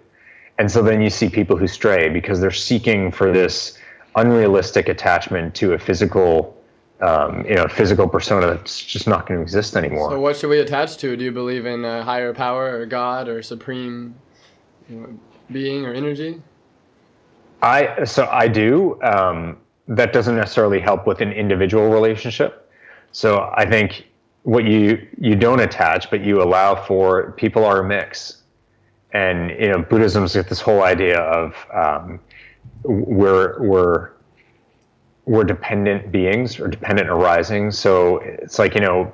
And 0.58 0.70
so 0.70 0.82
then 0.82 1.00
you 1.00 1.10
see 1.10 1.28
people 1.28 1.56
who 1.56 1.66
stray 1.66 2.08
because 2.08 2.40
they're 2.40 2.50
seeking 2.50 3.10
for 3.10 3.32
this 3.32 3.78
unrealistic 4.16 4.88
attachment 4.88 5.54
to 5.56 5.72
a 5.72 5.78
physical 5.78 6.58
um, 7.00 7.44
you 7.46 7.56
know 7.56 7.66
physical 7.66 8.08
persona 8.08 8.46
that's 8.46 8.80
just 8.80 9.08
not 9.08 9.26
going 9.26 9.38
to 9.38 9.42
exist 9.42 9.76
anymore. 9.76 10.10
So 10.10 10.20
what 10.20 10.36
should 10.36 10.50
we 10.50 10.60
attach 10.60 10.98
to? 10.98 11.16
Do 11.16 11.24
you 11.24 11.32
believe 11.32 11.66
in 11.66 11.84
a 11.84 12.04
higher 12.04 12.32
power 12.32 12.78
or 12.78 12.86
god 12.86 13.28
or 13.28 13.42
supreme 13.42 14.14
you 14.88 14.96
know, 14.96 15.18
being 15.50 15.84
or 15.84 15.92
energy 15.92 16.40
I 17.62 18.04
so 18.04 18.28
I 18.30 18.48
do. 18.48 19.00
Um, 19.02 19.56
that 19.88 20.12
doesn't 20.12 20.36
necessarily 20.36 20.80
help 20.80 21.06
with 21.06 21.20
an 21.20 21.32
individual 21.32 21.88
relationship. 21.88 22.70
So 23.12 23.52
I 23.54 23.64
think 23.66 24.08
what 24.42 24.64
you 24.64 25.06
you 25.18 25.36
don't 25.36 25.60
attach, 25.60 26.10
but 26.10 26.24
you 26.24 26.42
allow 26.42 26.74
for 26.74 27.32
people 27.32 27.64
are 27.64 27.80
a 27.80 27.84
mix, 27.84 28.42
and 29.12 29.50
you 29.50 29.68
know 29.68 29.78
Buddhism's 29.78 30.34
got 30.34 30.48
this 30.48 30.60
whole 30.60 30.82
idea 30.82 31.20
of 31.20 31.54
um, 31.72 32.20
we're 32.82 33.60
we're 33.62 34.10
we're 35.24 35.44
dependent 35.44 36.10
beings 36.10 36.58
or 36.58 36.66
dependent 36.66 37.08
arising. 37.08 37.70
So 37.70 38.18
it's 38.18 38.58
like 38.58 38.74
you 38.74 38.80
know, 38.80 39.12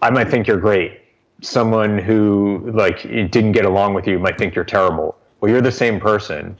I 0.00 0.10
might 0.10 0.30
think 0.30 0.46
you're 0.46 0.60
great. 0.60 1.00
Someone 1.42 1.98
who 1.98 2.70
like 2.72 3.02
didn't 3.02 3.52
get 3.52 3.64
along 3.64 3.94
with 3.94 4.06
you 4.06 4.20
might 4.20 4.38
think 4.38 4.54
you're 4.54 4.64
terrible. 4.64 5.16
Well, 5.40 5.50
you're 5.50 5.62
the 5.62 5.72
same 5.72 5.98
person 5.98 6.56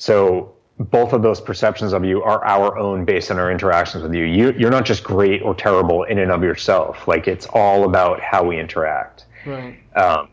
so 0.00 0.54
both 0.78 1.12
of 1.12 1.20
those 1.20 1.42
perceptions 1.42 1.92
of 1.92 2.06
you 2.06 2.22
are 2.22 2.42
our 2.42 2.78
own 2.78 3.04
based 3.04 3.30
on 3.30 3.38
our 3.38 3.52
interactions 3.52 4.02
with 4.02 4.14
you. 4.14 4.24
you. 4.24 4.52
You're 4.52 4.70
not 4.70 4.86
just 4.86 5.04
great 5.04 5.42
or 5.42 5.54
terrible 5.54 6.04
in 6.04 6.18
and 6.18 6.32
of 6.32 6.42
yourself. 6.42 7.06
Like 7.06 7.28
it's 7.28 7.46
all 7.52 7.84
about 7.84 8.18
how 8.20 8.42
we 8.42 8.58
interact. 8.58 9.26
Right. 9.44 9.78
Um, 9.94 10.28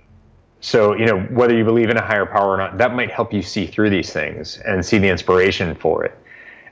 so 0.61 0.95
you 0.95 1.05
know 1.05 1.19
whether 1.19 1.55
you 1.55 1.65
believe 1.65 1.89
in 1.89 1.97
a 1.97 2.01
higher 2.01 2.25
power 2.25 2.51
or 2.51 2.57
not, 2.57 2.77
that 2.77 2.95
might 2.95 3.11
help 3.11 3.33
you 3.33 3.41
see 3.41 3.67
through 3.67 3.89
these 3.89 4.11
things 4.11 4.57
and 4.59 4.83
see 4.83 4.97
the 4.99 5.09
inspiration 5.09 5.75
for 5.75 6.05
it, 6.05 6.17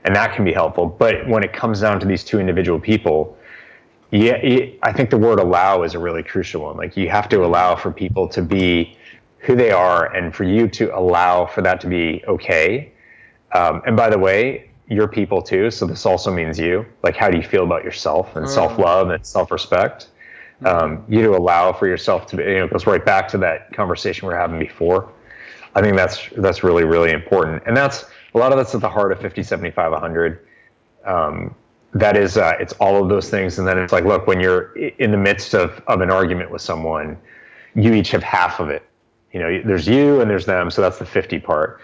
and 0.04 0.16
that 0.16 0.34
can 0.34 0.44
be 0.44 0.52
helpful. 0.54 0.86
But 0.86 1.28
when 1.28 1.44
it 1.44 1.52
comes 1.52 1.82
down 1.82 2.00
to 2.00 2.06
these 2.06 2.24
two 2.24 2.40
individual 2.40 2.80
people, 2.80 3.36
yeah, 4.10 4.38
I 4.82 4.92
think 4.92 5.10
the 5.10 5.18
word 5.18 5.38
allow 5.38 5.82
is 5.82 5.94
a 5.94 5.98
really 5.98 6.22
crucial 6.22 6.62
one. 6.62 6.78
Like 6.78 6.96
you 6.96 7.10
have 7.10 7.28
to 7.28 7.44
allow 7.44 7.76
for 7.76 7.92
people 7.92 8.26
to 8.28 8.40
be 8.40 8.96
who 9.38 9.54
they 9.54 9.70
are 9.70 10.12
and 10.14 10.34
for 10.34 10.44
you 10.44 10.68
to 10.68 10.96
allow 10.96 11.46
for 11.46 11.62
that 11.62 11.80
to 11.80 11.86
be 11.86 12.22
okay. 12.26 12.92
Um, 13.52 13.82
and 13.86 13.96
by 13.96 14.10
the 14.10 14.18
way, 14.18 14.70
you're 14.88 15.08
people 15.08 15.42
too, 15.42 15.70
so 15.70 15.86
this 15.86 16.06
also 16.06 16.32
means 16.32 16.58
you. 16.58 16.86
Like, 17.02 17.16
how 17.16 17.30
do 17.30 17.36
you 17.36 17.42
feel 17.42 17.64
about 17.64 17.84
yourself 17.84 18.36
and 18.36 18.46
mm. 18.46 18.48
self 18.48 18.78
love 18.78 19.10
and 19.10 19.24
self 19.24 19.50
respect? 19.50 20.08
Um, 20.64 21.04
you 21.08 21.22
to 21.22 21.36
allow 21.36 21.72
for 21.72 21.86
yourself 21.86 22.26
to 22.28 22.36
be, 22.36 22.44
you 22.44 22.58
know, 22.58 22.68
goes 22.68 22.86
right 22.86 23.04
back 23.04 23.28
to 23.28 23.38
that 23.38 23.72
conversation 23.72 24.26
we 24.26 24.34
are 24.34 24.38
having 24.38 24.58
before. 24.58 25.12
I 25.74 25.82
think 25.82 25.96
that's 25.96 26.28
that's 26.36 26.62
really 26.62 26.84
really 26.84 27.10
important, 27.10 27.62
and 27.66 27.76
that's 27.76 28.06
a 28.34 28.38
lot 28.38 28.52
of 28.52 28.58
that's 28.58 28.74
at 28.74 28.80
the 28.80 28.88
heart 28.88 29.12
of 29.12 29.20
50, 29.20 29.42
75, 29.42 29.92
100. 29.92 30.46
Um, 31.04 31.54
that 31.94 32.16
is, 32.16 32.36
uh, 32.36 32.54
it's 32.60 32.72
all 32.74 33.02
of 33.02 33.08
those 33.08 33.30
things, 33.30 33.58
and 33.58 33.66
then 33.66 33.78
it's 33.78 33.92
like, 33.92 34.04
look, 34.04 34.26
when 34.26 34.40
you're 34.40 34.76
in 34.76 35.10
the 35.10 35.16
midst 35.16 35.54
of 35.54 35.82
of 35.88 36.00
an 36.00 36.10
argument 36.10 36.50
with 36.50 36.62
someone, 36.62 37.18
you 37.74 37.92
each 37.92 38.10
have 38.12 38.22
half 38.22 38.60
of 38.60 38.70
it 38.70 38.82
you 39.36 39.42
know 39.42 39.60
there's 39.66 39.86
you 39.86 40.22
and 40.22 40.30
there's 40.30 40.46
them 40.46 40.70
so 40.70 40.80
that's 40.80 40.98
the 40.98 41.04
50 41.04 41.38
part 41.40 41.78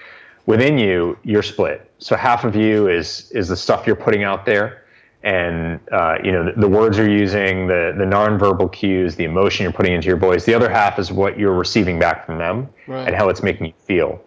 within 0.47 0.79
you 0.79 1.19
you're 1.23 1.43
split 1.43 1.91
so 1.99 2.17
half 2.17 2.45
of 2.45 2.57
you 2.57 2.89
is 2.89 3.31
is 3.33 3.49
the 3.49 3.57
stuff 3.57 3.87
you're 3.87 3.95
putting 3.95 4.25
out 4.25 4.47
there 4.47 4.83
and 5.23 5.79
uh, 5.93 6.17
you 6.25 6.33
know 6.33 6.45
the, 6.45 6.61
the, 6.61 6.69
words 6.69 6.99
you're 6.99 7.09
using, 7.09 7.69
the 7.69 7.95
the 7.97 8.05
nonverbal 8.05 8.73
cues, 8.73 9.15
the 9.15 9.25
emotion 9.25 9.63
you're 9.63 9.73
putting 9.73 9.93
into 9.93 10.09
your 10.09 10.17
voice. 10.17 10.45
The 10.45 10.55
other 10.55 10.69
half 10.69 10.99
is 10.99 11.13
what 11.13 11.39
you're 11.39 11.53
receiving 11.53 11.99
back 12.01 12.27
from 12.27 12.39
them 12.39 12.69
right. 12.89 13.07
and 13.07 13.15
how 13.15 13.29
it's 13.29 13.41
making 13.41 13.67
you 13.67 13.73
feel. 13.85 14.21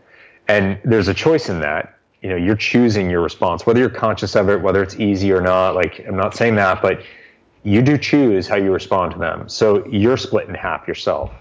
And 0.48 0.80
there's 0.86 1.10
a 1.10 1.14
choice 1.14 1.50
in 1.50 1.60
that. 1.60 1.98
You 2.22 2.30
know, 2.30 2.38
you're 2.38 2.56
choosing 2.56 3.10
your 3.10 3.22
response, 3.22 3.66
whether 3.66 3.80
you're 3.80 3.90
conscious 3.90 4.36
of 4.38 4.50
it, 4.50 4.62
whether 4.62 4.82
it's 4.82 4.96
easy 4.96 5.34
or 5.34 5.42
not. 5.42 5.76
Like 5.76 6.04
I'm 6.08 6.16
not 6.16 6.34
saying 6.34 6.56
that, 6.56 6.82
but 6.82 7.02
you 7.64 7.82
do 7.82 7.98
choose 7.98 8.48
how 8.48 8.56
you 8.56 8.72
respond 8.72 9.12
to 9.12 9.18
them. 9.18 9.50
So 9.50 9.86
you're 9.88 10.18
split 10.18 10.48
in 10.48 10.56
half 10.56 10.88
yourself, 10.88 11.32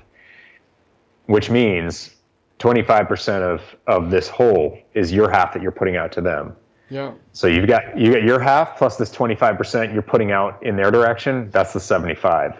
which 1.27 1.51
means 1.51 2.15
25% 2.59 3.43
of 3.43 3.63
of 3.87 4.11
this 4.11 4.29
whole 4.29 4.79
is 4.95 5.13
your 5.13 5.31
half 5.31 5.53
that 5.53 5.63
you're 5.63 5.73
putting 5.73 5.97
out 5.97 6.13
to 6.13 6.21
them 6.21 6.57
yeah. 6.91 7.13
So 7.33 7.47
you've 7.47 7.67
got 7.67 7.99
you 7.99 8.13
got 8.13 8.23
your 8.23 8.39
half 8.39 8.77
plus 8.77 8.97
this 8.97 9.15
25% 9.15 9.93
you're 9.93 10.03
putting 10.03 10.33
out 10.33 10.63
in 10.63 10.77
their 10.77 10.91
direction. 10.91 11.51
That's 11.51 11.73
the 11.73 11.81
75. 11.81 12.55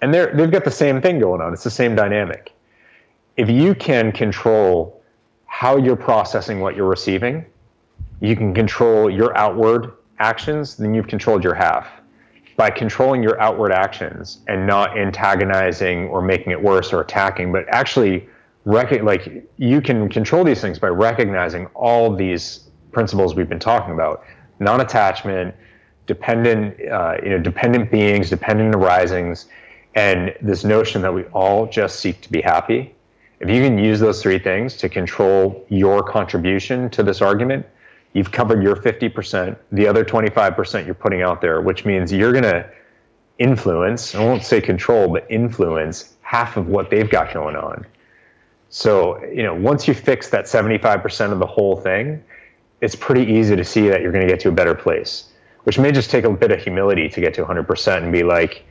And 0.00 0.12
they're 0.12 0.34
they've 0.34 0.50
got 0.50 0.64
the 0.64 0.70
same 0.70 1.00
thing 1.00 1.18
going 1.18 1.40
on. 1.40 1.52
It's 1.52 1.64
the 1.64 1.70
same 1.70 1.94
dynamic. 1.94 2.52
If 3.36 3.50
you 3.50 3.74
can 3.74 4.12
control 4.12 5.02
how 5.46 5.76
you're 5.76 5.96
processing 5.96 6.60
what 6.60 6.76
you're 6.76 6.88
receiving, 6.88 7.44
you 8.20 8.36
can 8.36 8.54
control 8.54 9.10
your 9.10 9.36
outward 9.36 9.92
actions, 10.18 10.76
then 10.76 10.94
you've 10.94 11.08
controlled 11.08 11.42
your 11.42 11.54
half. 11.54 11.88
By 12.56 12.70
controlling 12.70 13.22
your 13.22 13.40
outward 13.40 13.72
actions 13.72 14.38
and 14.46 14.66
not 14.66 14.96
antagonizing 14.96 16.08
or 16.08 16.22
making 16.22 16.52
it 16.52 16.62
worse 16.62 16.92
or 16.92 17.00
attacking, 17.00 17.50
but 17.50 17.64
actually 17.68 18.28
rec- 18.64 19.02
like 19.02 19.44
you 19.56 19.80
can 19.80 20.08
control 20.08 20.44
these 20.44 20.60
things 20.60 20.78
by 20.78 20.88
recognizing 20.88 21.66
all 21.74 22.14
these 22.14 22.68
principles 22.92 23.34
we've 23.34 23.48
been 23.48 23.58
talking 23.58 23.92
about. 23.92 24.24
Non-attachment 24.60 25.54
dependent 26.06 26.76
uh, 26.90 27.16
you 27.22 27.30
know 27.30 27.38
dependent 27.38 27.90
beings 27.90 28.28
dependent 28.28 28.74
arisings 28.74 29.46
and 29.94 30.34
this 30.42 30.64
notion 30.64 31.00
that 31.02 31.12
we 31.14 31.22
all 31.26 31.66
just 31.66 32.00
seek 32.00 32.20
to 32.20 32.30
be 32.30 32.40
happy. 32.40 32.94
If 33.40 33.48
you 33.48 33.62
can 33.62 33.78
use 33.78 34.00
those 34.00 34.22
three 34.22 34.38
things 34.38 34.76
to 34.78 34.88
control 34.88 35.64
your 35.68 36.02
contribution 36.02 36.90
to 36.90 37.02
this 37.02 37.22
argument 37.22 37.66
you've 38.14 38.32
covered 38.32 38.62
your 38.62 38.76
50% 38.76 39.56
the 39.72 39.86
other 39.86 40.04
25% 40.04 40.86
you're 40.86 40.94
putting 40.94 41.22
out 41.22 41.40
there 41.40 41.60
which 41.60 41.84
means 41.84 42.12
you're 42.12 42.32
going 42.32 42.44
to 42.44 42.68
influence 43.38 44.14
i 44.14 44.24
won't 44.24 44.44
say 44.44 44.60
control 44.60 45.08
but 45.12 45.26
influence 45.28 46.14
half 46.22 46.56
of 46.56 46.68
what 46.68 46.88
they've 46.88 47.10
got 47.10 47.34
going 47.34 47.56
on 47.56 47.84
so 48.68 49.22
you 49.24 49.42
know 49.42 49.54
once 49.54 49.88
you 49.88 49.94
fix 49.94 50.30
that 50.30 50.44
75% 50.44 51.32
of 51.32 51.40
the 51.40 51.46
whole 51.46 51.76
thing 51.76 52.22
it's 52.84 52.94
pretty 52.94 53.22
easy 53.32 53.56
to 53.56 53.64
see 53.64 53.88
that 53.88 54.02
you're 54.02 54.12
going 54.12 54.26
to 54.26 54.30
get 54.30 54.40
to 54.40 54.48
a 54.48 54.52
better 54.52 54.74
place, 54.74 55.30
which 55.64 55.78
may 55.78 55.90
just 55.90 56.10
take 56.10 56.24
a 56.24 56.30
bit 56.30 56.52
of 56.52 56.62
humility 56.62 57.08
to 57.08 57.20
get 57.20 57.32
to 57.34 57.44
100% 57.44 58.02
and 58.02 58.12
be 58.12 58.22
like, 58.22 58.64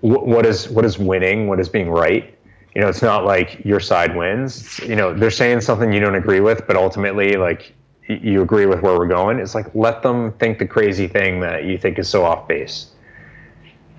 what 0.00 0.46
is 0.46 0.68
what 0.68 0.84
is 0.84 0.96
winning? 0.96 1.48
What 1.48 1.58
is 1.58 1.68
being 1.68 1.90
right? 1.90 2.32
You 2.74 2.80
know, 2.80 2.88
it's 2.88 3.02
not 3.02 3.24
like 3.24 3.64
your 3.64 3.80
side 3.80 4.16
wins. 4.16 4.78
You 4.78 4.94
know, 4.94 5.12
they're 5.12 5.30
saying 5.30 5.60
something 5.60 5.92
you 5.92 5.98
don't 5.98 6.14
agree 6.14 6.38
with, 6.38 6.66
but 6.68 6.76
ultimately, 6.76 7.32
like 7.32 7.74
you 8.08 8.42
agree 8.42 8.66
with 8.66 8.80
where 8.80 8.98
we're 8.98 9.08
going. 9.08 9.38
It's 9.38 9.54
like 9.54 9.66
let 9.74 10.02
them 10.02 10.32
think 10.32 10.58
the 10.58 10.66
crazy 10.66 11.06
thing 11.06 11.40
that 11.40 11.64
you 11.64 11.78
think 11.78 11.98
is 11.98 12.08
so 12.08 12.24
off 12.24 12.48
base. 12.48 12.92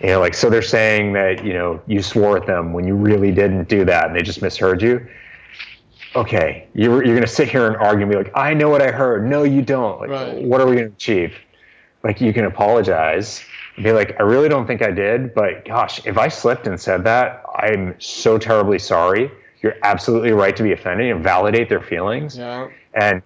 You 0.02 0.08
know, 0.08 0.20
like 0.20 0.34
so 0.34 0.50
they're 0.50 0.62
saying 0.62 1.14
that 1.14 1.46
you 1.46 1.54
know 1.54 1.82
you 1.88 2.02
swore 2.02 2.38
at 2.38 2.48
them 2.48 2.74
when 2.74 2.88
you 2.88 2.96
really 2.96 3.32
didn't 3.32 3.70
do 3.70 3.86
that, 3.86 4.08
and 4.08 4.16
they 4.16 4.22
just 4.22 4.42
misheard 4.42 4.82
you 4.82 5.08
okay, 6.16 6.68
you're, 6.74 7.04
you're 7.04 7.16
going 7.16 7.22
to 7.22 7.28
sit 7.28 7.50
here 7.50 7.68
and 7.68 7.76
argue 7.78 8.04
and 8.04 8.12
be 8.12 8.18
like, 8.18 8.32
I 8.36 8.54
know 8.54 8.70
what 8.70 8.82
I 8.82 8.92
heard. 8.92 9.28
No, 9.28 9.44
you 9.44 9.62
don't. 9.62 10.00
Like, 10.00 10.10
right. 10.10 10.44
what 10.44 10.62
are 10.62 10.68
we 10.68 10.76
going 10.76 10.90
to 10.90 10.94
achieve? 10.94 11.36
Like, 12.04 12.22
you 12.22 12.34
can 12.34 12.46
apologize 12.46 13.44
and 13.76 13.84
be 13.84 13.92
like, 13.92 14.20
I 14.20 14.24
really 14.24 14.50
don't 14.50 14.66
think 14.66 14.82
I 14.82 14.92
did, 14.92 15.34
but 15.34 15.66
gosh, 15.66 16.06
if 16.06 16.18
I 16.18 16.28
slipped 16.28 16.68
and 16.68 16.80
said 16.80 17.04
that, 17.04 17.44
I'm 17.56 17.96
so 18.00 18.38
terribly 18.38 18.80
sorry. 18.80 19.32
You're 19.62 19.76
absolutely 19.84 20.32
right 20.32 20.56
to 20.56 20.64
be 20.64 20.72
offended 20.72 21.12
and 21.12 21.24
validate 21.24 21.70
their 21.70 21.82
feelings. 21.82 22.38
Yeah. 22.38 22.70
And 22.94 23.22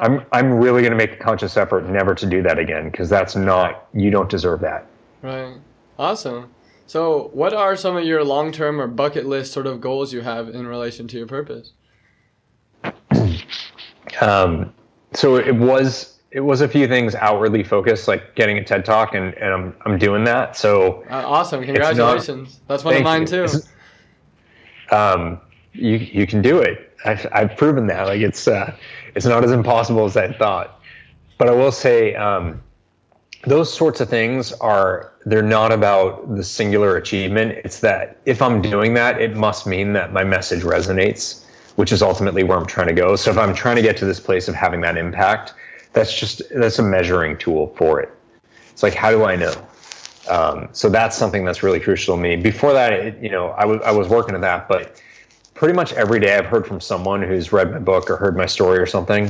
I'm, 0.00 0.24
I'm 0.32 0.52
really 0.52 0.82
going 0.82 0.92
to 0.92 0.96
make 0.96 1.12
a 1.12 1.16
conscious 1.16 1.56
effort 1.56 1.88
never 1.88 2.14
to 2.14 2.26
do 2.26 2.42
that 2.42 2.58
again 2.58 2.90
because 2.90 3.08
that's 3.08 3.36
not, 3.36 3.86
you 3.94 4.10
don't 4.10 4.28
deserve 4.28 4.60
that. 4.60 4.86
Right. 5.22 5.54
Awesome. 5.98 6.50
So, 6.86 7.30
what 7.34 7.54
are 7.54 7.76
some 7.76 7.96
of 7.96 8.04
your 8.04 8.24
long 8.24 8.50
term 8.50 8.80
or 8.80 8.88
bucket 8.88 9.26
list 9.26 9.52
sort 9.52 9.68
of 9.68 9.80
goals 9.80 10.12
you 10.12 10.22
have 10.22 10.48
in 10.48 10.66
relation 10.66 11.06
to 11.08 11.18
your 11.18 11.26
purpose? 11.26 11.72
Um, 14.20 14.74
so 15.12 15.36
it 15.36 15.54
was 15.54 16.18
it 16.30 16.40
was 16.40 16.60
a 16.60 16.68
few 16.68 16.86
things 16.86 17.14
outwardly 17.14 17.64
focused, 17.64 18.06
like 18.06 18.34
getting 18.34 18.58
a 18.58 18.64
TED 18.64 18.84
talk, 18.84 19.14
and, 19.14 19.34
and 19.34 19.52
I'm 19.52 19.76
I'm 19.84 19.98
doing 19.98 20.24
that. 20.24 20.56
So 20.56 21.04
uh, 21.10 21.24
awesome! 21.26 21.64
Congratulations. 21.64 22.58
Not, 22.58 22.68
That's 22.68 22.84
one 22.84 22.96
of 22.96 23.02
mine 23.02 23.22
you. 23.22 23.26
too. 23.26 23.48
Um, 24.90 25.40
you 25.72 25.96
you 25.96 26.26
can 26.26 26.42
do 26.42 26.58
it. 26.58 26.96
I've 27.04 27.26
I've 27.32 27.56
proven 27.56 27.86
that. 27.88 28.06
Like 28.06 28.20
it's 28.20 28.46
uh, 28.46 28.76
it's 29.14 29.26
not 29.26 29.44
as 29.44 29.52
impossible 29.52 30.04
as 30.04 30.16
I 30.16 30.32
thought. 30.32 30.80
But 31.38 31.48
I 31.48 31.52
will 31.52 31.72
say, 31.72 32.14
um, 32.14 32.62
those 33.44 33.72
sorts 33.72 34.00
of 34.00 34.08
things 34.08 34.52
are 34.54 35.12
they're 35.24 35.42
not 35.42 35.72
about 35.72 36.36
the 36.36 36.44
singular 36.44 36.96
achievement. 36.96 37.52
It's 37.64 37.80
that 37.80 38.18
if 38.26 38.42
I'm 38.42 38.60
doing 38.60 38.94
that, 38.94 39.20
it 39.20 39.36
must 39.36 39.66
mean 39.66 39.92
that 39.94 40.12
my 40.12 40.24
message 40.24 40.62
resonates 40.62 41.46
which 41.80 41.92
is 41.92 42.02
ultimately 42.02 42.42
where 42.42 42.58
I'm 42.58 42.66
trying 42.66 42.88
to 42.88 42.92
go. 42.92 43.16
So 43.16 43.30
if 43.30 43.38
I'm 43.38 43.54
trying 43.54 43.76
to 43.76 43.82
get 43.82 43.96
to 43.96 44.04
this 44.04 44.20
place 44.20 44.48
of 44.48 44.54
having 44.54 44.82
that 44.82 44.98
impact, 44.98 45.54
that's 45.94 46.18
just 46.18 46.42
that's 46.50 46.78
a 46.78 46.82
measuring 46.82 47.38
tool 47.38 47.74
for 47.74 48.00
it. 48.00 48.10
It's 48.70 48.82
like 48.82 48.92
how 48.94 49.10
do 49.10 49.24
I 49.24 49.34
know? 49.34 49.54
Um, 50.28 50.68
so 50.72 50.90
that's 50.90 51.16
something 51.16 51.42
that's 51.42 51.62
really 51.62 51.80
crucial 51.80 52.16
to 52.16 52.22
me. 52.22 52.36
Before 52.36 52.74
that, 52.74 52.92
it, 52.92 53.22
you 53.22 53.30
know, 53.30 53.48
I 53.50 53.64
was 53.64 53.80
I 53.82 53.92
was 53.92 54.08
working 54.08 54.34
at 54.34 54.42
that, 54.42 54.68
but 54.68 55.00
pretty 55.60 55.74
much 55.74 55.92
every 55.92 56.18
day 56.18 56.38
I've 56.38 56.46
heard 56.46 56.66
from 56.66 56.80
someone 56.80 57.20
who's 57.20 57.52
read 57.52 57.70
my 57.70 57.78
book 57.78 58.08
or 58.08 58.16
heard 58.16 58.34
my 58.34 58.46
story 58.46 58.78
or 58.78 58.86
something, 58.86 59.28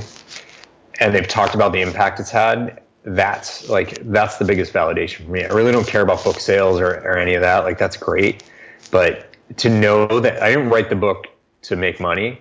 and 1.01 1.12
they've 1.12 1.26
talked 1.26 1.57
about 1.57 1.72
the 1.72 1.81
impact 1.81 2.20
it's 2.20 2.31
had. 2.31 2.83
That's 3.03 3.68
like 3.68 3.99
that's 4.12 4.37
the 4.37 4.45
biggest 4.45 4.72
validation 4.72 5.24
for 5.24 5.33
me. 5.33 5.43
I 5.43 5.49
really 5.49 5.72
don't 5.72 5.89
care 5.89 6.03
about 6.03 6.22
book 6.22 6.39
sales 6.39 6.78
or, 6.78 6.99
or 6.99 7.18
any 7.18 7.35
of 7.35 7.43
that. 7.43 7.64
Like 7.64 7.78
that's 7.78 7.97
great, 7.97 8.45
but 8.93 9.35
to 9.57 9.68
know 9.68 10.20
that 10.20 10.41
I 10.41 10.51
didn't 10.51 10.68
write 10.68 10.89
the 10.89 10.95
book 10.95 11.26
to 11.62 11.74
make 11.74 11.99
money. 11.99 12.41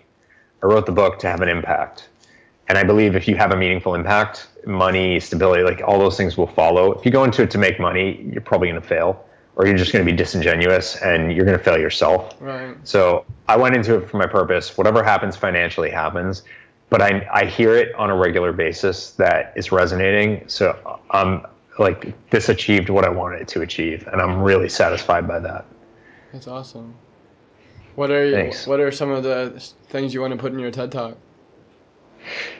I 0.62 0.68
wrote 0.68 0.86
the 0.86 0.92
book 0.92 1.18
to 1.20 1.28
have 1.28 1.42
an 1.42 1.50
impact. 1.50 2.10
And 2.68 2.78
I 2.78 2.84
believe 2.84 3.16
if 3.16 3.28
you 3.28 3.38
have 3.38 3.52
a 3.54 3.58
meaningful 3.58 3.96
impact, 3.96 4.50
money, 4.68 5.20
stability, 5.20 5.64
like 5.64 5.82
all 5.84 5.98
those 5.98 6.16
things 6.16 6.38
will 6.38 6.46
follow. 6.46 6.92
If 6.92 7.06
you 7.06 7.12
go 7.12 7.24
into 7.24 7.42
it 7.42 7.50
to 7.50 7.58
make 7.58 7.80
money, 7.80 8.22
you're 8.32 8.42
probably 8.42 8.70
going 8.70 8.80
to 8.80 8.88
fail 8.88 9.26
or 9.60 9.68
you're 9.68 9.76
just 9.76 9.92
going 9.92 10.04
to 10.04 10.10
be 10.10 10.16
disingenuous 10.16 10.96
and 11.02 11.34
you're 11.34 11.44
going 11.44 11.58
to 11.58 11.64
fail 11.64 11.78
yourself. 11.78 12.34
Right. 12.40 12.78
So 12.86 13.26
I 13.50 13.58
went 13.58 13.76
into 13.76 13.94
it 13.96 14.10
for 14.10 14.16
my 14.16 14.26
purpose. 14.26 14.78
Whatever 14.78 15.04
happens 15.04 15.36
financially 15.36 15.90
happens, 15.90 16.44
but 16.90 17.02
I, 17.02 17.28
I 17.32 17.44
hear 17.44 17.76
it 17.76 17.94
on 17.96 18.10
a 18.10 18.16
regular 18.16 18.54
basis 18.54 19.12
that 19.16 19.52
it's 19.58 19.74
resonating. 19.74 20.48
So 20.48 21.02
I'm 21.12 21.46
like, 21.78 22.16
this 22.30 22.48
achieved 22.48 22.90
what 22.90 23.04
I 23.04 23.10
wanted 23.10 23.42
it 23.42 23.48
to 23.50 23.62
achieve. 23.62 24.08
And 24.08 24.22
I'm 24.22 24.42
really 24.42 24.70
satisfied 24.70 25.28
by 25.28 25.40
that. 25.40 25.66
That's 26.32 26.48
awesome. 26.48 26.96
What 27.96 28.12
are 28.12 28.26
you, 28.26 28.36
Thanks. 28.36 28.66
what 28.66 28.80
are 28.80 28.94
some 28.94 29.12
of 29.12 29.24
the 29.24 29.62
things 29.90 30.14
you 30.14 30.22
want 30.22 30.32
to 30.32 30.40
put 30.40 30.54
in 30.54 30.60
your 30.60 30.72
TED 30.72 30.90
talk? 30.90 31.18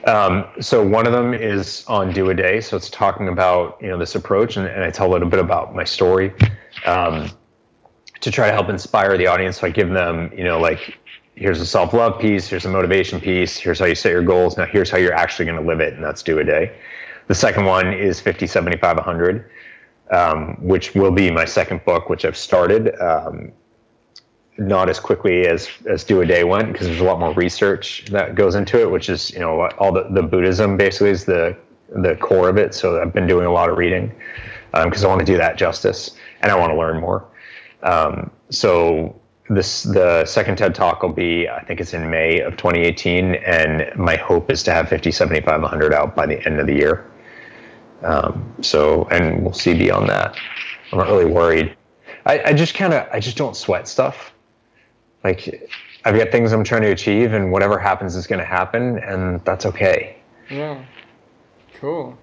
Um, 0.04 0.46
so 0.60 0.86
one 0.86 1.06
of 1.06 1.14
them 1.14 1.32
is 1.32 1.82
on 1.86 2.12
do 2.12 2.28
a 2.28 2.34
day. 2.34 2.60
So 2.60 2.76
it's 2.76 2.90
talking 2.90 3.28
about 3.28 3.78
you 3.80 3.88
know 3.88 3.98
this 3.98 4.14
approach, 4.14 4.56
and, 4.58 4.66
and 4.66 4.84
I 4.84 4.90
tell 4.90 5.06
a 5.06 5.12
little 5.12 5.28
bit 5.28 5.38
about 5.38 5.74
my 5.74 5.84
story 5.84 6.32
um, 6.86 7.30
to 8.20 8.30
try 8.30 8.48
to 8.48 8.52
help 8.52 8.68
inspire 8.68 9.16
the 9.16 9.26
audience. 9.26 9.60
So 9.60 9.66
I 9.66 9.70
give 9.70 9.90
them 9.90 10.30
you 10.36 10.44
know 10.44 10.58
like 10.58 10.98
here's 11.34 11.60
a 11.60 11.66
self 11.66 11.92
love 11.92 12.20
piece, 12.20 12.48
here's 12.48 12.66
a 12.66 12.70
motivation 12.70 13.20
piece, 13.20 13.56
here's 13.56 13.78
how 13.78 13.86
you 13.86 13.94
set 13.94 14.12
your 14.12 14.22
goals. 14.22 14.56
Now 14.56 14.66
here's 14.66 14.90
how 14.90 14.98
you're 14.98 15.14
actually 15.14 15.46
going 15.46 15.60
to 15.60 15.66
live 15.66 15.80
it, 15.80 15.94
and 15.94 16.04
that's 16.04 16.22
do 16.22 16.38
a 16.38 16.44
day. 16.44 16.72
The 17.28 17.34
second 17.34 17.64
one 17.64 17.92
is 17.92 18.20
50, 18.20 18.46
75, 18.46 18.96
100, 18.96 19.50
um, 20.10 20.56
which 20.60 20.94
will 20.94 21.12
be 21.12 21.30
my 21.30 21.44
second 21.44 21.84
book, 21.84 22.08
which 22.08 22.24
I've 22.24 22.36
started. 22.36 22.94
Um, 23.00 23.52
not 24.58 24.90
as 24.90 25.00
quickly 25.00 25.46
as 25.46 25.68
as 25.88 26.04
do 26.04 26.20
a 26.20 26.26
day 26.26 26.44
went 26.44 26.70
because 26.70 26.86
there's 26.86 27.00
a 27.00 27.04
lot 27.04 27.18
more 27.18 27.32
research 27.32 28.04
that 28.10 28.34
goes 28.34 28.54
into 28.54 28.78
it, 28.78 28.90
which 28.90 29.08
is 29.08 29.30
you 29.30 29.38
know 29.38 29.68
all 29.78 29.92
the, 29.92 30.06
the 30.10 30.22
Buddhism 30.22 30.76
basically 30.76 31.10
is 31.10 31.24
the 31.24 31.56
the 31.88 32.14
core 32.16 32.48
of 32.48 32.58
it. 32.58 32.74
So 32.74 33.00
I've 33.00 33.14
been 33.14 33.26
doing 33.26 33.46
a 33.46 33.52
lot 33.52 33.70
of 33.70 33.78
reading 33.78 34.12
because 34.72 35.02
um, 35.02 35.10
I 35.10 35.14
want 35.14 35.20
to 35.20 35.32
do 35.32 35.38
that 35.38 35.56
justice 35.56 36.16
and 36.40 36.50
I 36.50 36.56
want 36.56 36.72
to 36.72 36.78
learn 36.78 37.00
more. 37.00 37.26
Um, 37.82 38.30
so 38.50 39.18
this 39.48 39.82
the 39.82 40.24
second 40.24 40.56
TED 40.56 40.74
talk 40.74 41.02
will 41.02 41.12
be 41.12 41.48
I 41.48 41.64
think 41.64 41.80
it's 41.80 41.94
in 41.94 42.10
May 42.10 42.40
of 42.40 42.56
2018, 42.56 43.36
and 43.36 43.90
my 43.96 44.16
hope 44.16 44.50
is 44.50 44.62
to 44.64 44.72
have 44.72 44.88
50, 44.88 45.10
75, 45.10 45.62
100 45.62 45.94
out 45.94 46.14
by 46.14 46.26
the 46.26 46.44
end 46.46 46.60
of 46.60 46.66
the 46.66 46.74
year. 46.74 47.10
Um, 48.02 48.54
so 48.60 49.04
and 49.10 49.42
we'll 49.42 49.52
see 49.52 49.74
beyond 49.74 50.08
that. 50.08 50.36
I'm 50.92 50.98
not 50.98 51.08
really 51.08 51.30
worried. 51.30 51.76
I, 52.26 52.42
I 52.46 52.52
just 52.52 52.74
kind 52.74 52.92
of 52.92 53.08
I 53.12 53.20
just 53.20 53.36
don't 53.36 53.56
sweat 53.56 53.88
stuff 53.88 54.32
like 55.24 55.70
I've 56.04 56.16
got 56.16 56.30
things 56.30 56.52
I'm 56.52 56.64
trying 56.64 56.82
to 56.82 56.90
achieve, 56.90 57.32
and 57.32 57.52
whatever 57.52 57.78
happens 57.78 58.16
is 58.16 58.26
going 58.26 58.38
to 58.38 58.44
happen, 58.44 58.98
and 58.98 59.44
that's 59.44 59.66
okay. 59.66 60.16
Yeah, 60.48 60.82
cool. 61.74 62.16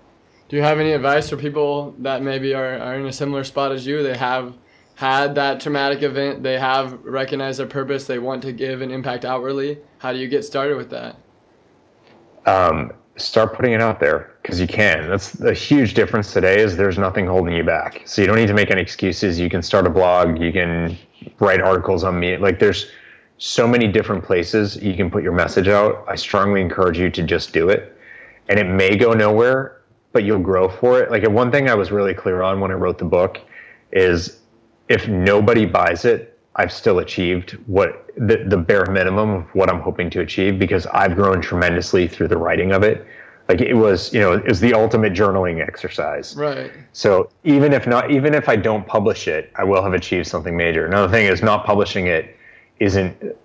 Do 0.49 0.55
you 0.55 0.61
have 0.61 0.79
any 0.79 0.93
advice 0.93 1.29
for 1.29 1.35
people 1.35 1.93
that 1.99 2.21
maybe 2.21 2.53
are, 2.53 2.79
are 2.79 2.95
in 2.95 3.05
a 3.05 3.11
similar 3.11 3.43
spot 3.43 3.73
as 3.73 3.85
you? 3.85 4.01
They 4.01 4.15
have 4.15 4.55
had 4.95 5.35
that 5.35 5.59
traumatic 5.59 6.01
event, 6.01 6.41
they 6.41 6.57
have 6.57 6.93
recognized 7.03 7.59
their 7.59 7.67
purpose, 7.67 8.05
they 8.05 8.17
want 8.17 8.41
to 8.41 8.51
give 8.51 8.81
an 8.81 8.89
impact 8.89 9.25
outwardly. 9.25 9.77
How 9.99 10.11
do 10.11 10.17
you 10.17 10.27
get 10.27 10.43
started 10.43 10.75
with 10.75 10.89
that? 10.89 11.17
Um, 12.47 12.93
start 13.17 13.53
putting 13.53 13.73
it 13.73 13.81
out 13.81 13.99
there 13.99 14.37
because 14.41 14.59
you 14.59 14.67
can. 14.67 15.07
That's 15.07 15.33
the 15.33 15.53
huge 15.53 15.93
difference 15.93 16.33
today 16.33 16.61
is 16.61 16.77
there's 16.77 16.97
nothing 16.97 17.27
holding 17.27 17.53
you 17.53 17.63
back. 17.63 18.01
So 18.05 18.21
you 18.21 18.27
don't 18.27 18.37
need 18.37 18.47
to 18.47 18.55
make 18.55 18.71
any 18.71 18.81
excuses. 18.81 19.37
You 19.39 19.49
can 19.49 19.61
start 19.61 19.85
a 19.85 19.89
blog, 19.89 20.41
you 20.41 20.51
can 20.51 20.97
write 21.39 21.61
articles 21.61 22.03
on 22.03 22.19
me. 22.19 22.37
Like 22.37 22.57
there's 22.57 22.89
so 23.37 23.67
many 23.67 23.87
different 23.87 24.23
places 24.23 24.81
you 24.81 24.95
can 24.95 25.11
put 25.11 25.21
your 25.21 25.33
message 25.33 25.67
out. 25.67 26.05
I 26.07 26.15
strongly 26.15 26.61
encourage 26.61 26.97
you 26.97 27.11
to 27.11 27.21
just 27.21 27.53
do 27.53 27.69
it. 27.69 27.95
And 28.49 28.57
it 28.59 28.65
may 28.65 28.95
go 28.95 29.13
nowhere, 29.13 29.76
but 30.17 30.23
you'll 30.23 30.39
grow 30.39 30.67
for 30.67 30.99
it. 30.99 31.11
Like 31.11 31.29
one 31.29 31.51
thing 31.51 31.69
I 31.69 31.75
was 31.75 31.91
really 31.91 32.15
clear 32.15 32.41
on 32.41 32.59
when 32.59 32.71
I 32.71 32.73
wrote 32.73 32.97
the 32.97 33.05
book 33.05 33.39
is 33.91 34.39
if 34.89 35.07
nobody 35.07 35.63
buys 35.63 36.05
it, 36.05 36.39
I've 36.55 36.73
still 36.73 36.97
achieved 36.97 37.51
what 37.67 38.09
the, 38.17 38.43
the 38.47 38.57
bare 38.57 38.87
minimum 38.87 39.29
of 39.29 39.43
what 39.53 39.69
I'm 39.69 39.79
hoping 39.79 40.09
to 40.09 40.21
achieve 40.21 40.57
because 40.57 40.87
I've 40.87 41.13
grown 41.13 41.39
tremendously 41.39 42.07
through 42.07 42.29
the 42.29 42.37
writing 42.37 42.71
of 42.71 42.81
it. 42.81 43.05
Like 43.47 43.61
it 43.61 43.75
was, 43.75 44.11
you 44.11 44.19
know, 44.19 44.33
it 44.33 44.47
was 44.47 44.59
the 44.59 44.73
ultimate 44.73 45.13
journaling 45.13 45.61
exercise. 45.61 46.35
Right. 46.35 46.71
So 46.93 47.29
even 47.43 47.71
if 47.71 47.85
not, 47.85 48.09
even 48.09 48.33
if 48.33 48.49
I 48.49 48.55
don't 48.55 48.87
publish 48.87 49.27
it, 49.27 49.51
I 49.53 49.65
will 49.65 49.83
have 49.83 49.93
achieved 49.93 50.25
something 50.25 50.57
major. 50.57 50.87
Another 50.87 51.13
thing 51.13 51.27
is 51.27 51.43
not 51.43 51.63
publishing 51.63 52.07
it 52.07 52.35
isn't 52.79 53.35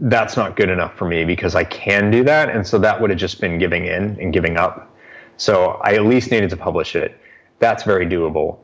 that's 0.00 0.38
not 0.38 0.56
good 0.56 0.70
enough 0.70 0.96
for 0.96 1.06
me 1.06 1.26
because 1.26 1.54
I 1.54 1.64
can 1.64 2.10
do 2.10 2.24
that. 2.24 2.48
And 2.48 2.66
so 2.66 2.78
that 2.78 2.98
would 2.98 3.10
have 3.10 3.18
just 3.18 3.38
been 3.38 3.58
giving 3.58 3.84
in 3.84 4.18
and 4.18 4.32
giving 4.32 4.56
up. 4.56 4.88
So 5.36 5.80
I 5.82 5.94
at 5.94 6.04
least 6.04 6.30
needed 6.30 6.50
to 6.50 6.56
publish 6.56 6.94
it. 6.96 7.18
That's 7.58 7.84
very 7.84 8.06
doable 8.06 8.58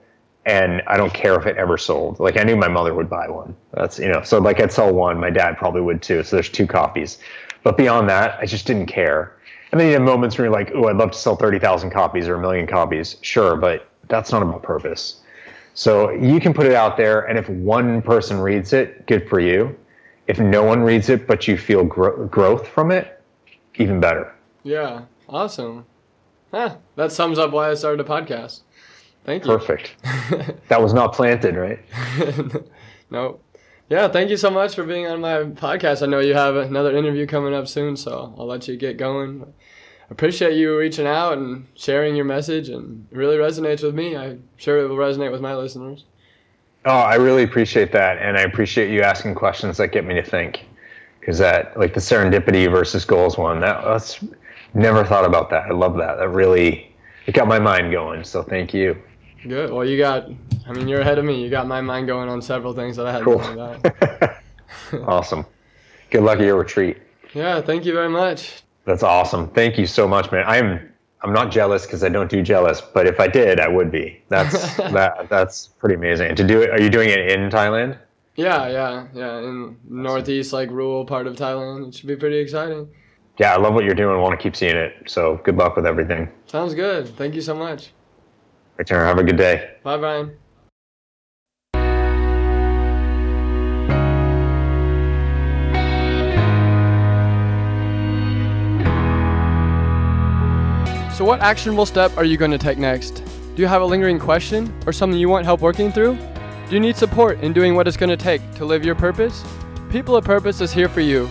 and 0.48 0.82
I 0.86 0.96
don't 0.96 1.12
care 1.12 1.38
if 1.38 1.44
it 1.46 1.58
ever 1.58 1.76
sold. 1.76 2.18
Like 2.18 2.38
I 2.38 2.42
knew 2.42 2.56
my 2.56 2.68
mother 2.68 2.94
would 2.94 3.10
buy 3.10 3.28
one. 3.28 3.54
That's 3.74 3.98
you 3.98 4.08
know, 4.08 4.22
so 4.22 4.38
like 4.38 4.60
I'd 4.60 4.72
sell 4.72 4.92
one, 4.92 5.20
my 5.20 5.28
dad 5.28 5.58
probably 5.58 5.82
would 5.82 6.00
too. 6.00 6.22
So 6.22 6.36
there's 6.36 6.48
two 6.48 6.66
copies. 6.66 7.18
But 7.62 7.76
beyond 7.76 8.08
that, 8.08 8.38
I 8.40 8.46
just 8.46 8.66
didn't 8.66 8.86
care. 8.86 9.36
And 9.70 9.78
then 9.78 9.88
you 9.88 9.92
have 9.92 10.02
moments 10.02 10.38
where 10.38 10.46
you're 10.46 10.54
like, 10.54 10.72
oh, 10.74 10.88
I'd 10.88 10.96
love 10.96 11.10
to 11.10 11.18
sell 11.18 11.36
thirty 11.36 11.58
thousand 11.58 11.90
copies 11.90 12.28
or 12.28 12.36
a 12.36 12.40
million 12.40 12.66
copies. 12.66 13.16
Sure, 13.20 13.56
but 13.56 13.90
that's 14.08 14.32
not 14.32 14.42
about 14.42 14.62
purpose. 14.62 15.20
So 15.74 16.10
you 16.10 16.40
can 16.40 16.54
put 16.54 16.64
it 16.64 16.72
out 16.72 16.96
there, 16.96 17.28
and 17.28 17.38
if 17.38 17.48
one 17.50 18.00
person 18.00 18.40
reads 18.40 18.72
it, 18.72 19.06
good 19.06 19.28
for 19.28 19.38
you. 19.38 19.78
If 20.28 20.38
no 20.38 20.62
one 20.64 20.80
reads 20.80 21.10
it, 21.10 21.26
but 21.26 21.46
you 21.46 21.58
feel 21.58 21.84
gro- 21.84 22.26
growth 22.26 22.66
from 22.66 22.90
it, 22.90 23.22
even 23.74 24.00
better. 24.00 24.34
Yeah, 24.64 25.02
awesome. 25.28 25.84
Huh, 26.50 26.76
that 26.96 27.12
sums 27.12 27.38
up 27.38 27.52
why 27.52 27.70
I 27.70 27.74
started 27.74 28.00
a 28.00 28.08
podcast. 28.08 28.60
Thank 29.24 29.44
you. 29.44 29.50
Perfect. 29.50 29.96
that 30.68 30.80
was 30.80 30.94
not 30.94 31.12
planted, 31.12 31.56
right? 31.56 31.80
no. 33.10 33.40
Yeah, 33.90 34.08
thank 34.08 34.30
you 34.30 34.36
so 34.36 34.50
much 34.50 34.74
for 34.74 34.84
being 34.84 35.06
on 35.06 35.20
my 35.20 35.44
podcast. 35.44 36.02
I 36.02 36.06
know 36.06 36.20
you 36.20 36.34
have 36.34 36.56
another 36.56 36.96
interview 36.96 37.26
coming 37.26 37.54
up 37.54 37.68
soon, 37.68 37.96
so 37.96 38.34
I'll 38.38 38.46
let 38.46 38.68
you 38.68 38.76
get 38.76 38.96
going. 38.96 39.52
Appreciate 40.10 40.56
you 40.56 40.76
reaching 40.76 41.06
out 41.06 41.36
and 41.36 41.66
sharing 41.74 42.16
your 42.16 42.24
message, 42.24 42.70
and 42.70 43.06
it 43.10 43.16
really 43.16 43.36
resonates 43.36 43.82
with 43.82 43.94
me. 43.94 44.16
I'm 44.16 44.44
sure 44.56 44.78
it 44.78 44.88
will 44.88 44.96
resonate 44.96 45.32
with 45.32 45.42
my 45.42 45.54
listeners. 45.54 46.04
Oh, 46.84 46.90
I 46.90 47.16
really 47.16 47.42
appreciate 47.42 47.92
that, 47.92 48.18
and 48.18 48.38
I 48.38 48.42
appreciate 48.42 48.90
you 48.90 49.02
asking 49.02 49.34
questions 49.34 49.76
that 49.76 49.88
get 49.88 50.06
me 50.06 50.14
to 50.14 50.22
think. 50.22 50.66
Because 51.20 51.38
that, 51.38 51.78
like 51.78 51.92
the 51.92 52.00
serendipity 52.00 52.70
versus 52.70 53.04
goals 53.04 53.36
one, 53.36 53.60
that, 53.60 53.84
that's 53.84 54.24
never 54.74 55.04
thought 55.04 55.24
about 55.24 55.50
that. 55.50 55.66
I 55.66 55.72
love 55.72 55.96
that. 55.96 56.16
That 56.16 56.28
really, 56.28 56.94
it 57.26 57.32
got 57.32 57.48
my 57.48 57.58
mind 57.58 57.92
going. 57.92 58.24
So 58.24 58.42
thank 58.42 58.72
you. 58.74 59.00
Good. 59.42 59.70
Well, 59.70 59.84
you 59.84 59.98
got. 59.98 60.28
I 60.66 60.72
mean, 60.72 60.88
you're 60.88 61.00
ahead 61.00 61.18
of 61.18 61.24
me. 61.24 61.42
You 61.42 61.48
got 61.48 61.66
my 61.66 61.80
mind 61.80 62.06
going 62.06 62.28
on 62.28 62.42
several 62.42 62.72
things 62.72 62.96
that 62.96 63.06
I 63.06 63.12
hadn't 63.12 63.24
cool. 63.24 63.38
thought 63.38 63.86
about. 63.86 64.36
awesome. 65.08 65.46
Good 66.10 66.22
luck 66.22 66.38
at 66.38 66.44
your 66.44 66.58
retreat. 66.58 66.98
Yeah. 67.34 67.60
Thank 67.60 67.84
you 67.84 67.92
very 67.92 68.08
much. 68.08 68.62
That's 68.84 69.02
awesome. 69.02 69.48
Thank 69.50 69.78
you 69.78 69.86
so 69.86 70.08
much, 70.08 70.32
man. 70.32 70.44
I'm 70.46 70.92
I'm 71.22 71.32
not 71.32 71.50
jealous 71.50 71.84
because 71.84 72.04
I 72.04 72.08
don't 72.08 72.30
do 72.30 72.42
jealous, 72.42 72.80
but 72.80 73.06
if 73.06 73.20
I 73.20 73.28
did, 73.28 73.60
I 73.60 73.68
would 73.68 73.90
be. 73.90 74.22
That's 74.28 74.76
that 74.76 75.28
that's 75.28 75.66
pretty 75.66 75.96
amazing. 75.96 76.28
And 76.28 76.36
to 76.36 76.46
do 76.46 76.62
it, 76.62 76.70
are 76.70 76.80
you 76.80 76.88
doing 76.88 77.10
it 77.10 77.30
in 77.30 77.50
Thailand? 77.50 77.98
Yeah, 78.36 78.68
yeah, 78.68 79.06
yeah. 79.14 79.38
In 79.38 79.76
northeast, 79.88 80.52
like 80.52 80.70
rural 80.70 81.04
part 81.04 81.26
of 81.26 81.34
Thailand, 81.36 81.88
it 81.88 81.94
should 81.94 82.06
be 82.06 82.16
pretty 82.16 82.38
exciting. 82.38 82.88
Yeah, 83.38 83.54
I 83.54 83.56
love 83.56 83.72
what 83.74 83.84
you're 83.84 83.94
doing. 83.94 84.16
I 84.16 84.18
want 84.18 84.38
to 84.38 84.42
keep 84.42 84.56
seeing 84.56 84.76
it. 84.76 85.04
So 85.06 85.40
good 85.44 85.56
luck 85.56 85.76
with 85.76 85.86
everything. 85.86 86.28
Sounds 86.46 86.74
good. 86.74 87.08
Thank 87.16 87.34
you 87.34 87.40
so 87.40 87.54
much. 87.54 87.92
Return. 88.76 89.06
Have 89.06 89.18
a 89.18 89.24
good 89.24 89.36
day. 89.36 89.74
Bye, 89.82 89.96
Bryan. 89.96 90.36
So, 101.16 101.24
what 101.24 101.40
actionable 101.40 101.84
step 101.84 102.16
are 102.16 102.24
you 102.24 102.36
going 102.36 102.52
to 102.52 102.58
take 102.58 102.78
next? 102.78 103.24
Do 103.56 103.62
you 103.62 103.66
have 103.66 103.82
a 103.82 103.84
lingering 103.84 104.20
question 104.20 104.72
or 104.86 104.92
something 104.92 105.18
you 105.18 105.28
want 105.28 105.44
help 105.44 105.60
working 105.60 105.90
through? 105.90 106.16
Do 106.68 106.74
you 106.74 106.78
need 106.78 106.96
support 106.96 107.40
in 107.40 107.52
doing 107.52 107.74
what 107.74 107.88
it's 107.88 107.96
going 107.96 108.10
to 108.10 108.16
take 108.16 108.40
to 108.54 108.64
live 108.64 108.84
your 108.84 108.94
purpose? 108.94 109.42
People 109.90 110.14
of 110.14 110.24
Purpose 110.24 110.60
is 110.60 110.72
here 110.72 110.88
for 110.88 111.00
you. 111.00 111.28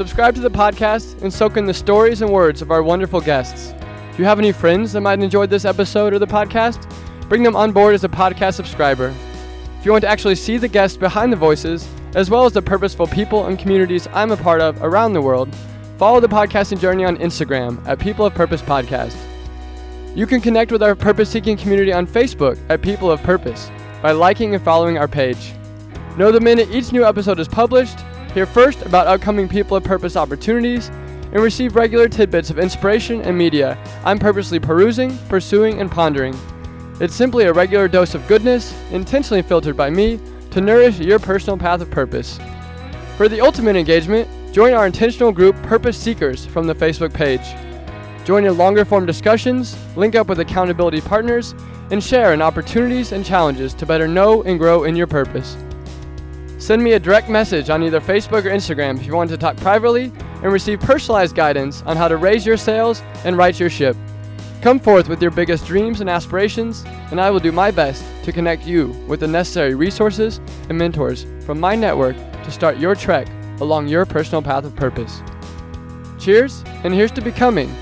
Subscribe 0.00 0.34
to 0.34 0.40
the 0.40 0.50
podcast 0.50 1.20
and 1.20 1.30
soak 1.30 1.58
in 1.58 1.66
the 1.66 1.74
stories 1.74 2.22
and 2.22 2.32
words 2.32 2.62
of 2.62 2.70
our 2.70 2.82
wonderful 2.82 3.20
guests. 3.20 3.72
Do 3.72 4.16
you 4.16 4.24
have 4.24 4.38
any 4.38 4.50
friends 4.50 4.94
that 4.94 5.02
might 5.02 5.20
enjoy 5.20 5.44
this 5.44 5.66
episode 5.66 6.14
or 6.14 6.18
the 6.18 6.26
podcast? 6.26 6.90
Bring 7.28 7.42
them 7.42 7.54
on 7.54 7.70
board 7.70 7.94
as 7.94 8.02
a 8.02 8.08
podcast 8.08 8.54
subscriber. 8.54 9.14
If 9.78 9.84
you 9.84 9.92
want 9.92 10.00
to 10.00 10.08
actually 10.08 10.36
see 10.36 10.56
the 10.56 10.68
guests 10.68 10.96
behind 10.96 11.30
the 11.30 11.36
voices, 11.36 11.86
as 12.14 12.30
well 12.30 12.46
as 12.46 12.54
the 12.54 12.62
purposeful 12.62 13.08
people 13.08 13.48
and 13.48 13.58
communities 13.58 14.08
I'm 14.14 14.30
a 14.30 14.38
part 14.38 14.62
of 14.62 14.82
around 14.82 15.12
the 15.12 15.20
world, 15.20 15.54
follow 15.98 16.18
the 16.18 16.28
podcasting 16.28 16.80
journey 16.80 17.04
on 17.04 17.18
Instagram 17.18 17.86
at 17.86 17.98
People 17.98 18.24
of 18.24 18.32
Purpose 18.32 18.62
Podcast. 18.62 19.18
You 20.16 20.26
can 20.26 20.40
connect 20.40 20.72
with 20.72 20.82
our 20.82 20.94
purpose 20.94 21.28
seeking 21.28 21.58
community 21.58 21.92
on 21.92 22.06
Facebook 22.06 22.58
at 22.70 22.80
People 22.80 23.10
of 23.10 23.22
Purpose 23.22 23.70
by 24.00 24.12
liking 24.12 24.54
and 24.54 24.64
following 24.64 24.96
our 24.96 25.08
page. 25.08 25.52
Know 26.16 26.32
the 26.32 26.40
minute 26.40 26.70
each 26.70 26.90
new 26.90 27.04
episode 27.04 27.38
is 27.38 27.48
published, 27.48 27.98
hear 28.32 28.46
first 28.46 28.82
about 28.82 29.06
upcoming 29.06 29.48
People 29.48 29.76
of 29.76 29.84
Purpose 29.84 30.16
opportunities, 30.16 30.90
and 31.32 31.42
receive 31.42 31.76
regular 31.76 32.08
tidbits 32.08 32.50
of 32.50 32.58
inspiration 32.58 33.22
and 33.22 33.36
media 33.36 33.78
I'm 34.04 34.18
purposely 34.18 34.58
perusing, 34.58 35.16
pursuing, 35.28 35.80
and 35.80 35.90
pondering. 35.90 36.36
It's 37.00 37.14
simply 37.14 37.44
a 37.44 37.52
regular 37.52 37.88
dose 37.88 38.14
of 38.14 38.26
goodness, 38.26 38.74
intentionally 38.90 39.42
filtered 39.42 39.76
by 39.76 39.90
me, 39.90 40.20
to 40.50 40.60
nourish 40.60 40.98
your 40.98 41.18
personal 41.18 41.56
path 41.56 41.80
of 41.80 41.90
purpose. 41.90 42.38
For 43.16 43.28
the 43.28 43.40
ultimate 43.40 43.76
engagement, 43.76 44.28
join 44.52 44.74
our 44.74 44.86
intentional 44.86 45.32
group 45.32 45.54
Purpose 45.62 45.96
Seekers 45.96 46.46
from 46.46 46.66
the 46.66 46.74
Facebook 46.74 47.14
page. 47.14 47.46
Join 48.24 48.44
in 48.44 48.58
longer 48.58 48.84
form 48.84 49.06
discussions, 49.06 49.76
link 49.96 50.14
up 50.14 50.28
with 50.28 50.40
accountability 50.40 51.00
partners, 51.00 51.54
and 51.90 52.02
share 52.02 52.34
in 52.34 52.42
opportunities 52.42 53.12
and 53.12 53.24
challenges 53.24 53.72
to 53.74 53.86
better 53.86 54.06
know 54.08 54.42
and 54.42 54.58
grow 54.58 54.84
in 54.84 54.96
your 54.96 55.06
purpose. 55.06 55.56
Send 56.60 56.84
me 56.84 56.92
a 56.92 57.00
direct 57.00 57.30
message 57.30 57.70
on 57.70 57.82
either 57.82 58.02
Facebook 58.02 58.44
or 58.44 58.50
Instagram 58.50 59.00
if 59.00 59.06
you 59.06 59.14
want 59.14 59.30
to 59.30 59.38
talk 59.38 59.56
privately 59.56 60.12
and 60.42 60.52
receive 60.52 60.78
personalized 60.78 61.34
guidance 61.34 61.82
on 61.86 61.96
how 61.96 62.06
to 62.06 62.18
raise 62.18 62.44
your 62.44 62.58
sails 62.58 63.02
and 63.24 63.38
right 63.38 63.58
your 63.58 63.70
ship. 63.70 63.96
Come 64.60 64.78
forth 64.78 65.08
with 65.08 65.22
your 65.22 65.30
biggest 65.30 65.64
dreams 65.64 66.02
and 66.02 66.10
aspirations, 66.10 66.84
and 67.10 67.18
I 67.18 67.30
will 67.30 67.40
do 67.40 67.50
my 67.50 67.70
best 67.70 68.04
to 68.24 68.30
connect 68.30 68.66
you 68.66 68.88
with 69.08 69.20
the 69.20 69.26
necessary 69.26 69.74
resources 69.74 70.38
and 70.68 70.76
mentors 70.76 71.24
from 71.46 71.58
my 71.58 71.74
network 71.74 72.14
to 72.44 72.50
start 72.50 72.76
your 72.76 72.94
trek 72.94 73.26
along 73.62 73.88
your 73.88 74.04
personal 74.04 74.42
path 74.42 74.66
of 74.66 74.76
purpose. 74.76 75.22
Cheers, 76.18 76.62
and 76.84 76.92
here's 76.92 77.12
to 77.12 77.22
becoming 77.22 77.74